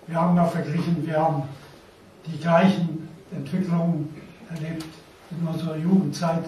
Wir 0.08 0.16
haben 0.16 0.36
da 0.36 0.46
verglichen, 0.46 1.06
wir 1.06 1.20
haben 1.20 1.44
die 2.26 2.38
gleichen 2.38 3.08
Entwicklungen 3.32 4.10
erlebt 4.50 4.86
in 5.32 5.48
unserer 5.48 5.78
Jugendzeit. 5.78 6.46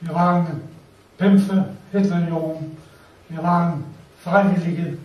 Wir 0.00 0.14
waren 0.14 0.60
Pimpfe, 1.16 1.70
Hitlerjungen, 1.92 2.76
wir 3.28 3.42
waren 3.42 3.84
Freiwillige, 4.22 4.98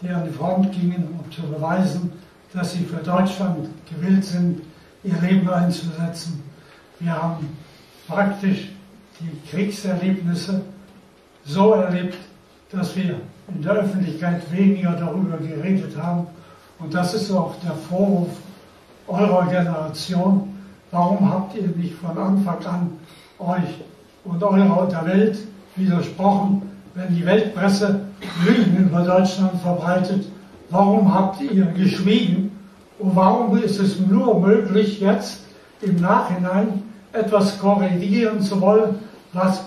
die 0.00 0.08
an 0.08 0.24
die 0.24 0.32
Front 0.32 0.72
gingen, 0.72 1.08
um 1.08 1.30
zu 1.30 1.42
beweisen, 1.42 2.12
dass 2.52 2.72
sie 2.72 2.84
für 2.84 2.96
Deutschland 2.96 3.68
gewillt 3.88 4.24
sind, 4.24 4.62
ihr 5.04 5.20
Leben 5.20 5.48
einzusetzen. 5.48 6.42
Wir 6.98 7.12
haben 7.12 7.56
praktisch 8.06 8.70
die 9.20 9.50
Kriegserlebnisse 9.50 10.62
so 11.44 11.72
erlebt, 11.72 12.18
dass 12.70 12.94
wir 12.96 13.20
in 13.54 13.62
der 13.62 13.72
Öffentlichkeit 13.72 14.42
weniger 14.52 14.92
darüber 14.92 15.38
geredet 15.38 15.96
haben. 15.96 16.26
Und 16.78 16.94
das 16.94 17.14
ist 17.14 17.30
auch 17.32 17.54
der 17.64 17.74
Vorwurf 17.74 18.28
eurer 19.06 19.46
Generation. 19.46 20.54
Warum 20.90 21.30
habt 21.30 21.56
ihr 21.56 21.68
nicht 21.68 21.94
von 21.94 22.16
Anfang 22.16 22.64
an 22.66 22.90
euch 23.38 23.82
und 24.24 24.42
eurer 24.42 24.86
der 24.86 25.06
Welt 25.06 25.38
widersprochen, 25.76 26.62
wenn 26.94 27.14
die 27.14 27.24
Weltpresse 27.24 28.00
Lügen 28.46 28.76
über 28.86 29.02
Deutschland 29.02 29.60
verbreitet? 29.60 30.26
Warum 30.70 31.12
habt 31.12 31.40
ihr 31.40 31.64
geschwiegen? 31.66 32.52
Und 32.98 33.16
warum 33.16 33.56
ist 33.56 33.78
es 33.78 33.98
nur 33.98 34.40
möglich, 34.40 35.00
jetzt 35.00 35.44
im 35.80 35.96
Nachhinein 36.00 36.82
etwas 37.12 37.58
korrigieren 37.58 38.40
zu 38.42 38.60
wollen, 38.60 38.96
was 39.32 39.64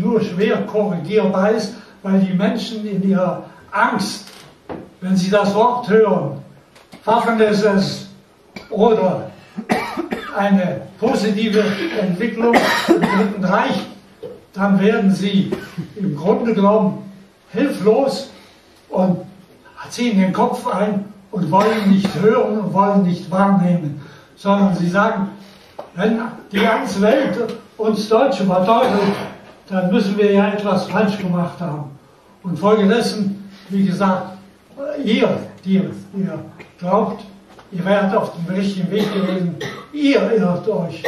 nur 0.00 0.20
schwer 0.20 0.62
korrigierbar 0.66 1.50
ist, 1.52 1.74
weil 2.02 2.20
die 2.20 2.32
Menschen 2.32 2.86
in 2.86 3.08
ihrer 3.08 3.44
Angst, 3.70 4.26
wenn 5.00 5.16
sie 5.16 5.30
das 5.30 5.54
Wort 5.54 5.88
hören, 5.88 6.42
Waffen-SS 7.04 8.08
oder 8.70 9.30
eine 10.36 10.82
positive 10.98 11.62
Entwicklung 12.00 12.54
im 12.88 13.00
Dritten 13.00 13.44
Reich, 13.44 13.86
dann 14.52 14.80
werden 14.80 15.10
sie 15.10 15.52
im 15.96 16.16
Grunde 16.16 16.54
genommen 16.54 17.10
hilflos 17.52 18.30
und 18.88 19.18
ziehen 19.90 20.18
den 20.18 20.32
Kopf 20.32 20.66
ein 20.66 21.04
und 21.30 21.50
wollen 21.50 21.90
nicht 21.90 22.08
hören 22.20 22.58
und 22.58 22.72
wollen 22.72 23.02
nicht 23.02 23.30
wahrnehmen, 23.30 24.00
sondern 24.36 24.74
sie 24.76 24.88
sagen, 24.88 25.30
wenn 25.94 26.20
die 26.50 26.60
ganze 26.60 27.00
Welt 27.00 27.36
uns 27.82 28.08
Deutsche 28.08 28.44
verteufelt, 28.44 29.14
dann 29.68 29.90
müssen 29.90 30.16
wir 30.16 30.32
ja 30.32 30.48
etwas 30.52 30.86
falsch 30.86 31.18
gemacht 31.18 31.60
haben. 31.60 31.90
Und 32.42 32.58
folgedessen, 32.58 33.50
wie 33.68 33.86
gesagt, 33.86 34.38
ihr, 35.04 35.38
die 35.64 35.74
ihr 35.74 36.44
glaubt, 36.78 37.24
ihr 37.70 37.84
werdet 37.84 38.14
auf 38.14 38.32
dem 38.34 38.54
richtigen 38.54 38.90
Weg 38.90 39.12
gewesen, 39.12 39.56
ihr 39.92 40.32
irrt 40.32 40.68
euch. 40.68 41.02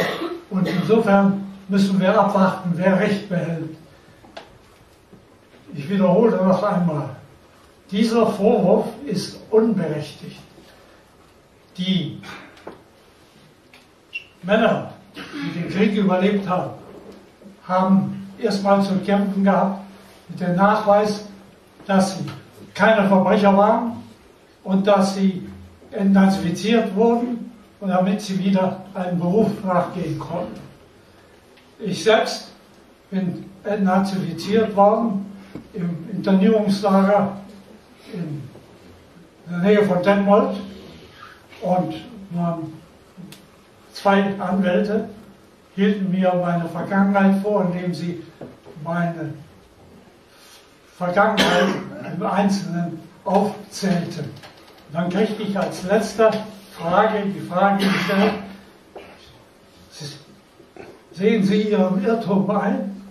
Und 0.50 0.68
insofern 0.68 1.46
müssen 1.68 2.00
wir 2.00 2.18
abwarten, 2.18 2.72
wer 2.74 2.98
Recht 2.98 3.28
behält. 3.28 3.76
Ich 5.74 5.88
wiederhole 5.88 6.36
noch 6.36 6.62
einmal. 6.62 7.10
Dieser 7.90 8.26
Vorwurf 8.26 8.86
ist 9.04 9.40
unberechtigt. 9.50 10.40
Die 11.76 12.20
Männer, 14.42 14.93
die 15.14 15.60
den 15.60 15.68
Krieg 15.68 15.96
überlebt 15.96 16.48
haben, 16.48 16.70
haben 17.66 18.28
erstmal 18.38 18.82
zu 18.82 18.96
kämpfen 18.98 19.44
gehabt 19.44 19.80
mit 20.28 20.40
dem 20.40 20.56
Nachweis, 20.56 21.26
dass 21.86 22.18
sie 22.18 22.24
keine 22.74 23.06
Verbrecher 23.08 23.56
waren 23.56 23.92
und 24.64 24.86
dass 24.86 25.14
sie 25.14 25.46
entnazifiziert 25.90 26.94
wurden 26.94 27.52
und 27.80 27.88
damit 27.88 28.20
sie 28.20 28.38
wieder 28.38 28.82
einem 28.94 29.18
Beruf 29.18 29.50
nachgehen 29.64 30.18
konnten. 30.18 30.60
Ich 31.78 32.02
selbst 32.02 32.52
bin 33.10 33.44
entnazifiziert 33.62 34.74
worden 34.74 35.26
im 35.72 36.08
Internierungslager 36.12 37.36
in 38.12 38.42
der 39.50 39.58
Nähe 39.58 39.84
von 39.84 40.02
Detmold 40.02 40.56
und 41.62 41.94
zwei 43.94 44.38
Anwälte 44.38 45.08
hielten 45.74 46.10
mir 46.10 46.34
meine 46.34 46.68
Vergangenheit 46.68 47.42
vor, 47.42 47.64
indem 47.72 47.94
sie 47.94 48.22
meine 48.82 49.32
Vergangenheit 50.98 51.68
im 52.14 52.26
Einzelnen 52.26 53.00
aufzählten. 53.24 54.30
Dann 54.92 55.08
kriegte 55.08 55.42
ich 55.42 55.58
als 55.58 55.82
letzter 55.84 56.30
Frage 56.78 57.26
die 57.26 57.40
Frage 57.40 57.84
gestellt, 57.84 58.34
sehen 61.12 61.44
Sie 61.44 61.70
Ihren 61.70 62.04
Irrtum 62.04 62.50
ein 62.50 63.02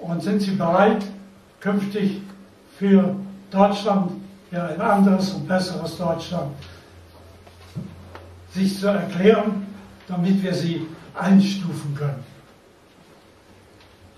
und 0.00 0.22
sind 0.22 0.40
Sie 0.40 0.52
bereit, 0.52 1.02
künftig 1.60 2.20
für 2.78 3.16
Deutschland 3.50 4.12
ja 4.50 4.66
ein 4.66 4.80
anderes 4.80 5.32
und 5.32 5.48
besseres 5.48 5.96
Deutschland 5.96 6.52
sich 8.52 8.78
zu 8.78 8.88
erklären, 8.88 9.66
damit 10.10 10.42
wir 10.42 10.54
sie 10.54 10.86
einstufen 11.14 11.94
können. 11.94 12.24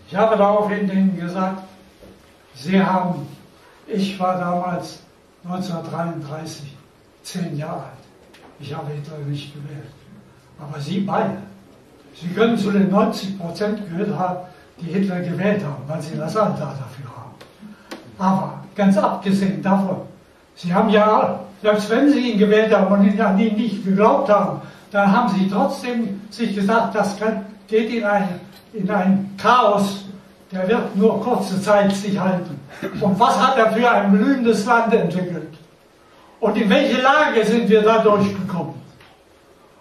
Ich 0.09 0.17
habe 0.17 0.37
daraufhin 0.37 1.17
gesagt, 1.19 1.63
Sie 2.55 2.81
haben, 2.81 3.27
ich 3.87 4.19
war 4.21 4.39
damals 4.39 5.01
1933 5.45 6.77
zehn 7.23 7.57
Jahre 7.57 7.85
alt. 7.85 8.05
Ich 8.61 8.75
habe 8.75 8.93
Hitler 8.93 9.19
nicht 9.27 9.55
gewählt. 9.55 9.91
Aber 10.61 10.79
Sie 10.79 11.01
beide, 11.01 11.39
Sie 12.15 12.29
können 12.29 12.59
zu 12.59 12.71
den 12.71 12.91
90 12.91 13.39
Prozent 13.39 13.89
gehört 13.89 14.17
haben, 14.19 14.39
die 14.81 14.87
Hitler 14.87 15.21
gewählt 15.21 15.65
haben, 15.65 15.83
weil 15.87 16.03
Sie 16.03 16.17
das 16.17 16.37
Alter 16.37 16.75
dafür 16.79 17.11
haben. 17.17 17.35
Aber 18.19 18.65
ganz 18.75 18.99
abgesehen 18.99 19.63
davon, 19.63 20.03
Sie 20.55 20.73
haben 20.73 20.91
ja, 20.91 21.41
selbst 21.63 21.89
wenn 21.91 22.13
Sie 22.13 22.33
ihn 22.33 22.39
gewählt 22.39 22.73
haben 22.73 22.93
und 22.93 23.21
an 23.21 23.39
ihn 23.39 23.57
nicht 23.57 23.85
geglaubt 23.85 24.29
haben, 24.29 24.61
dann 24.93 25.11
haben 25.11 25.35
Sie 25.35 25.49
trotzdem 25.49 26.21
sich 26.31 26.55
gesagt, 26.55 26.95
das 26.95 27.17
geht 27.67 27.91
in 27.91 28.05
ein, 28.05 28.41
in 28.75 28.91
ein 28.91 29.35
Chaos, 29.39 30.05
der 30.53 30.69
wird 30.69 30.95
nur 30.95 31.23
kurze 31.23 31.61
Zeit 31.63 31.93
sich 31.97 32.19
halten. 32.19 32.61
Und 33.01 33.19
was 33.19 33.41
hat 33.41 33.57
er 33.57 33.73
für 33.73 33.91
ein 33.91 34.13
blühendes 34.13 34.67
Land 34.67 34.93
entwickelt? 34.93 35.55
Und 36.41 36.57
in 36.57 36.69
welche 36.69 37.01
Lage 37.01 37.45
sind 37.45 37.71
wir 37.71 37.81
da 37.83 37.99
durchgekommen? 37.99 38.75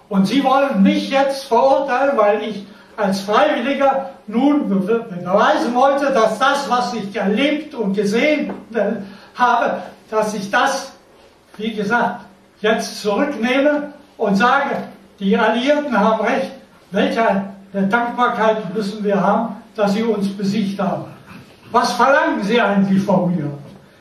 Und 0.08 0.28
Sie 0.28 0.44
wollen 0.44 0.82
mich 0.82 1.10
jetzt 1.10 1.46
verurteilen, 1.46 2.18
weil 2.18 2.44
ich 2.44 2.66
als 2.96 3.22
Freiwilliger 3.22 4.12
nun 4.28 4.70
beweisen 4.70 5.74
wollte, 5.74 6.12
dass 6.14 6.40
das, 6.40 6.70
was 6.70 6.94
ich 6.94 7.14
erlebt 7.16 7.74
und 7.76 7.94
gesehen 7.94 8.54
habe, 9.36 9.82
dass 10.10 10.34
ich 10.34 10.50
das, 10.50 10.94
wie 11.58 11.74
gesagt, 11.74 12.22
jetzt 12.62 13.02
zurücknehme 13.02 13.94
und 14.18 14.36
sage, 14.36 14.76
die 15.22 15.38
Alliierten 15.38 15.98
haben 15.98 16.26
recht, 16.26 16.52
welche 16.92 17.44
Dankbarkeit 17.72 18.74
müssen 18.76 19.02
wir 19.04 19.22
haben, 19.22 19.56
dass 19.76 19.94
sie 19.94 20.04
uns 20.04 20.28
besiegt 20.36 20.78
haben. 20.80 21.06
Was 21.72 21.94
verlangen 21.94 22.44
sie 22.44 22.60
eigentlich 22.60 23.02
von 23.04 23.34
mir? 23.34 23.50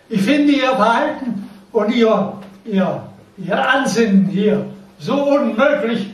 Ich 0.09 0.23
finde 0.23 0.53
ihr 0.53 0.75
Verhalten 0.75 1.49
und 1.71 1.95
ihr, 1.95 2.33
ihr, 2.65 3.03
ihr 3.37 3.71
Ansinnen 3.71 4.27
hier 4.27 4.67
so 4.99 5.15
unmöglich, 5.23 6.13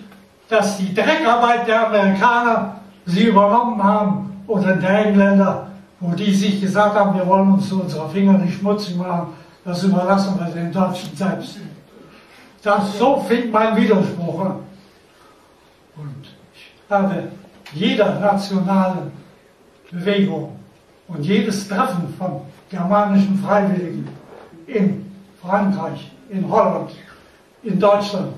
dass 0.51 0.77
die 0.77 0.93
Dreckarbeit 0.93 1.67
der 1.67 1.87
Amerikaner 1.87 2.77
sie 3.07 3.25
übernommen 3.25 3.83
haben 3.83 4.43
oder 4.47 4.77
der 4.77 5.07
Engländer, 5.07 5.69
wo 5.99 6.11
die 6.15 6.35
sich 6.35 6.61
gesagt 6.61 6.95
haben, 6.95 7.17
wir 7.17 7.27
wollen 7.27 7.55
uns 7.55 7.73
unsere 7.73 8.09
Finger 8.11 8.35
nicht 8.35 8.59
schmutzig 8.59 8.97
machen 8.97 9.29
das 9.67 9.83
überlassen 9.83 10.39
wir 10.39 10.47
den 10.47 10.73
Deutschen 10.73 11.15
selbst. 11.17 11.59
Das, 12.63 12.97
so 12.97 13.25
fing 13.29 13.51
mein 13.51 13.77
Widerspruch 13.77 14.45
an. 14.45 14.57
Und 15.97 16.27
ich 16.55 16.91
habe 16.91 17.29
jeder 17.73 18.21
nationalen 18.21 19.13
Bewegung 19.91 20.57
und 21.09 21.25
jedes 21.25 21.69
Treffen 21.69 22.13
von 22.19 22.43
germanischen 22.71 23.39
Freiwilligen 23.39 24.09
in 24.67 25.11
Frankreich, 25.41 26.11
in 26.29 26.49
Holland, 26.51 26.91
in 27.63 27.79
Deutschland. 27.79 28.35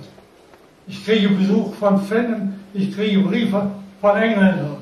Ich 0.87 1.05
kriege 1.05 1.29
Besuch 1.31 1.75
von 1.75 2.01
Finnen, 2.03 2.61
ich 2.75 2.95
kriege 2.95 3.21
Briefe 3.21 3.71
von 4.01 4.17
Engländern, 4.17 4.77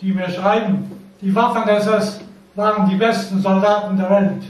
die 0.00 0.12
mir 0.12 0.28
schreiben, 0.28 0.90
die 1.20 1.34
Waffen-SS 1.34 2.20
waren 2.54 2.88
die 2.88 2.96
besten 2.96 3.40
Soldaten 3.40 3.96
der 3.96 4.10
Welt 4.10 4.42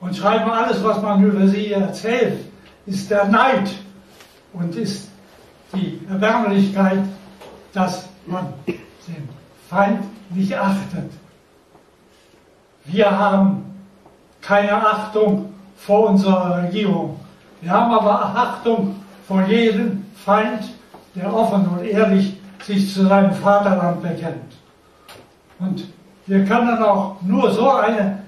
und 0.00 0.16
schreiben 0.16 0.50
alles, 0.50 0.82
was 0.82 1.00
man 1.00 1.24
über 1.24 1.46
sie 1.46 1.72
erzählt, 1.72 2.44
ist 2.86 3.10
der 3.10 3.26
Neid 3.26 3.70
und 4.52 4.74
ist 4.74 5.11
die 5.74 6.00
Erbärmlichkeit, 6.08 7.04
dass 7.72 8.08
man 8.26 8.52
den 8.66 9.28
Feind 9.68 10.04
nicht 10.30 10.56
achtet. 10.56 11.10
Wir 12.84 13.10
haben 13.10 13.64
keine 14.40 14.74
Achtung 14.74 15.52
vor 15.76 16.10
unserer 16.10 16.64
Regierung. 16.64 17.20
Wir 17.60 17.70
haben 17.70 17.92
aber 17.92 18.24
Achtung 18.24 18.96
vor 19.26 19.42
jedem 19.46 20.04
Feind, 20.24 20.64
der 21.14 21.32
offen 21.32 21.66
und 21.68 21.84
ehrlich 21.84 22.36
sich 22.64 22.92
zu 22.92 23.06
seinem 23.06 23.32
Vaterland 23.32 24.02
bekennt. 24.02 24.52
Und 25.58 25.84
wir 26.26 26.44
können 26.44 26.82
auch 26.82 27.16
nur 27.22 27.50
so 27.50 27.70
eine 27.70 28.22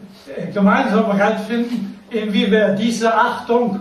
Gemeinsamkeit 0.53 1.41
finden, 1.41 1.99
wie 2.11 2.51
wir 2.51 2.71
diese 2.71 3.13
Achtung 3.13 3.81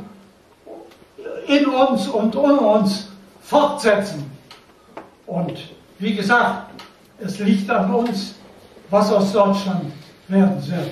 in 1.47 1.65
uns 1.65 2.07
und 2.07 2.35
um 2.35 2.57
uns 2.59 3.12
fortsetzen. 3.43 4.31
Und 5.27 5.57
wie 5.99 6.15
gesagt, 6.15 6.71
es 7.19 7.39
liegt 7.39 7.69
an 7.69 7.93
uns, 7.93 8.35
was 8.89 9.11
aus 9.11 9.31
Deutschland 9.31 9.91
werden 10.27 10.67
wird. 10.67 10.91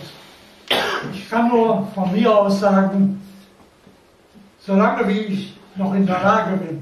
Ich 1.14 1.30
kann 1.30 1.50
nur 1.50 1.88
von 1.94 2.12
mir 2.12 2.36
aus 2.36 2.60
sagen, 2.60 3.22
solange 4.60 5.08
wie 5.08 5.20
ich 5.20 5.58
noch 5.76 5.94
in 5.94 6.06
der 6.06 6.22
Lage 6.22 6.58
bin, 6.58 6.82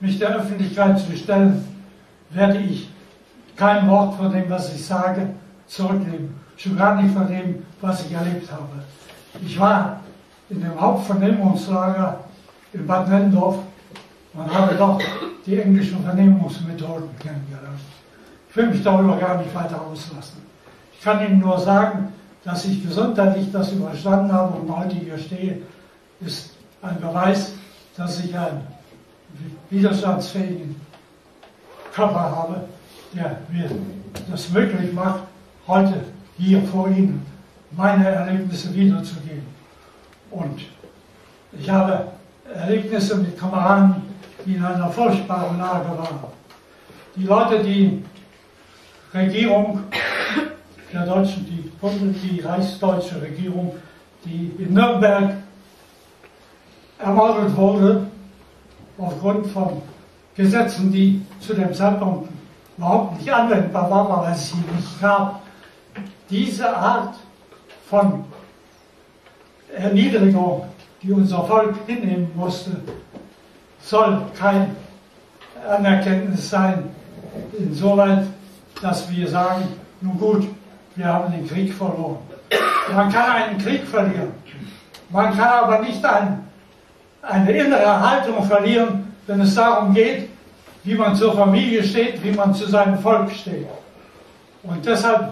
mich 0.00 0.18
der 0.18 0.36
Öffentlichkeit 0.36 0.98
zu 0.98 1.16
stellen, 1.16 1.64
werde 2.30 2.58
ich 2.58 2.88
kein 3.56 3.88
Wort 3.88 4.16
von 4.16 4.32
dem, 4.32 4.48
was 4.48 4.74
ich 4.74 4.84
sage, 4.84 5.28
zurücknehmen. 5.66 6.40
Schon 6.56 6.76
gar 6.76 7.00
nicht 7.00 7.14
von 7.14 7.26
dem, 7.26 7.64
was 7.80 8.04
ich 8.06 8.12
erlebt 8.12 8.50
habe. 8.50 8.84
Ich 9.44 9.58
war 9.58 10.00
in 10.48 10.60
dem 10.60 10.80
Hauptvernehmungslager 10.80 12.20
in 12.72 12.86
Bad 12.86 13.08
Nendorf 13.08 13.58
und 14.34 14.52
habe 14.52 14.74
dort 14.76 15.02
die 15.46 15.60
englischen 15.60 16.02
Vernehmungsmethoden 16.02 17.08
kennengelernt. 17.18 17.80
Ich 18.48 18.56
will 18.56 18.66
mich 18.68 18.82
darüber 18.82 19.16
gar 19.16 19.38
nicht 19.38 19.54
weiter 19.54 19.80
auslassen. 19.80 20.42
Ich 20.92 21.02
kann 21.02 21.24
Ihnen 21.24 21.40
nur 21.40 21.58
sagen, 21.58 22.12
dass 22.44 22.64
ich 22.64 22.82
gesundheitlich 22.82 23.50
das 23.52 23.72
überstanden 23.72 24.32
habe 24.32 24.58
und 24.58 24.76
heute 24.76 24.96
hier 24.96 25.18
stehe, 25.18 25.62
ist 26.20 26.50
ein 26.80 27.00
Beweis, 27.00 27.52
dass 27.96 28.24
ich 28.24 28.36
einen 28.36 28.66
widerstandsfähigen 29.70 30.76
Körper 31.94 32.20
habe, 32.20 32.64
der 33.14 33.38
mir 33.50 33.70
das 34.30 34.50
möglich 34.50 34.92
macht, 34.92 35.20
heute 35.66 35.94
hier 36.38 36.62
vor 36.62 36.88
Ihnen 36.88 37.24
meine 37.70 38.08
Erlebnisse 38.08 38.74
wiederzugeben. 38.74 39.46
Und 40.30 40.62
ich 41.58 41.68
habe 41.70 42.06
Erlebnisse 42.54 43.16
mit 43.16 43.38
Kameraden, 43.38 44.01
die 44.44 44.54
in 44.56 44.64
einer 44.64 44.90
furchtbaren 44.90 45.58
Lage 45.58 45.88
waren. 45.90 46.32
Die 47.16 47.24
Leute, 47.24 47.62
die 47.62 48.02
Regierung 49.14 49.80
der 50.92 51.06
Deutschen, 51.06 51.46
die, 51.46 51.70
die 52.28 52.40
reichsdeutsche 52.40 53.20
Regierung, 53.20 53.74
die 54.24 54.52
in 54.58 54.74
Nürnberg 54.74 55.34
ermordet 56.98 57.56
wurde, 57.56 58.06
aufgrund 58.98 59.46
von 59.48 59.82
Gesetzen, 60.34 60.92
die 60.92 61.24
zu 61.40 61.54
dem 61.54 61.74
Zeitpunkt 61.74 62.28
überhaupt 62.76 63.18
nicht 63.18 63.32
anwendbar 63.32 63.90
waren, 63.90 64.22
weil 64.22 64.32
es 64.32 64.48
sie 64.48 64.56
nicht 64.56 65.00
gab. 65.00 65.42
Diese 66.30 66.74
Art 66.74 67.14
von 67.88 68.24
Erniedrigung, 69.74 70.64
die 71.02 71.12
unser 71.12 71.44
Volk 71.44 71.74
hinnehmen 71.86 72.30
musste, 72.34 72.80
soll 73.82 74.22
kein 74.38 74.76
Anerkenntnis 75.68 76.48
sein, 76.50 76.84
insoweit, 77.58 78.26
dass 78.80 79.10
wir 79.10 79.28
sagen, 79.28 79.64
nun 80.00 80.18
gut, 80.18 80.48
wir 80.96 81.06
haben 81.06 81.32
den 81.32 81.48
Krieg 81.48 81.72
verloren. 81.72 82.18
Man 82.94 83.10
kann 83.12 83.30
einen 83.30 83.58
Krieg 83.58 83.86
verlieren. 83.86 84.32
Man 85.10 85.36
kann 85.36 85.64
aber 85.64 85.80
nicht 85.80 86.04
ein, 86.04 86.44
eine 87.22 87.52
innere 87.52 88.10
Haltung 88.10 88.42
verlieren, 88.44 89.12
wenn 89.26 89.40
es 89.40 89.54
darum 89.54 89.94
geht, 89.94 90.28
wie 90.84 90.94
man 90.94 91.14
zur 91.14 91.34
Familie 91.34 91.82
steht, 91.84 92.22
wie 92.24 92.32
man 92.32 92.54
zu 92.54 92.68
seinem 92.68 92.98
Volk 92.98 93.30
steht. 93.30 93.66
Und 94.62 94.84
deshalb 94.84 95.30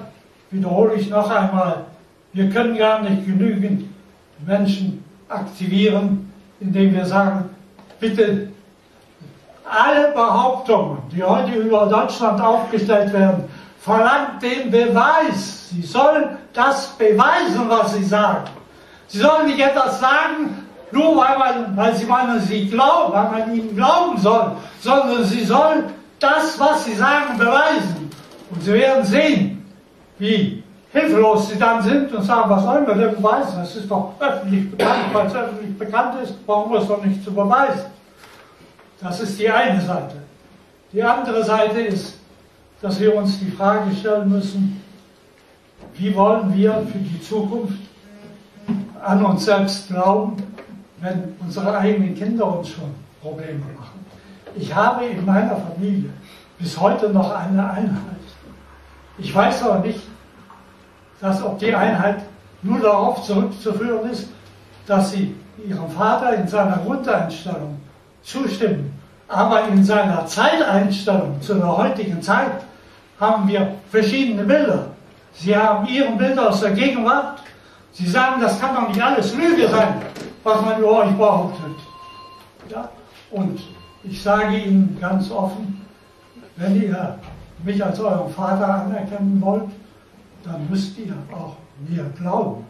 wiederhole 0.51 0.95
ich 0.95 1.11
noch 1.11 1.31
einmal, 1.31 1.85
wir 2.33 2.49
können 2.51 2.77
gar 2.77 3.03
nicht 3.03 3.27
genügend 3.27 3.87
Menschen 4.47 5.05
aktivieren, 5.29 6.33
indem 6.61 6.95
wir 6.95 7.05
sagen, 7.05 7.50
bitte 8.01 8.49
alle 9.71 10.09
Behauptungen, 10.13 10.99
die 11.13 11.23
heute 11.23 11.53
über 11.53 11.87
Deutschland 11.87 12.41
aufgestellt 12.41 13.13
werden, 13.13 13.45
verlangt 13.79 14.43
den 14.43 14.71
Beweis. 14.71 15.69
Sie 15.71 15.83
sollen 15.83 16.37
das 16.53 16.89
beweisen, 16.99 17.69
was 17.69 17.95
sie 17.95 18.05
sagen. 18.05 18.51
Sie 19.07 19.19
sollen 19.19 19.47
nicht 19.47 19.61
etwas 19.61 20.01
sagen, 20.01 20.67
nur 20.91 21.17
weil, 21.17 21.39
man, 21.39 21.77
weil 21.77 21.95
sie 21.95 22.07
meinen, 22.07 22.41
sie 22.41 22.69
glauben, 22.69 23.13
weil 23.13 23.31
man 23.31 23.55
ihnen 23.55 23.77
glauben 23.77 24.19
soll, 24.19 24.53
sondern 24.81 25.25
sie 25.25 25.45
sollen 25.45 25.85
das, 26.19 26.59
was 26.59 26.85
sie 26.85 26.95
sagen, 26.95 27.39
beweisen. 27.39 28.11
Und 28.51 28.63
sie 28.63 28.73
werden 28.73 29.05
sehen, 29.05 29.65
wie 30.19 30.60
hilflos 30.93 31.49
sie 31.49 31.59
dann 31.59 31.83
sind 31.83 32.13
und 32.13 32.23
sagen, 32.23 32.51
was 32.51 32.65
sollen 32.65 32.87
wir 32.87 32.95
denn 32.95 33.17
beweisen? 33.17 33.59
Das 33.59 33.77
ist 33.77 33.91
doch 33.91 34.15
öffentlich 34.19 34.71
bekannt, 34.71 35.05
weil 35.13 35.27
es 35.27 35.35
öffentlich 35.35 35.79
bekannt 35.79 36.23
ist, 36.23 36.47
brauchen 36.47 36.73
wir 36.73 36.81
es 36.81 36.89
doch 36.89 37.05
nicht 37.05 37.23
zu 37.23 37.33
beweisen. 37.33 37.87
Das 39.01 39.21
ist 39.21 39.39
die 39.39 39.49
eine 39.49 39.81
Seite. 39.81 40.17
Die 40.93 41.03
andere 41.03 41.45
Seite 41.45 41.81
ist, 41.81 42.19
dass 42.83 42.99
wir 42.99 43.15
uns 43.15 43.39
die 43.39 43.51
Frage 43.51 43.95
stellen 43.95 44.29
müssen, 44.29 44.83
wie 45.95 46.15
wollen 46.15 46.55
wir 46.55 46.87
für 46.91 46.99
die 46.99 47.21
Zukunft 47.21 47.79
an 49.03 49.25
uns 49.25 49.45
selbst 49.45 49.89
glauben, 49.89 50.37
wenn 51.01 51.35
unsere 51.41 51.77
eigenen 51.79 52.15
Kinder 52.15 52.59
uns 52.59 52.71
schon 52.71 52.95
Probleme 53.23 53.61
machen. 53.79 54.05
Ich 54.57 54.75
habe 54.75 55.05
in 55.05 55.25
meiner 55.25 55.57
Familie 55.57 56.11
bis 56.59 56.79
heute 56.79 57.11
noch 57.11 57.35
eine 57.35 57.71
Einheit. 57.71 58.01
Ich 59.19 59.35
weiß 59.35 59.63
aber 59.63 59.87
nicht, 59.87 60.01
dass 61.21 61.43
ob 61.43 61.59
die 61.59 61.75
Einheit 61.75 62.23
nur 62.63 62.81
darauf 62.81 63.23
zurückzuführen 63.25 64.11
ist, 64.11 64.29
dass 64.87 65.13
sie 65.13 65.35
ihrem 65.67 65.91
Vater 65.91 66.35
in 66.35 66.49
seiner 66.49 66.79
Grundeinstellung 66.79 67.79
zustimmen. 68.23 68.99
Aber 69.29 69.69
in 69.69 69.85
seiner 69.85 70.27
Zeiteinstellung 70.27 71.41
zu 71.41 71.55
der 71.55 71.77
heutigen 71.77 72.21
Zeit 72.21 72.65
haben 73.21 73.47
wir 73.47 73.75
verschiedene 73.91 74.43
Bilder. 74.43 74.87
Sie 75.35 75.57
haben 75.57 75.87
Ihren 75.87 76.19
Bild 76.19 76.39
aus 76.39 76.61
der 76.61 76.73
Gegenwart. 76.73 77.41
Sie 77.93 78.09
sagen, 78.09 78.41
das 78.41 78.61
kann 78.61 78.75
doch 78.75 78.89
nicht 78.89 79.01
alles 79.01 79.35
Lüge 79.35 79.69
sein, 79.69 80.03
was 80.43 80.61
man 80.63 80.81
über 80.81 81.05
euch 81.05 81.13
behauptet. 81.13 81.77
Ja? 82.69 82.89
Und 83.31 83.61
ich 84.03 84.23
sage 84.23 84.57
Ihnen 84.57 84.99
ganz 85.01 85.31
offen, 85.31 85.81
wenn 86.57 86.83
ihr 86.83 87.19
mich 87.63 87.85
als 87.85 88.01
euren 88.01 88.33
Vater 88.33 88.87
anerkennen 88.87 89.41
wollt, 89.41 89.71
dann 90.45 90.69
müsst 90.69 90.99
ihr 90.99 91.15
auch 91.33 91.57
mir 91.89 92.05
glauben. 92.19 92.65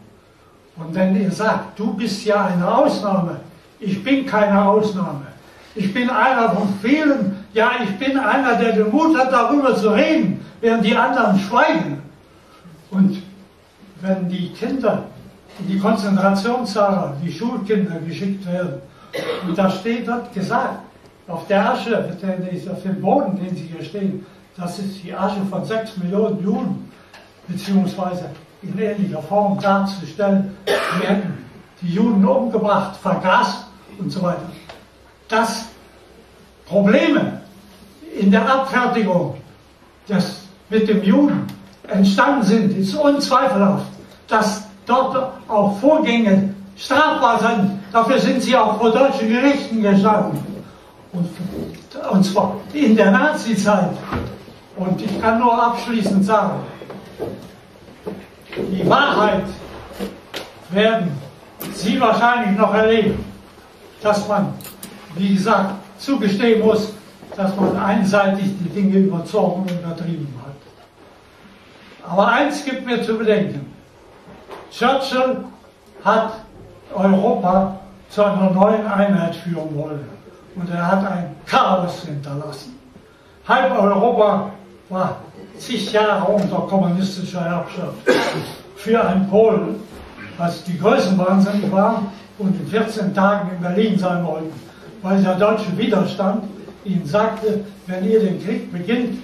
Und 0.77 0.95
wenn 0.95 1.21
ihr 1.21 1.31
sagt, 1.31 1.77
du 1.77 1.93
bist 1.93 2.25
ja 2.25 2.45
eine 2.45 2.67
Ausnahme, 2.67 3.39
ich 3.79 4.03
bin 4.03 4.25
keine 4.25 4.63
Ausnahme, 4.63 5.27
ich 5.75 5.93
bin 5.93 6.09
einer 6.09 6.51
von 6.51 6.69
vielen, 6.81 7.45
ja, 7.53 7.71
ich 7.83 7.97
bin 7.97 8.17
einer, 8.17 8.55
der 8.55 8.73
den 8.73 8.91
Mut 8.91 9.17
hat, 9.17 9.31
darüber 9.31 9.75
zu 9.75 9.89
reden, 9.89 10.45
während 10.59 10.85
die 10.85 10.95
anderen 10.95 11.39
schweigen. 11.39 12.01
Und 12.89 13.21
wenn 14.01 14.27
die 14.29 14.49
Kinder 14.49 15.03
in 15.59 15.67
die 15.67 15.79
Konzentrationslager, 15.79 17.15
die 17.23 17.31
Schulkinder 17.31 17.99
geschickt 17.99 18.45
werden, 18.51 18.81
und 19.47 19.57
da 19.57 19.69
steht 19.69 20.07
dort 20.07 20.33
gesagt, 20.33 20.79
auf 21.27 21.47
der 21.47 21.71
Asche, 21.71 22.09
auf 22.71 22.83
dem 22.83 23.01
Boden, 23.01 23.37
den 23.37 23.55
sie 23.55 23.63
hier 23.63 23.83
stehen, 23.83 24.25
das 24.57 24.79
ist 24.79 25.03
die 25.03 25.13
Asche 25.13 25.41
von 25.49 25.63
sechs 25.65 25.97
Millionen 25.97 26.43
Juden, 26.43 26.90
beziehungsweise 27.47 28.29
in 28.61 28.77
ähnlicher 28.77 29.21
Form 29.23 29.59
darzustellen. 29.59 30.55
Wir 30.99 31.09
hätten 31.09 31.45
die 31.81 31.93
Juden 31.93 32.23
umgebracht, 32.25 32.95
vergast 33.01 33.65
und 33.97 34.09
so 34.11 34.21
weiter. 34.21 34.49
Dass 35.27 35.65
Probleme 36.65 37.41
in 38.19 38.31
der 38.31 38.49
Abfertigung 38.49 39.35
des, 40.07 40.41
mit 40.69 40.87
dem 40.87 41.03
Juden 41.03 41.47
entstanden 41.87 42.43
sind, 42.43 42.77
ist 42.77 42.95
unzweifelhaft. 42.95 43.85
Dass 44.27 44.63
dort 44.85 45.33
auch 45.47 45.77
Vorgänge 45.79 46.53
strafbar 46.77 47.39
sind, 47.39 47.79
dafür 47.91 48.19
sind 48.19 48.41
sie 48.41 48.55
auch 48.55 48.77
vor 48.77 48.91
deutschen 48.91 49.29
Gerichten 49.29 49.81
gestanden. 49.81 50.39
Und, 51.11 51.29
und 52.11 52.23
zwar 52.23 52.55
in 52.73 52.95
der 52.95 53.11
Nazizeit. 53.11 53.91
Und 54.77 55.01
ich 55.01 55.21
kann 55.21 55.39
nur 55.39 55.61
abschließend 55.61 56.25
sagen, 56.25 56.59
die 58.55 58.89
Wahrheit 58.89 59.43
werden 60.69 61.11
Sie 61.73 61.99
wahrscheinlich 61.99 62.57
noch 62.57 62.73
erleben, 62.73 63.23
dass 64.01 64.27
man, 64.27 64.53
wie 65.15 65.35
gesagt, 65.35 65.75
zugestehen 65.97 66.65
muss, 66.65 66.93
dass 67.35 67.55
man 67.55 67.77
einseitig 67.77 68.45
die 68.59 68.69
Dinge 68.69 68.97
überzogen 68.97 69.61
und 69.61 69.71
übertrieben 69.71 70.33
hat. 70.43 72.11
Aber 72.11 72.27
eins 72.27 72.65
gibt 72.65 72.85
mir 72.85 73.01
zu 73.03 73.17
bedenken. 73.17 73.71
Churchill 74.71 75.45
hat 76.03 76.33
Europa 76.93 77.79
zu 78.09 78.23
einer 78.23 78.49
neuen 78.49 78.85
Einheit 78.85 79.35
führen 79.35 79.75
wollen. 79.75 80.09
Und 80.55 80.69
er 80.69 80.85
hat 80.85 81.05
ein 81.09 81.35
Chaos 81.45 82.03
hinterlassen. 82.03 82.77
Halb 83.47 83.71
Europa 83.71 84.51
war 84.89 85.17
zig 85.61 85.91
Jahre 85.91 86.31
unter 86.31 86.57
kommunistischer 86.67 87.43
Herrschaft. 87.43 87.97
Für 88.75 89.05
einen 89.05 89.29
Polen, 89.29 89.75
was 90.37 90.63
die 90.63 90.77
Größenwahnsinnig 90.77 91.71
waren 91.71 92.07
und 92.39 92.59
in 92.59 92.67
14 92.67 93.13
Tagen 93.13 93.51
in 93.55 93.61
Berlin 93.61 93.99
sein 93.99 94.25
wollten, 94.25 94.51
weil 95.03 95.21
der 95.21 95.35
deutsche 95.35 95.77
Widerstand 95.77 96.45
ihnen 96.83 97.05
sagte, 97.05 97.63
wenn 97.85 98.09
ihr 98.09 98.21
den 98.21 98.43
Krieg 98.43 98.71
beginnt, 98.71 99.19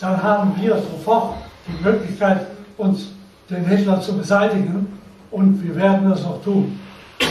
dann 0.00 0.20
haben 0.20 0.54
wir 0.60 0.76
sofort 0.76 1.36
die 1.68 1.84
Möglichkeit, 1.84 2.46
uns 2.76 3.12
den 3.48 3.64
Hitler 3.64 4.00
zu 4.00 4.16
beseitigen 4.16 4.98
und 5.30 5.62
wir 5.62 5.76
werden 5.76 6.10
das 6.10 6.24
auch 6.24 6.42
tun. 6.42 6.78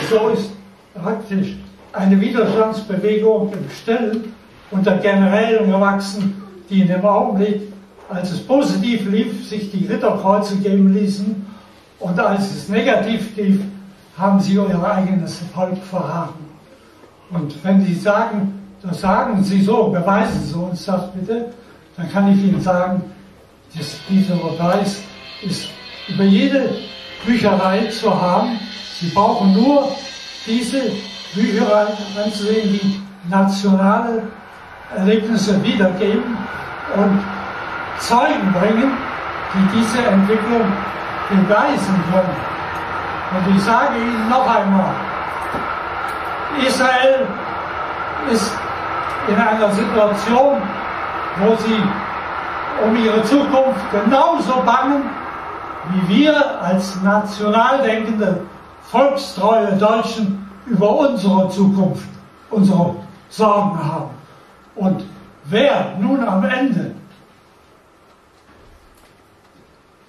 So 0.09 0.29
ist 0.29 0.51
praktisch 0.93 1.55
eine 1.91 2.19
Widerstandsbewegung 2.19 3.51
im 3.51 3.69
Stillen 3.69 4.33
unter 4.71 4.97
Generälen 4.97 5.69
gewachsen, 5.69 6.41
die 6.69 6.81
in 6.81 6.87
dem 6.87 7.05
Augenblick, 7.05 7.74
als 8.09 8.31
es 8.31 8.45
positiv 8.45 9.09
lief, 9.09 9.47
sich 9.47 9.71
die 9.71 9.85
Ritterkreuze 9.85 10.57
geben 10.57 10.93
ließen 10.93 11.45
und 11.99 12.19
als 12.19 12.51
es 12.51 12.69
negativ 12.69 13.35
lief, 13.35 13.61
haben 14.17 14.39
sie 14.39 14.53
ihr 14.53 14.83
eigenes 14.83 15.39
Volk 15.53 15.77
verraten. 15.89 16.45
Und 17.31 17.63
wenn 17.63 17.83
Sie 17.83 17.95
sagen, 17.95 18.61
das 18.81 19.01
sagen 19.01 19.43
Sie 19.43 19.61
so, 19.61 19.87
beweisen 19.87 20.43
Sie 20.43 20.55
uns 20.55 20.85
das 20.85 21.11
bitte, 21.11 21.51
dann 21.97 22.11
kann 22.11 22.31
ich 22.31 22.43
Ihnen 22.43 22.61
sagen, 22.61 23.01
dass 23.75 23.97
dieser 24.09 24.35
Beweis 24.35 25.01
ist 25.41 25.69
über 26.07 26.23
jede 26.23 26.69
Bücherei 27.25 27.87
zu 27.87 28.13
haben. 28.13 28.59
Sie 28.99 29.07
brauchen 29.07 29.53
nur 29.53 29.89
diese 30.45 30.91
Bücherei 31.33 31.87
anzusehen, 32.23 32.79
die 32.79 33.01
nationale 33.29 34.23
Erlebnisse 34.95 35.61
wiedergeben 35.63 36.37
und 36.95 37.19
Zeugen 37.99 38.53
bringen, 38.53 38.91
die 39.53 39.77
diese 39.77 40.05
Entwicklung 40.05 40.71
beweisen 41.29 42.03
können. 42.11 42.35
Und 43.31 43.55
ich 43.55 43.63
sage 43.63 43.97
Ihnen 43.97 44.29
noch 44.29 44.47
einmal, 44.47 44.93
Israel 46.65 47.27
ist 48.31 48.53
in 49.27 49.35
einer 49.35 49.71
Situation, 49.71 50.61
wo 51.39 51.55
sie 51.55 51.81
um 52.85 52.95
ihre 52.95 53.23
Zukunft 53.23 53.91
genauso 53.91 54.61
bangen, 54.65 55.03
wie 55.89 56.23
wir 56.23 56.61
als 56.61 57.01
national 57.01 57.81
denkende, 57.81 58.41
volkstreue 58.83 59.73
Deutschen 59.73 60.47
über 60.65 60.89
unsere 60.89 61.49
Zukunft, 61.49 62.07
unsere 62.49 62.95
Sorgen 63.29 63.79
haben. 63.83 64.09
Und 64.75 65.05
wer 65.45 65.93
nun 65.99 66.27
am 66.27 66.43
Ende 66.43 66.91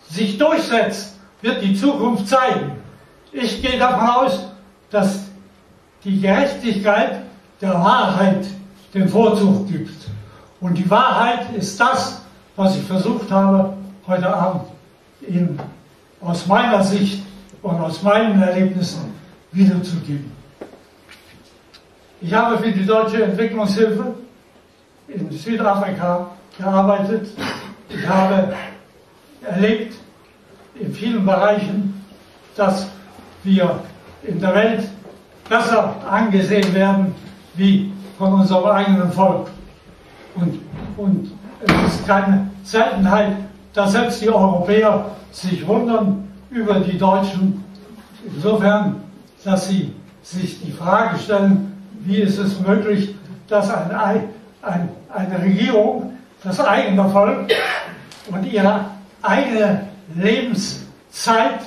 sich 0.08 0.38
durchsetzt, 0.38 1.16
wird 1.42 1.62
die 1.62 1.74
Zukunft 1.74 2.28
zeigen. 2.28 2.72
Ich 3.32 3.62
gehe 3.62 3.78
davon 3.78 4.08
aus, 4.08 4.48
dass 4.90 5.20
die 6.04 6.20
Gerechtigkeit 6.20 7.22
der 7.60 7.74
Wahrheit 7.74 8.46
den 8.94 9.08
Vorzug 9.08 9.68
gibt. 9.68 10.06
Und 10.60 10.76
die 10.78 10.88
Wahrheit 10.88 11.52
ist 11.54 11.78
das, 11.78 12.22
was 12.54 12.76
ich 12.76 12.82
versucht 12.84 13.30
habe, 13.30 13.76
heute 14.06 14.34
Abend 14.34 14.62
Ihnen 15.26 15.60
aus 16.20 16.46
meiner 16.46 16.82
Sicht 16.82 17.22
und 17.62 17.76
aus 17.80 18.02
meinen 18.02 18.40
Erlebnissen 18.40 19.12
wiederzugeben. 19.52 20.32
Ich 22.20 22.32
habe 22.32 22.58
für 22.58 22.72
die 22.72 22.86
deutsche 22.86 23.22
Entwicklungshilfe 23.22 24.14
in 25.08 25.30
Südafrika 25.30 26.30
gearbeitet. 26.58 27.28
Ich 27.88 28.08
habe 28.08 28.54
erlebt 29.42 29.94
in 30.74 30.92
vielen 30.92 31.24
Bereichen, 31.24 32.04
dass 32.56 32.88
wir 33.42 33.80
in 34.22 34.40
der 34.40 34.54
Welt 34.54 34.88
besser 35.48 35.94
angesehen 36.08 36.74
werden 36.74 37.14
wie 37.54 37.92
von 38.18 38.32
unserem 38.34 38.66
eigenen 38.66 39.12
Volk. 39.12 39.48
Und, 40.34 40.60
und 40.96 41.30
es 41.60 41.94
ist 41.94 42.06
keine 42.06 42.50
Seltenheit, 42.62 43.32
dass 43.72 43.92
selbst 43.92 44.22
die 44.22 44.28
Europäer 44.28 45.06
sich 45.30 45.66
wundern 45.66 46.28
über 46.50 46.80
die 46.80 46.98
Deutschen, 46.98 47.64
insofern, 48.24 48.96
dass 49.44 49.68
sie 49.68 49.92
sich 50.22 50.60
die 50.60 50.72
Frage 50.72 51.18
stellen, 51.18 51.76
wie 52.00 52.16
ist 52.16 52.38
es 52.38 52.60
möglich, 52.60 53.14
dass 53.48 53.70
ein, 53.70 54.24
ein, 54.62 54.88
eine 55.12 55.42
Regierung 55.42 56.12
das 56.42 56.60
eigene 56.60 57.08
Volk 57.08 57.50
und 58.30 58.44
ihre 58.44 58.86
eigene 59.22 59.88
Lebenszeit 60.14 61.60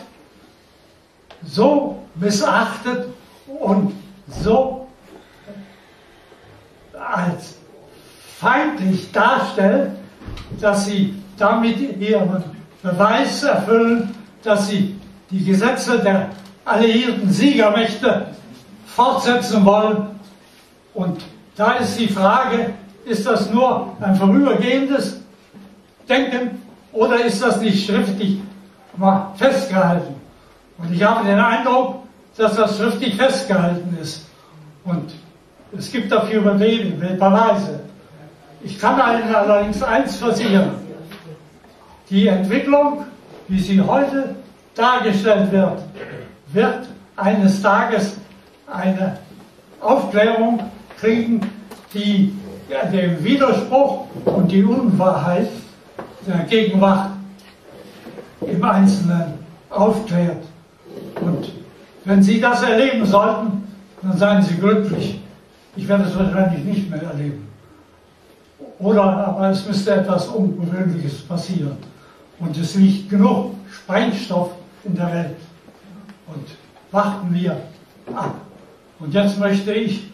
so 1.46 2.04
missachtet 2.16 3.08
und 3.60 3.94
so 4.28 4.88
als 6.94 7.56
feindlich 8.40 9.12
darstellt, 9.12 9.92
dass 10.60 10.86
sie 10.86 11.16
damit 11.38 11.80
ihren 12.00 12.44
Beweis 12.82 13.44
erfüllen, 13.44 14.16
dass 14.44 14.68
sie 14.70 15.00
die 15.30 15.44
Gesetze 15.44 16.00
der 16.00 16.30
alliierten 16.66 17.32
Siegermächte 17.32 18.28
fortsetzen 18.86 19.66
wollen. 19.66 20.20
Und 20.94 21.22
da 21.56 21.74
ist 21.74 22.00
die 22.00 22.08
Frage, 22.08 22.74
ist 23.06 23.26
das 23.26 23.50
nur 23.50 23.96
ein 24.00 24.16
vorübergehendes 24.16 25.22
Denken 26.08 26.62
oder 26.92 27.24
ist 27.24 27.42
das 27.42 27.62
nicht 27.62 27.86
schriftlich 27.86 28.40
festgehalten? 29.36 30.16
Und 30.78 30.94
ich 30.94 31.04
habe 31.04 31.26
den 31.26 31.40
Eindruck, 31.40 32.04
dass 32.38 32.56
das 32.56 32.78
schriftlich 32.78 33.16
festgehalten 33.16 33.98
ist. 34.02 34.28
Und 34.86 35.12
es 35.78 35.92
gibt 35.92 36.12
dafür 36.12 36.42
Beweise. 36.42 37.82
Ich 38.64 38.80
kann 38.80 38.98
Ihnen 38.98 39.34
allerdings 39.34 39.82
eins 39.84 40.18
versichern. 40.18 40.72
Die 42.10 42.28
Entwicklung, 42.28 43.06
wie 43.48 43.60
sie 43.60 43.80
heute 43.80 44.36
dargestellt 44.74 45.52
wird, 45.52 45.80
wird 46.52 46.88
eines 47.16 47.62
Tages 47.62 48.18
eine 48.68 49.18
Aufklärung 49.80 50.60
kriegen, 51.00 51.42
die 51.94 52.34
den 52.92 53.24
Widerspruch 53.24 54.08
und 54.26 54.52
die 54.52 54.64
Unwahrheit 54.64 55.50
der 56.30 56.46
Gegenwart 56.46 57.12
im 58.42 58.64
Einzelnen 58.64 59.34
aufklärt. 59.70 60.44
Und 61.22 61.52
wenn 62.06 62.24
Sie 62.24 62.40
das 62.40 62.62
erleben 62.62 63.06
sollten, 63.06 63.68
dann 64.02 64.18
seien 64.18 64.42
Sie 64.42 64.56
glücklich. 64.56 65.20
Ich 65.76 65.88
werde 65.88 66.06
es 66.06 66.18
wahrscheinlich 66.18 66.64
nicht 66.64 66.90
mehr 66.90 67.02
erleben. 67.02 67.48
Oder 68.80 69.04
aber 69.04 69.50
es 69.50 69.66
müsste 69.68 69.92
etwas 69.92 70.28
Ungewöhnliches 70.28 71.22
passieren. 71.22 71.78
Und 72.40 72.58
es 72.58 72.76
liegt 72.76 73.10
genug 73.10 73.56
Sprengstoff 73.70 74.52
in 74.86 74.96
der 74.96 75.14
Welt. 75.14 75.36
Und 76.28 76.46
warten 76.92 77.34
wir 77.34 77.58
ab. 78.16 78.36
Und 79.00 79.14
jetzt 79.14 79.38
möchte 79.40 79.74
ich 79.74 80.10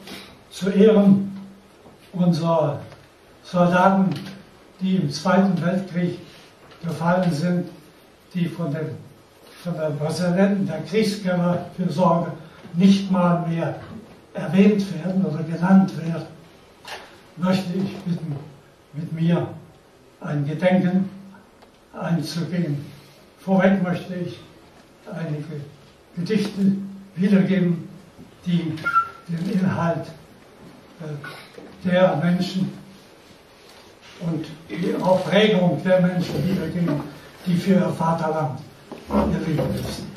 zu 0.50 0.70
Ehren 0.70 1.32
unserer 2.14 2.80
Soldaten, 3.44 4.10
die 4.82 4.98
im 4.98 5.10
Zweiten 5.12 5.60
Weltkrieg 5.64 6.20
gefallen 6.84 7.32
sind, 7.32 7.70
die 8.34 8.46
von 8.46 8.72
dem 8.74 8.90
von 9.66 9.74
der 9.74 9.90
Präsidenten 9.90 10.68
der 10.68 10.84
Kriegskammerfürsorge 10.84 12.32
nicht 12.76 13.12
mal 13.12 13.48
mehr 13.48 13.76
erwähnt 14.36 14.84
werden 14.94 15.26
oder 15.26 15.42
genannt 15.42 15.92
werden, 15.98 16.28
möchte 17.38 17.74
ich 17.74 17.98
bitten, 18.04 18.36
mit 18.94 19.12
mir 19.12 19.48
ein 20.22 20.46
Gedenken 20.46 21.10
einzugehen. 22.00 22.86
Vorweg 23.40 23.82
möchte 23.82 24.14
ich 24.14 24.40
einige 25.12 25.62
Gedichte 26.16 26.74
wiedergeben, 27.16 27.88
die 28.46 28.76
den 29.28 29.52
Inhalt 29.52 30.06
äh, 31.02 31.88
der 31.90 32.18
Menschen 32.18 32.72
und 34.22 34.46
die 34.70 34.96
Aufregung 35.02 35.82
der 35.84 36.02
Menschen 36.02 36.48
wiedergeben, 36.48 37.02
die 37.46 37.56
für 37.56 37.74
ihr 37.74 37.94
Vaterland 37.98 38.60
ihr 39.10 39.48
Leben 39.48 39.72
müssen. 39.72 40.16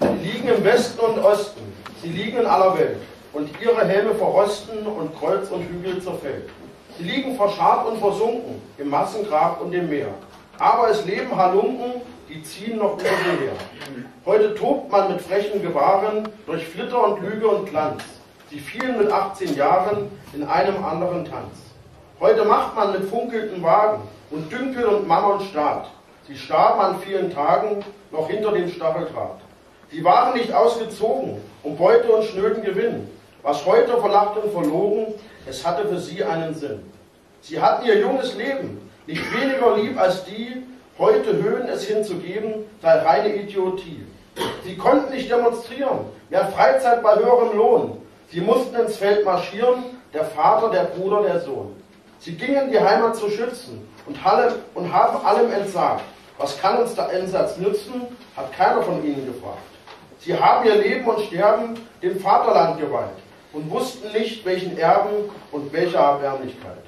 Sie 0.00 0.28
liegen 0.28 0.48
im 0.48 0.64
Westen 0.64 1.00
und 1.00 1.18
Osten, 1.18 1.60
sie 2.02 2.08
liegen 2.08 2.38
in 2.38 2.46
aller 2.46 2.76
Welt, 2.78 2.98
und 3.32 3.48
ihre 3.62 3.86
Helme 3.86 4.14
verrosten 4.14 4.86
und 4.86 5.18
Kreuz 5.18 5.50
und 5.50 5.62
Hügel 5.68 6.02
zerfällt. 6.02 6.48
Sie 6.96 7.04
liegen 7.04 7.36
verscharrt 7.36 7.88
und 7.88 7.98
versunken 7.98 8.62
im 8.78 8.88
Massengrab 8.88 9.60
und 9.60 9.72
im 9.72 9.88
Meer. 9.88 10.14
Aber 10.58 10.90
es 10.90 11.04
leben 11.04 11.34
Halunken, 11.34 12.02
die 12.28 12.42
ziehen 12.42 12.78
noch 12.78 12.94
über 12.94 13.02
sie 13.02 13.44
her. 13.44 13.52
Heute 14.24 14.54
tobt 14.54 14.90
man 14.90 15.12
mit 15.12 15.20
frechen 15.20 15.60
Gewahren 15.60 16.28
durch 16.46 16.64
Flitter 16.64 17.08
und 17.08 17.20
Lüge 17.22 17.48
und 17.48 17.68
Glanz. 17.68 18.02
Sie 18.50 18.58
fielen 18.58 18.98
mit 18.98 19.10
18 19.10 19.56
Jahren 19.56 20.10
in 20.34 20.44
einem 20.44 20.84
anderen 20.84 21.24
Tanz. 21.24 21.54
Heute 22.20 22.44
macht 22.44 22.76
man 22.76 22.92
mit 22.92 23.08
funkelnden 23.08 23.62
Wagen 23.62 24.02
und 24.30 24.52
Dünkel 24.52 24.84
und 24.84 25.08
Mammon 25.08 25.40
Staat. 25.40 25.90
Sie 26.26 26.36
starben 26.36 26.80
an 26.80 27.00
vielen 27.00 27.32
Tagen 27.32 27.84
noch 28.10 28.28
hinter 28.28 28.52
dem 28.52 28.68
Stacheldraht. 28.68 29.40
Sie 29.90 30.04
waren 30.04 30.34
nicht 30.34 30.52
ausgezogen 30.52 31.40
um 31.62 31.76
Beute 31.76 32.10
und 32.10 32.24
schnöden 32.24 32.62
Gewinn. 32.62 33.08
Was 33.42 33.64
heute 33.66 33.98
verlacht 33.98 34.36
und 34.42 34.52
verlogen, 34.52 35.14
es 35.46 35.66
hatte 35.66 35.86
für 35.86 35.98
sie 35.98 36.22
einen 36.22 36.54
Sinn. 36.54 36.80
Sie 37.40 37.60
hatten 37.60 37.86
ihr 37.86 37.98
junges 37.98 38.34
Leben 38.36 38.90
nicht 39.06 39.22
weniger 39.34 39.76
lieb 39.76 39.98
als 40.00 40.24
die, 40.24 40.62
heute 40.98 41.42
Höhen 41.42 41.68
es 41.68 41.84
hinzugeben, 41.84 42.64
sei 42.80 42.98
reine 43.00 43.34
Idiotie. 43.34 44.06
Sie 44.64 44.76
konnten 44.76 45.12
nicht 45.12 45.30
demonstrieren, 45.30 46.06
mehr 46.30 46.46
Freizeit 46.46 47.02
bei 47.02 47.16
höherem 47.16 47.56
Lohn. 47.56 48.03
Sie 48.30 48.40
mussten 48.40 48.74
ins 48.74 48.96
Feld 48.96 49.24
marschieren, 49.24 49.84
der 50.12 50.24
Vater, 50.24 50.70
der 50.70 50.84
Bruder, 50.84 51.22
der 51.22 51.40
Sohn. 51.40 51.76
Sie 52.18 52.34
gingen 52.36 52.70
die 52.70 52.80
Heimat 52.80 53.16
zu 53.16 53.28
schützen 53.28 53.86
und, 54.06 54.18
und 54.74 54.92
haben 54.92 55.26
allem 55.26 55.52
entsagt. 55.52 56.04
Was 56.38 56.58
kann 56.58 56.78
uns 56.78 56.94
der 56.94 57.08
Einsatz 57.08 57.58
nützen, 57.58 58.02
hat 58.36 58.52
keiner 58.52 58.82
von 58.82 59.04
ihnen 59.04 59.26
gefragt. 59.26 59.58
Sie 60.18 60.36
haben 60.36 60.66
ihr 60.66 60.76
Leben 60.76 61.06
und 61.06 61.20
Sterben 61.20 61.78
dem 62.02 62.18
Vaterland 62.18 62.80
geweiht 62.80 63.10
und 63.52 63.70
wussten 63.70 64.10
nicht, 64.12 64.44
welchen 64.44 64.76
Erben 64.78 65.30
und 65.52 65.72
welcher 65.72 65.98
Erbärmlichkeit. 65.98 66.82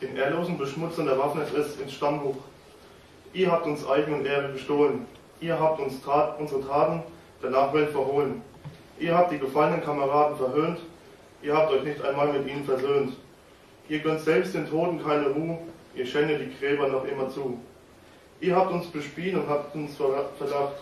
Den 0.00 0.16
ehrlosen 0.16 0.56
Beschmutzern 0.56 1.06
der 1.06 1.18
Waffenriss 1.18 1.76
ins 1.80 1.92
Stammbuch. 1.92 2.36
Ihr 3.32 3.50
habt 3.50 3.66
uns 3.66 3.86
Eigen 3.86 4.14
und 4.14 4.26
Ehre 4.26 4.52
gestohlen. 4.52 5.06
Ihr 5.40 5.58
habt 5.58 5.80
uns 5.80 6.02
tat, 6.02 6.38
unsere 6.38 6.66
Taten 6.66 7.02
der 7.42 7.50
Nachwelt 7.50 7.90
verhohlen. 7.90 8.42
Ihr 8.98 9.16
habt 9.16 9.32
die 9.32 9.38
gefallenen 9.38 9.82
Kameraden 9.82 10.36
verhöhnt. 10.36 10.78
Ihr 11.42 11.56
habt 11.56 11.70
euch 11.70 11.84
nicht 11.84 12.02
einmal 12.02 12.32
mit 12.32 12.48
ihnen 12.48 12.64
versöhnt. 12.64 13.16
Ihr 13.88 14.00
gönnt 14.00 14.20
selbst 14.20 14.54
den 14.54 14.68
Toten 14.68 15.02
keine 15.02 15.28
Ruhe. 15.28 15.58
Ihr 15.94 16.06
schändet 16.06 16.40
die 16.40 16.58
Gräber 16.58 16.88
noch 16.88 17.04
immer 17.04 17.28
zu. 17.30 17.58
Ihr 18.40 18.54
habt 18.54 18.72
uns 18.72 18.86
bespielt 18.86 19.34
und 19.34 19.48
habt 19.48 19.74
uns 19.74 19.96
verdacht. 19.96 20.76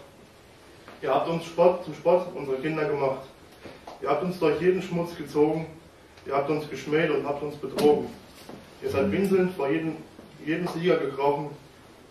Ihr 1.02 1.14
habt 1.14 1.28
uns 1.28 1.44
Spott 1.44 1.84
zum 1.84 1.94
Spott 1.94 2.26
unserer 2.34 2.56
Kinder 2.56 2.84
gemacht. 2.86 3.22
Ihr 4.02 4.08
habt 4.08 4.22
uns 4.22 4.38
durch 4.38 4.60
jeden 4.60 4.82
Schmutz 4.82 5.16
gezogen. 5.16 5.66
Ihr 6.26 6.34
habt 6.34 6.50
uns 6.50 6.68
geschmäht 6.68 7.10
und 7.10 7.26
habt 7.26 7.42
uns 7.42 7.56
betrogen. 7.56 8.08
Ihr 8.82 8.90
seid 8.90 9.10
winselnd 9.10 9.54
vor 9.54 9.68
jedem, 9.68 9.96
jedem 10.44 10.66
Sieger 10.68 10.96
gekrochen, 10.96 11.50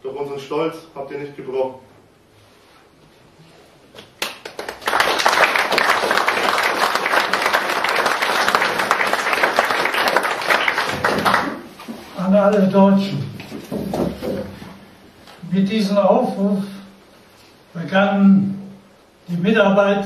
doch 0.02 0.16
unseren 0.16 0.40
Stolz 0.40 0.76
habt 0.96 1.12
ihr 1.12 1.20
nicht 1.20 1.36
gebrochen. 1.36 1.76
An 12.18 12.34
alle 12.46 12.68
Deutschen. 12.68 13.24
Mit 15.52 15.68
diesem 15.68 15.98
Aufruf 15.98 16.60
begann 17.74 18.54
die 19.28 19.38
Mitarbeit 19.38 20.06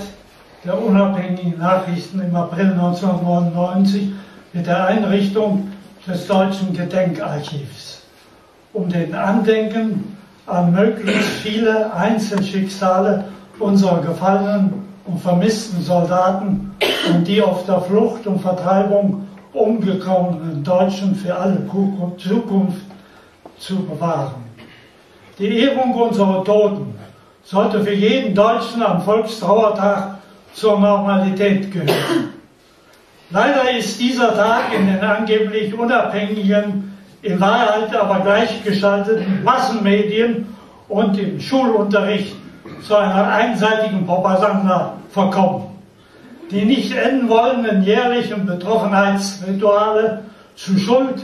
der 0.63 0.81
unabhängigen 0.81 1.59
Nachrichten 1.59 2.21
im 2.21 2.33
April 2.33 2.71
1999 2.71 4.13
mit 4.53 4.67
der 4.67 4.85
Einrichtung 4.85 5.69
des 6.07 6.27
Deutschen 6.27 6.71
Gedenkarchivs, 6.71 8.03
um 8.71 8.87
den 8.87 9.13
Andenken 9.13 10.15
an 10.45 10.71
möglichst 10.71 11.41
viele 11.43 11.93
Einzelschicksale 11.93 13.25
unserer 13.59 13.99
gefallenen 13.99 14.87
und 15.05 15.19
vermissten 15.19 15.83
Soldaten 15.83 16.71
und 17.09 17.27
die 17.27 17.41
auf 17.41 17.65
der 17.65 17.81
Flucht 17.81 18.25
und 18.27 18.39
Vertreibung 18.39 19.27
umgekommenen 19.59 20.63
Deutschen 20.63 21.15
für 21.15 21.35
alle 21.35 21.65
Zukunft 22.17 22.81
zu 23.57 23.85
bewahren. 23.85 24.43
Die 25.37 25.59
Ehrung 25.59 25.93
unserer 25.93 26.43
Toten 26.43 26.95
sollte 27.43 27.83
für 27.83 27.93
jeden 27.93 28.35
Deutschen 28.35 28.81
am 28.81 29.01
Volkstrauertag 29.01 30.19
zur 30.53 30.79
Normalität 30.79 31.71
gehören. 31.71 32.33
Leider 33.31 33.77
ist 33.77 33.99
dieser 33.99 34.35
Tag 34.35 34.73
in 34.77 34.87
den 34.87 35.01
angeblich 35.01 35.77
unabhängigen, 35.77 36.97
in 37.21 37.39
Wahrheit 37.39 37.95
aber 37.95 38.21
gleichgestalteten 38.21 39.43
Massenmedien 39.43 40.47
und 40.87 41.17
im 41.17 41.39
Schulunterricht 41.39 42.35
zu 42.81 42.95
einer 42.95 43.27
einseitigen 43.27 44.05
Propaganda 44.05 44.93
verkommen. 45.11 45.78
Die 46.51 46.65
nicht 46.65 46.91
enden 46.91 47.29
wollenden 47.29 47.83
jährlichen 47.83 48.45
Betroffenheitsrituale 48.45 50.23
zu 50.55 50.77
Schuld 50.77 51.23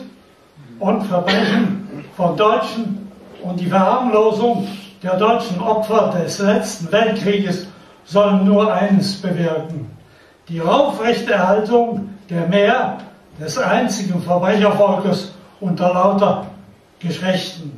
und 0.79 1.03
Verbrechen 1.03 2.05
von 2.15 2.37
Deutschen 2.37 3.11
und 3.41 3.59
die 3.59 3.67
Verharmlosung 3.67 4.67
der 5.01 5.17
deutschen 5.17 5.59
Opfer 5.59 6.13
des 6.23 6.39
letzten 6.39 6.91
Weltkrieges 6.91 7.67
sollen 8.05 8.45
nur 8.45 8.71
eines 8.71 9.15
bewirken 9.21 9.95
die 10.47 10.61
Aufrechterhaltung 10.61 12.09
der 12.29 12.47
Mehr 12.47 12.97
des 13.39 13.57
einzigen 13.57 14.21
Verbrechervolkes 14.21 15.31
unter 15.59 15.93
lauter 15.93 16.47
Geschlechten. 16.99 17.71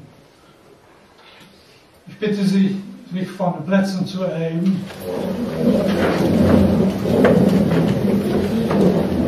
Ich 2.07 2.17
bitte 2.17 2.43
Sie, 2.43 2.81
sich 3.13 3.29
von 3.31 3.53
den 3.53 3.65
Plätzen 3.65 4.05
zu 4.05 4.23
erheben. 4.23 4.83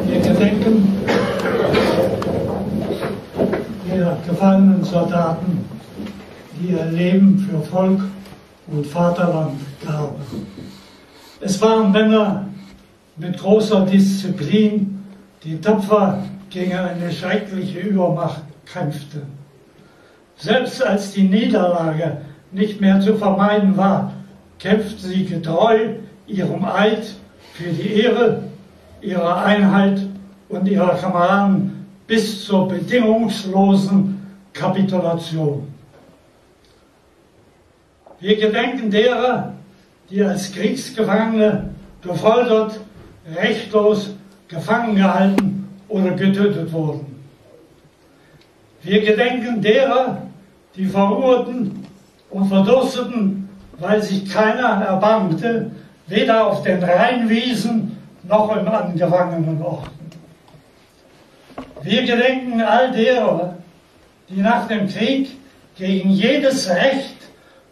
Wir 0.08 0.20
gedenken 0.20 1.00
der 3.90 4.18
gefallenen 4.28 4.84
Soldaten, 4.84 5.66
die 6.60 6.74
ihr 6.74 6.86
Leben 6.86 7.38
für 7.40 7.62
Volk 7.62 8.02
und 8.68 8.86
Vaterland 8.88 9.60
gaben. 9.86 10.48
Es 11.42 11.62
waren 11.62 11.92
Männer 11.92 12.46
mit 13.18 13.38
großer 13.38 13.86
Disziplin, 13.86 15.04
die 15.44 15.60
tapfer 15.60 16.24
gegen 16.50 16.76
eine 16.76 17.12
schreckliche 17.12 17.80
Übermacht 17.80 18.44
kämpfte. 18.66 19.24
Selbst 20.38 20.84
als 20.84 21.12
die 21.12 21.24
Niederlage 21.24 22.18
nicht 22.52 22.82
mehr 22.82 23.00
zu 23.02 23.16
vermeiden 23.16 23.76
war, 23.78 24.14
kämpfte 24.58 25.08
sie 25.08 25.26
getreu 25.26 25.96
ihrem 26.28 26.66
Eid 26.66 27.16
für 27.60 27.72
die 27.72 28.04
Ehre 28.04 28.44
ihrer 29.02 29.44
Einheit 29.44 30.00
und 30.48 30.66
ihrer 30.66 30.96
Kameraden 30.96 31.86
bis 32.08 32.46
zur 32.46 32.70
bedingungslosen 32.70 34.26
Kapitulation. 34.54 35.68
Wir 38.22 38.38
gedenken 38.38 38.90
derer, 38.90 39.54
die 40.10 40.24
als 40.24 40.54
Kriegsgefangene 40.54 41.70
gefoltert 42.02 42.80
rechtlos 43.36 44.16
gefangen 44.48 44.96
gehalten 44.96 45.68
oder 45.90 46.12
getötet 46.12 46.72
wurden. 46.72 47.06
Wir 48.84 49.02
gedenken 49.02 49.62
derer, 49.62 50.22
die 50.78 50.86
verurten 50.86 51.86
und 52.30 52.48
verdursteten, 52.48 53.50
weil 53.80 54.02
sich 54.02 54.30
keiner 54.30 54.86
erbarmte, 54.86 55.72
weder 56.10 56.48
auf 56.48 56.64
den 56.64 56.84
Rheinwiesen 56.84 57.98
noch 58.24 58.56
im 58.56 58.68
angefangenen 58.68 59.62
Orten. 59.62 59.90
Wir 61.82 62.02
gedenken 62.02 62.62
all 62.62 62.92
derer, 62.92 63.56
die 64.28 64.42
nach 64.42 64.68
dem 64.68 64.88
Krieg 64.88 65.30
gegen 65.78 66.10
jedes 66.10 66.70
Recht 66.70 67.16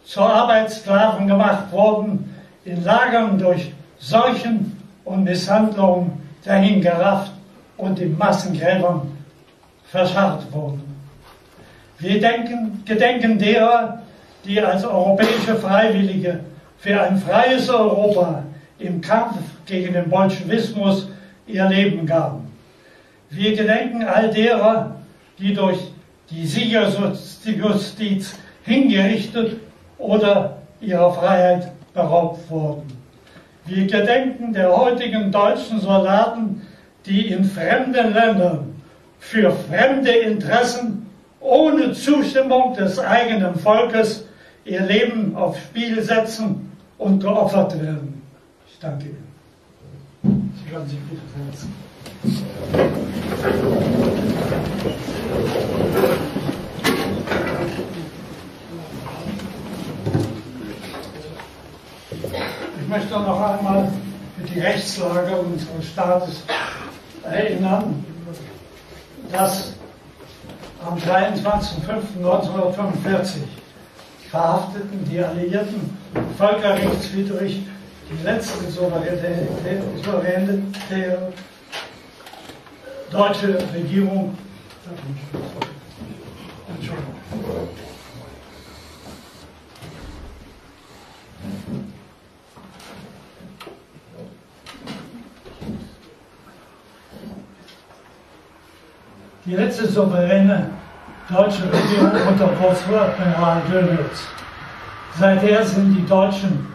zu 0.04 0.20
Arbeitssklaven 0.20 1.28
gemacht 1.28 1.70
wurden, 1.70 2.34
in 2.64 2.82
Lagern 2.82 3.38
durch 3.38 3.72
Seuchen 3.98 4.80
und 5.04 5.24
Misshandlungen 5.24 6.12
dahingerafft 6.44 7.32
und 7.76 7.98
in 7.98 8.16
Massengräbern 8.16 9.02
verscharrt 9.84 10.50
wurden. 10.52 10.82
Wir 11.98 12.20
denken, 12.20 12.82
gedenken 12.84 13.38
derer, 13.38 14.02
die 14.44 14.60
als 14.60 14.84
europäische 14.84 15.56
Freiwillige 15.56 16.40
für 16.78 17.00
ein 17.00 17.18
freies 17.18 17.68
Europa 17.68 18.44
im 18.78 19.00
Kampf 19.00 19.36
gegen 19.66 19.92
den 19.92 20.08
Bolschewismus 20.08 21.08
ihr 21.46 21.68
Leben 21.68 22.06
gaben. 22.06 22.46
Wir 23.30 23.54
gedenken 23.56 24.04
all 24.04 24.30
derer, 24.30 24.96
die 25.38 25.52
durch 25.54 25.78
die 26.30 26.46
Siegerjustiz 26.46 28.38
hingerichtet 28.64 29.56
oder 29.98 30.58
ihrer 30.80 31.12
Freiheit 31.12 31.72
beraubt 31.92 32.48
wurden. 32.50 32.86
Wir 33.66 33.86
gedenken 33.86 34.52
der 34.52 34.74
heutigen 34.74 35.32
deutschen 35.32 35.80
Soldaten, 35.80 36.62
die 37.06 37.28
in 37.28 37.44
fremden 37.44 38.14
Ländern 38.14 38.80
für 39.18 39.50
fremde 39.50 40.10
Interessen 40.10 41.06
ohne 41.40 41.92
Zustimmung 41.92 42.74
des 42.74 42.98
eigenen 42.98 43.56
Volkes 43.56 44.26
ihr 44.64 44.80
Leben 44.82 45.34
aufs 45.34 45.60
Spiel 45.60 46.02
setzen 46.02 46.67
und 46.98 47.20
geopfert 47.20 47.80
werden. 47.80 48.20
Ich 48.66 48.78
danke 48.78 49.06
Ihnen. 49.06 50.52
Sie 50.56 50.64
können 50.70 50.86
sich 50.88 50.98
bitte 51.00 51.22
setzen. 51.50 51.74
Ich 62.80 62.88
möchte 62.88 63.12
noch 63.12 63.40
einmal 63.40 63.92
die 64.54 64.60
Rechtslage 64.60 65.36
unseres 65.36 65.86
Staates 65.86 66.42
erinnern, 67.22 68.04
dass 69.30 69.74
am 70.84 70.98
23.05.1945 70.98 73.38
verhafteten 74.30 75.04
die 75.08 75.20
Alliierten 75.20 75.96
völkerrechtswidrig 76.36 77.62
die 78.10 78.24
letzte 78.24 78.70
souveräne, 78.70 79.48
deutsche 83.10 83.58
Regierung. 83.74 84.36
Entschuldigung. 86.68 87.14
Die 99.44 99.54
letzte 99.54 99.88
souveräne 99.88 100.77
deutsche 101.30 101.64
Regierung 101.64 102.26
unter 102.26 102.48
Großadmiral 102.48 103.60
Dönitz. 103.70 104.28
Seither 105.18 105.64
sind 105.64 105.94
die 105.94 106.06
Deutschen 106.06 106.66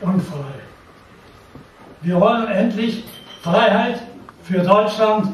unfrei. 0.00 0.50
Wir 2.02 2.20
wollen 2.20 2.48
endlich 2.48 3.04
Freiheit 3.42 4.00
für 4.42 4.60
Deutschland, 4.60 5.28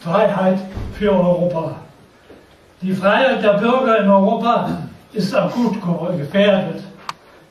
Freiheit 0.00 0.58
für 0.98 1.12
Europa. 1.12 1.76
Die 2.82 2.92
Freiheit 2.92 3.42
der 3.44 3.54
Bürger 3.54 3.98
in 4.00 4.08
Europa 4.08 4.70
ist 5.12 5.34
akut 5.34 5.76
gefährdet. 6.18 6.82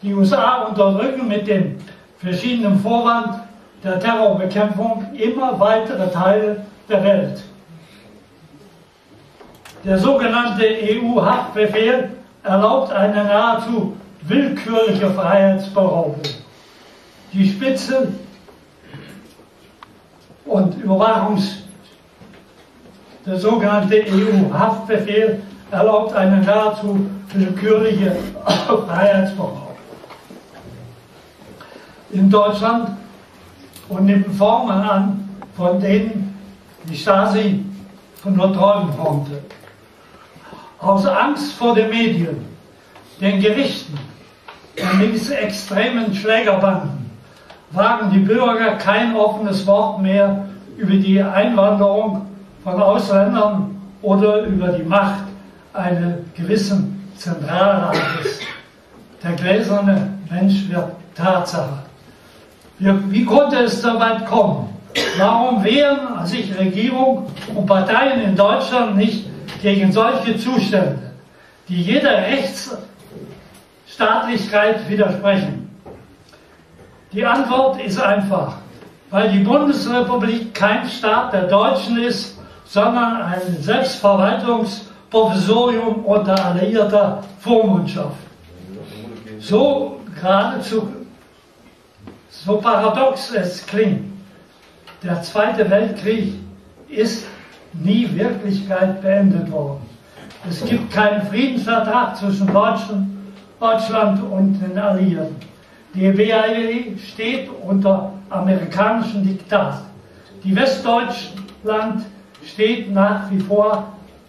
Die 0.01 0.13
USA 0.13 0.63
unterdrücken 0.63 1.27
mit 1.27 1.47
dem 1.47 1.77
verschiedenen 2.17 2.79
Vorwand 2.79 3.39
der 3.83 3.99
Terrorbekämpfung 3.99 5.05
immer 5.13 5.57
weitere 5.59 6.11
Teile 6.11 6.65
der 6.89 7.03
Welt. 7.03 7.43
Der 9.85 9.99
sogenannte 9.99 10.63
EU-Haftbefehl 10.63 12.09
erlaubt 12.41 12.91
eine 12.91 13.23
nahezu 13.23 13.95
willkürliche 14.21 15.11
Freiheitsberaubung. 15.11 16.21
Die 17.31 17.47
Spitze 17.47 18.07
und 20.45 20.75
Überwachungs 20.81 21.57
der 23.27 23.37
sogenannte 23.37 24.03
EU-Haftbefehl 24.07 25.43
erlaubt 25.69 26.15
eine 26.15 26.41
nahezu 26.41 27.07
willkürliche 27.33 28.15
Freiheitsberaubung. 28.87 29.75
In 32.09 32.27
Deutschland 32.31 32.89
und 33.89 34.05
nimmt 34.05 34.35
Formen 34.35 34.81
an, 34.81 35.29
von 35.55 35.79
denen 35.79 36.35
die 36.85 36.97
Stasi 36.97 37.63
nur 38.23 38.51
träumen 38.51 38.97
konnte 38.97 39.43
aus 40.85 41.05
Angst 41.05 41.53
vor 41.53 41.73
den 41.73 41.89
Medien, 41.89 42.45
den 43.19 43.39
Gerichten 43.41 43.97
und 44.77 44.99
linksextremen 44.99 46.13
Schlägerbanden 46.13 47.09
wagen 47.71 48.11
die 48.11 48.19
Bürger 48.19 48.75
kein 48.75 49.15
offenes 49.15 49.65
Wort 49.65 50.01
mehr 50.01 50.45
über 50.77 50.95
die 50.95 51.21
Einwanderung 51.21 52.27
von 52.63 52.81
Ausländern 52.81 53.81
oder 54.01 54.43
über 54.43 54.69
die 54.69 54.83
Macht 54.83 55.23
eines 55.73 56.15
gewissen 56.35 57.11
Zentralrates. 57.17 58.39
Der 59.23 59.31
gläserne 59.33 60.13
Mensch 60.29 60.69
wird 60.69 60.91
Tatsache. 61.15 61.79
Wie, 62.77 63.25
konnte 63.25 63.57
es 63.57 63.81
so 63.81 63.99
weit 63.99 64.25
kommen? 64.25 64.69
Warum 65.17 65.63
wehren 65.63 66.25
sich 66.25 66.57
Regierung 66.57 67.27
und 67.53 67.65
Parteien 67.65 68.21
in 68.21 68.35
Deutschland 68.35 68.97
nicht 68.97 69.25
gegen 69.65 69.91
solche 69.91 70.37
Zustände, 70.37 71.11
die 71.67 71.81
jeder 71.81 72.19
Rechtsstaatlichkeit 72.19 74.87
widersprechen? 74.87 75.75
Die 77.11 77.25
Antwort 77.25 77.81
ist 77.81 77.99
einfach, 77.99 78.57
weil 79.09 79.31
die 79.31 79.39
Bundesrepublik 79.39 80.53
kein 80.53 80.87
Staat 80.87 81.33
der 81.33 81.47
Deutschen 81.47 81.97
ist, 81.97 82.37
sondern 82.65 83.23
ein 83.23 83.41
Selbstverwaltungsprovisorium 83.59 86.05
unter 86.05 86.45
alliierter 86.45 87.23
Vormundschaft. 87.39 88.17
So 89.39 89.99
geradezu, 90.21 90.93
so 92.29 92.57
paradox 92.57 93.31
es 93.31 93.65
klingt, 93.65 94.13
der 95.01 95.23
Zweite 95.23 95.67
Weltkrieg 95.67 96.35
ist 96.87 97.25
nie 97.83 98.09
Wirklichkeit 98.15 99.01
beendet 99.01 99.51
worden. 99.51 99.81
Es 100.49 100.63
gibt 100.63 100.91
keinen 100.91 101.25
Friedensvertrag 101.27 102.15
zwischen 102.17 102.47
Deutschland 102.47 104.21
und 104.31 104.59
den 104.61 104.77
Alliierten. 104.77 105.35
Die 105.93 106.11
BRD 106.11 106.99
steht 106.99 107.49
unter 107.65 108.11
amerikanischem 108.29 109.23
Diktat. 109.23 109.81
Die 110.43 110.55
Westdeutschland 110.55 112.05
steht 112.43 112.93
nach 112.93 113.31
wie 113.31 113.39
vor 113.39 113.87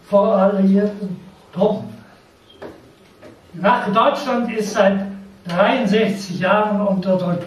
vor 0.09 0.37
alliierten 0.37 1.21
Truppen. 1.53 1.89
Nach 3.55 3.93
Deutschland 3.93 4.53
ist 4.53 4.75
seit 4.75 5.01
63 5.49 6.41
Jahren 6.41 6.81
unterdrückt. 6.81 7.45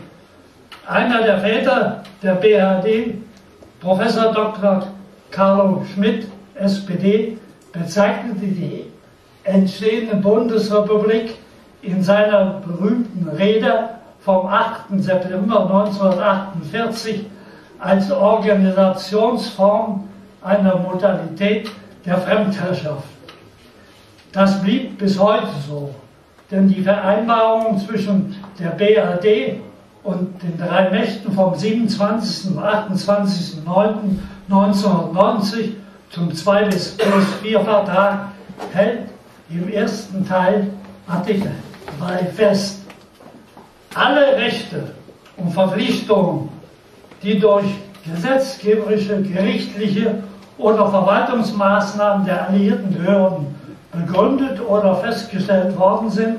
Einer 0.88 1.22
der 1.22 1.40
Väter 1.40 2.04
der 2.22 2.34
BRD, 2.36 3.16
Professor 3.80 4.34
Dr. 4.34 4.88
Carlo 5.32 5.86
Schmidt, 5.94 6.28
SPD, 6.56 7.38
bezeichnete 7.72 8.46
die 8.46 8.86
entstehende 9.44 10.16
Bundesrepublik 10.16 11.36
in 11.82 12.04
seiner 12.04 12.62
berühmten 12.66 13.30
Rede 13.30 13.90
vom 14.22 14.48
8. 14.48 14.86
September 14.98 15.62
1948 15.62 17.26
als 17.80 18.12
Organisationsform 18.12 20.10
einer 20.42 20.78
Modalität 20.78 21.72
der 22.06 22.18
Fremdherrschaft. 22.18 23.04
Das 24.32 24.62
blieb 24.62 24.98
bis 24.98 25.18
heute 25.18 25.48
so, 25.68 25.90
denn 26.52 26.68
die 26.68 26.82
Vereinbarung 26.82 27.80
zwischen 27.80 28.36
der 28.60 28.70
BRD 28.70 29.62
und 30.04 30.42
den 30.44 30.58
drei 30.58 30.90
Mächten 30.90 31.32
vom 31.32 31.56
27. 31.56 32.56
und 32.56 34.20
28.09.1990 34.50 35.74
zum 36.10 36.34
2 36.34 36.66
bis 36.66 36.98
4 37.42 37.60
Vertrag 37.60 38.30
hält 38.74 39.10
im 39.50 39.70
ersten 39.70 40.28
Teil 40.28 40.68
Artikel 41.08 41.52
2 42.00 42.26
fest. 42.36 42.80
Alle 43.94 44.36
Rechte 44.36 44.92
und 45.38 45.52
Verpflichtungen, 45.52 46.50
die 47.22 47.40
durch 47.40 47.66
gesetzgeberische, 48.06 49.22
gerichtliche 49.22 50.24
oder 50.58 50.90
Verwaltungsmaßnahmen 50.90 52.26
der 52.26 52.48
alliierten 52.48 52.92
Behörden 52.92 53.56
begründet 53.92 54.60
oder 54.68 54.96
festgestellt 54.96 55.78
worden 55.78 56.10
sind, 56.10 56.38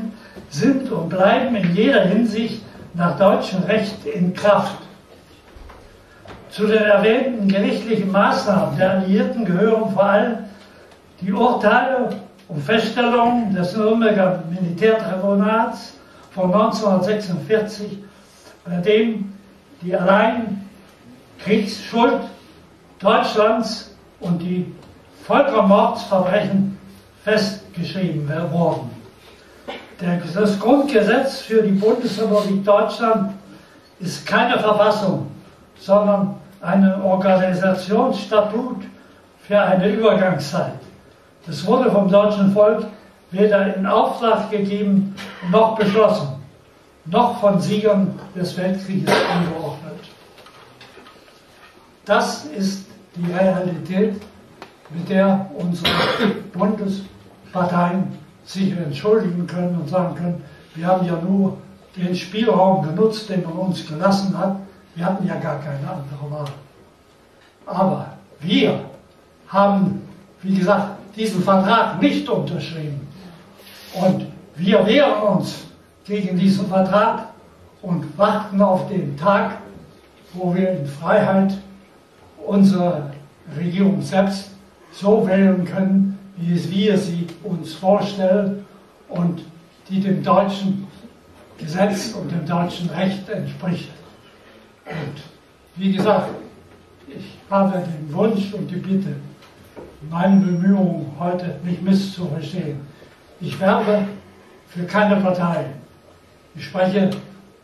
sind 0.51 0.91
und 0.91 1.09
bleiben 1.09 1.55
in 1.57 1.75
jeder 1.75 2.03
Hinsicht 2.03 2.63
nach 2.95 3.17
deutschem 3.19 3.63
Recht 3.65 4.05
in 4.05 4.35
Kraft. 4.35 4.79
Zu 6.51 6.67
den 6.67 6.83
erwähnten 6.83 7.47
gerichtlichen 7.47 8.11
Maßnahmen 8.11 8.77
der 8.77 8.91
Alliierten 8.91 9.45
gehören 9.45 9.93
vor 9.93 10.03
allem 10.03 10.39
die 11.21 11.33
Urteile 11.33 12.11
und 12.49 12.61
Feststellungen 12.63 13.55
des 13.55 13.77
Nürnberger 13.77 14.43
Militärtribunats 14.51 15.95
von 16.33 16.53
1946, 16.53 17.99
bei 18.65 18.77
dem 18.79 19.33
die 19.81 19.95
allein 19.95 20.69
Kriegsschuld 21.39 22.21
Deutschlands 22.99 23.95
und 24.19 24.41
die 24.41 24.67
Völkermordsverbrechen 25.25 26.77
festgeschrieben 27.25 28.29
wurden. 28.51 28.91
Das 30.35 30.59
Grundgesetz 30.59 31.41
für 31.43 31.63
die 31.63 31.73
Bundesrepublik 31.73 32.65
Deutschland 32.65 33.35
ist 34.01 34.27
keine 34.27 34.59
Verfassung, 34.59 35.31
sondern 35.79 36.40
ein 36.61 37.03
Organisationsstatut 37.03 38.83
für 39.47 39.61
eine 39.61 39.89
Übergangszeit. 39.89 40.79
Das 41.47 41.67
wurde 41.67 41.91
vom 41.91 42.09
deutschen 42.11 42.53
Volk 42.53 42.87
weder 43.31 43.75
in 43.75 43.87
Auftrag 43.87 44.51
gegeben 44.51 45.15
noch 45.51 45.77
beschlossen, 45.77 46.29
noch 47.07 47.41
von 47.41 47.61
Siegern 47.61 48.19
des 48.35 48.57
Weltkrieges 48.57 49.13
angeordnet. 49.33 50.01
Das 52.05 52.45
ist 52.45 52.87
die 53.17 53.33
Realität, 53.33 54.21
mit 54.91 55.09
der 55.09 55.51
unsere 55.57 55.91
Bundesparteien 56.53 58.19
sich 58.45 58.77
entschuldigen 58.77 59.47
können 59.47 59.79
und 59.81 59.89
sagen 59.89 60.15
können, 60.17 60.45
wir 60.75 60.87
haben 60.87 61.07
ja 61.07 61.17
nur 61.17 61.57
den 61.97 62.15
Spielraum 62.15 62.87
genutzt, 62.87 63.29
den 63.29 63.45
man 63.45 63.53
uns 63.53 63.87
gelassen 63.87 64.37
hat. 64.37 64.57
Wir 64.95 65.07
hatten 65.07 65.27
ja 65.27 65.37
gar 65.37 65.61
keine 65.61 65.89
andere 65.89 66.31
Wahl. 66.31 66.49
Aber 67.67 68.07
wir 68.41 68.81
haben, 69.49 70.03
wie 70.43 70.57
gesagt, 70.57 70.99
diesen 71.17 71.43
Vertrag 71.43 72.01
nicht 72.01 72.29
unterschrieben. 72.29 73.07
Und 73.95 74.27
wir 74.57 74.87
wehren 74.87 75.23
uns 75.23 75.65
gegen 76.05 76.39
diesen 76.39 76.67
Vertrag 76.67 77.29
und 77.83 78.17
warten 78.19 78.61
auf 78.61 78.89
den 78.89 79.17
Tag, 79.17 79.59
wo 80.35 80.55
wir 80.55 80.71
in 80.73 80.87
Freiheit 80.87 81.57
unsere 82.47 83.11
Regierung 83.57 84.03
selbst 84.03 84.51
so 84.93 85.27
wählen 85.27 85.65
können, 85.65 86.19
wie 86.37 86.55
es 86.55 86.71
wir 86.71 86.97
sie 86.99 87.27
uns 87.43 87.75
vorstellen 87.75 88.65
und 89.09 89.43
die 89.89 90.01
dem 90.01 90.23
deutschen 90.23 90.87
Gesetz 91.59 92.13
und 92.13 92.31
dem 92.31 92.47
deutschen 92.47 92.89
Recht 92.91 93.29
entspricht. 93.29 93.91
Und 94.91 95.23
wie 95.77 95.93
gesagt, 95.93 96.31
ich 97.09 97.39
habe 97.49 97.79
den 97.79 98.13
Wunsch 98.13 98.53
und 98.53 98.71
die 98.71 98.77
Bitte, 98.77 99.17
meine 100.09 100.41
Bemühungen 100.41 101.13
heute 101.19 101.59
nicht 101.63 101.83
misszuverstehen. 101.83 102.81
Ich 103.41 103.59
werbe 103.61 104.07
für 104.69 104.85
keine 104.85 105.17
Partei. 105.17 105.67
Ich 106.55 106.65
spreche 106.65 107.11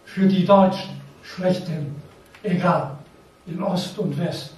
für 0.04 0.26
die 0.26 0.44
Deutschen, 0.44 1.00
schlechthin, 1.22 1.94
egal, 2.42 2.98
in 3.46 3.62
Ost 3.62 3.98
und 3.98 4.16
West. 4.18 4.54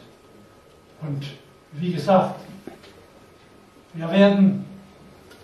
Und 1.00 1.26
wie 1.72 1.92
gesagt, 1.92 2.40
wir 3.94 4.10
werden 4.10 4.64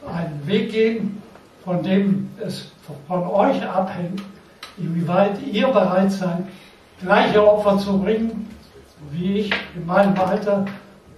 einen 0.07 0.47
Weg 0.47 0.71
gehen, 0.71 1.23
von 1.65 1.83
dem 1.83 2.31
es 2.39 2.73
von 3.07 3.23
euch 3.27 3.67
abhängt, 3.67 4.23
inwieweit 4.77 5.41
ihr 5.43 5.69
bereit 5.69 6.13
seid, 6.13 6.45
gleiche 7.01 7.47
Opfer 7.47 7.79
zu 7.79 7.99
bringen, 8.01 8.49
wie 9.11 9.41
ich 9.41 9.51
in 9.75 9.87
meinem 9.87 10.19
Alter 10.19 10.65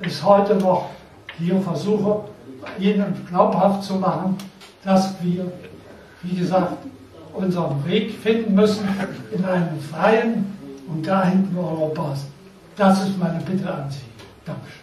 es 0.01 0.23
heute 0.23 0.57
noch 0.57 0.91
hier 1.39 1.61
versuche, 1.61 2.21
Ihnen 2.79 3.27
glaubhaft 3.29 3.85
zu 3.85 3.95
machen, 3.95 4.37
dass 4.85 5.15
wir, 5.23 5.51
wie 6.23 6.37
gesagt, 6.37 6.79
unseren 7.33 7.85
Weg 7.87 8.13
finden 8.13 8.55
müssen 8.55 8.89
in 9.31 9.45
einem 9.45 9.81
freien 9.81 10.57
und 10.89 11.05
geeinten 11.05 11.57
Europas. 11.57 12.27
Das 12.77 13.03
ist 13.03 13.19
meine 13.19 13.41
Bitte 13.41 13.73
an 13.73 13.91
Sie. 13.91 14.01
Dankeschön. 14.45 14.76